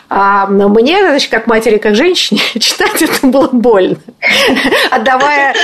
а 0.09 0.47
мне, 0.47 0.99
значит, 1.01 1.31
как 1.31 1.47
матери, 1.47 1.77
как 1.77 1.95
женщине, 1.95 2.41
читать 2.59 3.03
это 3.03 3.27
было 3.27 3.49
больно, 3.53 3.99
отдавая, 4.91 5.55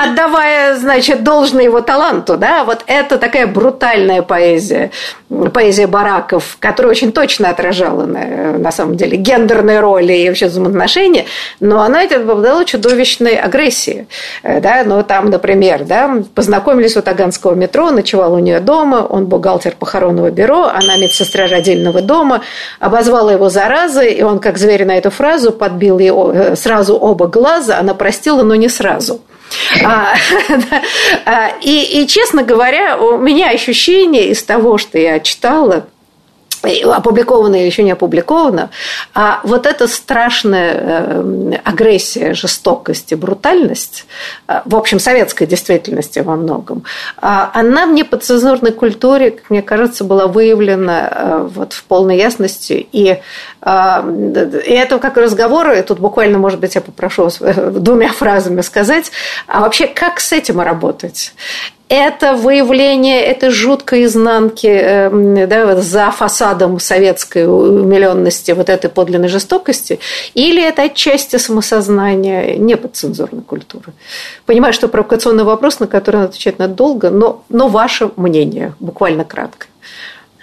отдавая 0.00 0.76
значит, 0.76 1.24
должное 1.24 1.64
его 1.64 1.80
таланту. 1.80 2.36
Да, 2.36 2.62
вот 2.62 2.84
это 2.86 3.18
такая 3.18 3.48
брутальная 3.48 4.22
поэзия, 4.22 4.92
поэзия 5.52 5.88
бараков, 5.88 6.56
которая 6.60 6.92
очень 6.92 7.10
точно 7.10 7.47
отражала 7.50 8.06
на, 8.06 8.58
на 8.58 8.72
самом 8.72 8.96
деле 8.96 9.16
гендерные 9.16 9.80
роли 9.80 10.12
и 10.12 10.28
вообще 10.28 10.46
взаимоотношения, 10.46 11.26
но 11.60 11.82
она 11.82 12.02
это 12.02 12.16
обладала 12.16 12.64
чудовищной 12.64 13.36
агрессией. 13.36 14.06
Э, 14.42 14.60
да? 14.60 14.82
Ну, 14.84 15.02
там, 15.02 15.30
например, 15.30 15.84
да, 15.84 16.22
познакомились 16.34 16.96
у 16.96 17.02
Таганского 17.02 17.54
метро, 17.54 17.90
ночевал 17.90 18.34
у 18.34 18.38
нее 18.38 18.60
дома, 18.60 19.06
он 19.08 19.26
бухгалтер 19.26 19.74
похоронного 19.78 20.30
бюро, 20.30 20.64
она 20.64 20.96
медсестра 20.96 21.46
родильного 21.46 22.02
дома, 22.02 22.42
обозвала 22.80 23.32
его 23.32 23.48
заразой, 23.48 24.12
и 24.12 24.22
он, 24.22 24.38
как 24.38 24.58
зверь 24.58 24.84
на 24.84 24.96
эту 24.96 25.10
фразу, 25.10 25.52
подбил 25.52 25.98
ей 25.98 26.12
э, 26.12 26.56
сразу 26.56 26.96
оба 26.96 27.26
глаза, 27.26 27.78
она 27.78 27.94
простила, 27.94 28.42
но 28.42 28.54
не 28.54 28.68
сразу. 28.68 29.20
А, 29.84 30.14
а, 31.24 31.50
и, 31.60 32.02
и, 32.02 32.06
честно 32.06 32.42
говоря, 32.42 32.96
у 32.98 33.18
меня 33.18 33.50
ощущение 33.50 34.28
из 34.28 34.42
того, 34.42 34.78
что 34.78 34.98
я 34.98 35.20
читала, 35.20 35.86
опубликовано 36.82 37.56
или 37.56 37.66
еще 37.66 37.82
не 37.82 37.92
опубликовано, 37.92 38.70
а 39.14 39.40
вот 39.44 39.66
эта 39.66 39.88
страшная 39.88 40.74
э, 40.74 41.52
агрессия, 41.64 42.34
жестокость 42.34 43.12
и 43.12 43.14
брутальность, 43.14 44.06
э, 44.48 44.60
в 44.64 44.76
общем, 44.76 45.00
советской 45.00 45.46
действительности 45.46 46.20
во 46.20 46.36
многом, 46.36 46.84
а 47.16 47.50
она 47.54 47.86
в 47.86 47.92
неподцензурной 47.92 48.72
культуре, 48.72 49.32
как 49.32 49.50
мне 49.50 49.62
кажется, 49.62 50.04
была 50.04 50.26
выявлена 50.26 51.08
э, 51.10 51.48
вот 51.54 51.72
в 51.72 51.84
полной 51.84 52.16
ясности. 52.16 52.86
И, 52.92 53.18
и 53.64 54.72
это 54.72 54.98
как 54.98 55.16
разговоры, 55.16 55.82
тут 55.82 55.98
буквально, 55.98 56.38
может 56.38 56.60
быть, 56.60 56.74
я 56.74 56.80
попрошу 56.80 57.30
двумя 57.72 58.12
фразами 58.12 58.60
сказать, 58.60 59.10
а 59.46 59.60
вообще 59.60 59.86
как 59.86 60.20
с 60.20 60.32
этим 60.32 60.60
работать? 60.60 61.32
это 61.88 62.34
выявление 62.34 63.22
этой 63.22 63.50
жуткой 63.50 64.04
изнанки 64.04 64.66
эм, 64.66 65.48
да, 65.48 65.76
за 65.76 66.10
фасадом 66.10 66.78
советской 66.80 67.46
умиленности, 67.46 68.52
вот 68.52 68.68
этой 68.68 68.90
подлинной 68.90 69.28
жестокости, 69.28 69.98
или 70.34 70.62
это 70.62 70.82
отчасти 70.82 71.36
самосознания 71.36 72.56
неподцензурной 72.56 73.42
культуры? 73.42 73.92
Понимаю, 74.44 74.74
что 74.74 74.88
провокационный 74.88 75.44
вопрос, 75.44 75.80
на 75.80 75.86
который 75.86 76.24
отвечать 76.24 76.58
надо 76.58 76.74
долго, 76.74 77.10
но, 77.10 77.42
но 77.48 77.68
ваше 77.68 78.10
мнение, 78.16 78.74
буквально 78.80 79.24
кратко. 79.24 79.66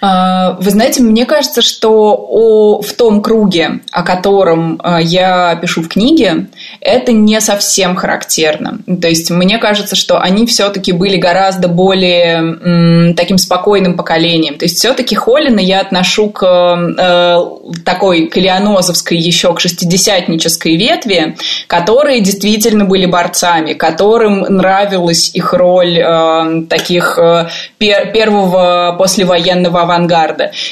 А, 0.06 0.56
вы 0.60 0.70
знаете, 0.70 1.02
мне 1.02 1.26
кажется, 1.26 1.62
что 1.62 2.14
о, 2.30 2.80
в 2.80 2.92
том 2.92 3.22
круге, 3.22 3.80
о 3.90 4.04
котором 4.04 4.80
а, 4.82 5.00
я 5.00 5.56
пишу 5.56 5.82
в 5.82 5.88
книге, 5.88 6.46
это 6.80 7.10
не 7.10 7.40
совсем 7.40 7.96
характерно. 7.96 8.78
То 9.00 9.08
есть 9.08 9.30
мне 9.30 9.58
кажется, 9.58 9.96
что 9.96 10.20
они 10.20 10.46
все-таки 10.46 10.92
были 10.92 11.16
гораздо 11.16 11.66
более 11.66 12.36
м, 12.36 13.14
таким 13.14 13.36
спокойным 13.38 13.96
поколением. 13.96 14.58
То 14.58 14.66
есть 14.66 14.78
все-таки 14.78 15.16
Холлина 15.16 15.58
я 15.58 15.80
отношу 15.80 16.30
к 16.30 16.44
э, 16.46 17.80
такой 17.84 18.28
калианозовской 18.28 19.18
еще 19.18 19.54
к 19.54 19.60
шестидесятнической 19.60 20.76
ветви, 20.76 21.36
которые 21.66 22.20
действительно 22.20 22.84
были 22.84 23.06
борцами, 23.06 23.72
которым 23.72 24.40
нравилась 24.42 25.34
их 25.34 25.52
роль 25.52 25.98
э, 25.98 26.62
таких 26.68 27.18
э, 27.18 27.48
пер, 27.78 28.12
первого 28.12 28.94
послевоенного 28.96 29.82
авангарда. 29.82 29.95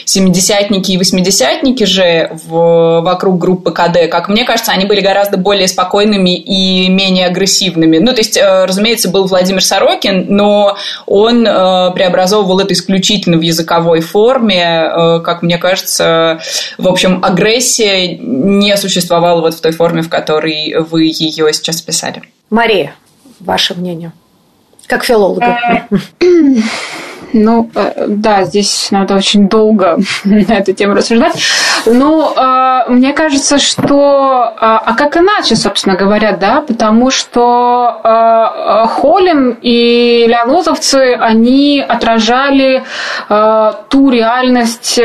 Семидесятники 0.05 0.93
и 0.93 0.99
восьмидесятники 0.99 1.85
же 1.85 2.31
в, 2.45 3.01
вокруг 3.01 3.39
группы 3.39 3.73
КД, 3.73 4.11
как 4.11 4.29
мне 4.29 4.45
кажется, 4.45 4.73
они 4.73 4.85
были 4.85 5.01
гораздо 5.01 5.37
более 5.37 5.69
спокойными 5.69 6.37
и 6.37 6.89
менее 6.89 7.27
агрессивными. 7.27 7.99
Ну, 7.99 8.13
то 8.13 8.19
есть, 8.19 8.37
э, 8.37 8.65
разумеется, 8.65 9.09
был 9.09 9.27
Владимир 9.27 9.65
Сорокин, 9.65 10.27
но 10.29 10.77
он 11.07 11.47
э, 11.47 11.91
преобразовывал 11.95 12.61
это 12.61 12.75
исключительно 12.75 13.39
в 13.39 13.43
языковой 13.43 14.01
форме. 14.01 14.63
Э, 14.63 15.21
как 15.21 15.43
мне 15.43 15.59
кажется, 15.59 16.41
в 16.79 16.89
общем, 16.89 17.25
агрессия 17.25 18.17
не 18.17 18.77
существовала 18.77 19.41
вот 19.41 19.55
в 19.55 19.61
той 19.61 19.73
форме, 19.73 20.03
в 20.03 20.09
которой 20.09 20.75
вы 20.79 21.05
ее 21.05 21.53
сейчас 21.53 21.81
писали. 21.81 22.23
Мария, 22.51 22.95
ваше 23.41 23.75
мнение? 23.75 24.13
Как 24.87 25.05
филолога. 25.05 25.59
Ну, 27.35 27.69
э, 27.75 28.07
да, 28.07 28.45
здесь 28.45 28.89
надо 28.93 29.17
очень 29.17 29.49
долго 29.49 29.99
на 30.25 30.55
эту 30.55 30.73
тему 30.73 30.95
рассуждать. 30.95 31.35
Ну, 31.85 32.33
э, 32.35 32.85
мне 32.89 33.13
кажется, 33.13 33.59
что... 33.59 34.53
Э, 34.55 34.79
а 34.87 34.95
как 34.97 35.17
иначе, 35.17 35.57
собственно 35.57 35.97
говоря, 35.97 36.37
да? 36.37 36.61
Потому 36.61 37.11
что 37.11 38.87
Холин 38.89 39.57
и 39.63 40.27
Леонозовцы, 40.29 41.17
они 41.19 41.85
отражали 41.87 42.85
ту 43.29 44.11
реальность, 44.11 45.01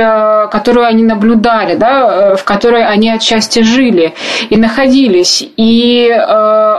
которую 0.51 0.85
они 0.85 1.03
наблюдали, 1.03 1.75
да, 1.75 2.35
в 2.35 2.43
которой 2.43 2.85
они 2.85 3.09
отчасти 3.09 3.63
жили 3.63 4.13
и 4.49 4.57
находились. 4.57 5.43
И 5.57 6.09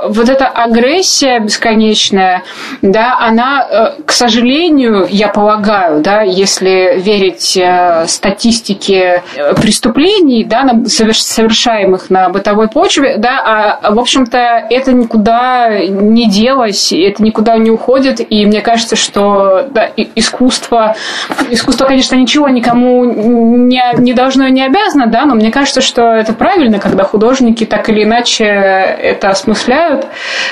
вот 0.09 0.29
эта 0.29 0.47
агрессия 0.47 1.41
бесконечная, 1.41 2.43
да, 2.83 3.19
она, 3.19 3.95
к 4.05 4.13
сожалению, 4.13 5.07
я 5.11 5.29
полагаю, 5.41 6.03
да, 6.03 6.21
если 6.21 6.99
верить 6.99 7.57
э, 7.57 8.05
статистике 8.07 9.23
э, 9.35 9.55
преступлений, 9.55 10.45
да, 10.45 10.69
совершаемых 10.87 12.11
на 12.11 12.29
бытовой 12.29 12.69
почве, 12.69 13.17
да, 13.17 13.79
а, 13.83 13.91
в 13.91 13.99
общем-то, 13.99 14.37
это 14.69 14.93
никуда 14.93 15.79
не 15.79 16.29
делось, 16.29 16.93
это 16.93 17.23
никуда 17.23 17.57
не 17.57 17.71
уходит, 17.71 18.21
и 18.21 18.45
мне 18.45 18.61
кажется, 18.61 18.97
что 18.97 19.67
да, 19.71 19.89
искусство, 20.15 20.95
искусство, 21.49 21.87
конечно, 21.87 22.17
ничего 22.17 22.51
никому 22.51 23.07
не, 23.07 23.83
не 23.97 24.13
должно 24.13 24.47
и 24.47 24.51
не 24.51 24.67
обязано, 24.67 25.07
да, 25.07 25.25
но 25.25 25.35
мне 25.35 25.51
кажется, 25.51 25.81
что 25.81 26.03
это 26.03 26.35
правильно, 26.35 26.79
когда 26.79 27.05
художники 27.05 27.65
так 27.65 27.89
или 27.89 28.05
иначе 28.05 28.45
это 28.45 29.31
осмысляют 29.31 30.07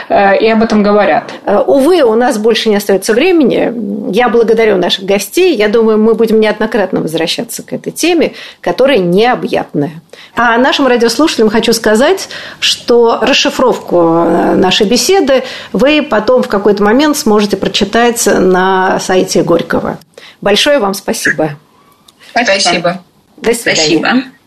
э, 0.08 0.38
и 0.38 0.48
об 0.48 0.62
этом 0.62 0.82
говорят. 0.82 1.24
Увы, 1.66 2.00
у 2.00 2.14
нас 2.14 2.38
больше 2.38 2.70
не 2.70 2.76
остается 2.76 3.12
времени. 3.12 3.70
Я 4.10 4.30
благодарю 4.78 4.80
наших 4.80 5.04
гостей. 5.04 5.56
Я 5.56 5.68
думаю, 5.68 5.98
мы 5.98 6.14
будем 6.14 6.40
неоднократно 6.40 7.00
возвращаться 7.00 7.62
к 7.62 7.72
этой 7.72 7.92
теме, 7.92 8.32
которая 8.60 8.98
необъятная. 8.98 10.00
А 10.34 10.56
нашим 10.58 10.86
радиослушателям 10.86 11.50
хочу 11.50 11.72
сказать, 11.72 12.28
что 12.60 13.18
расшифровку 13.20 14.24
нашей 14.56 14.86
беседы 14.86 15.42
вы 15.72 16.02
потом 16.02 16.42
в 16.42 16.48
какой-то 16.48 16.82
момент 16.82 17.16
сможете 17.16 17.56
прочитать 17.56 18.26
на 18.26 18.98
сайте 19.00 19.42
Горького. 19.42 19.98
Большое 20.40 20.78
вам 20.78 20.94
спасибо. 20.94 21.50
Спасибо. 22.30 23.02
До 23.36 23.54
свидания. 23.54 23.76
Спасибо. 23.76 24.37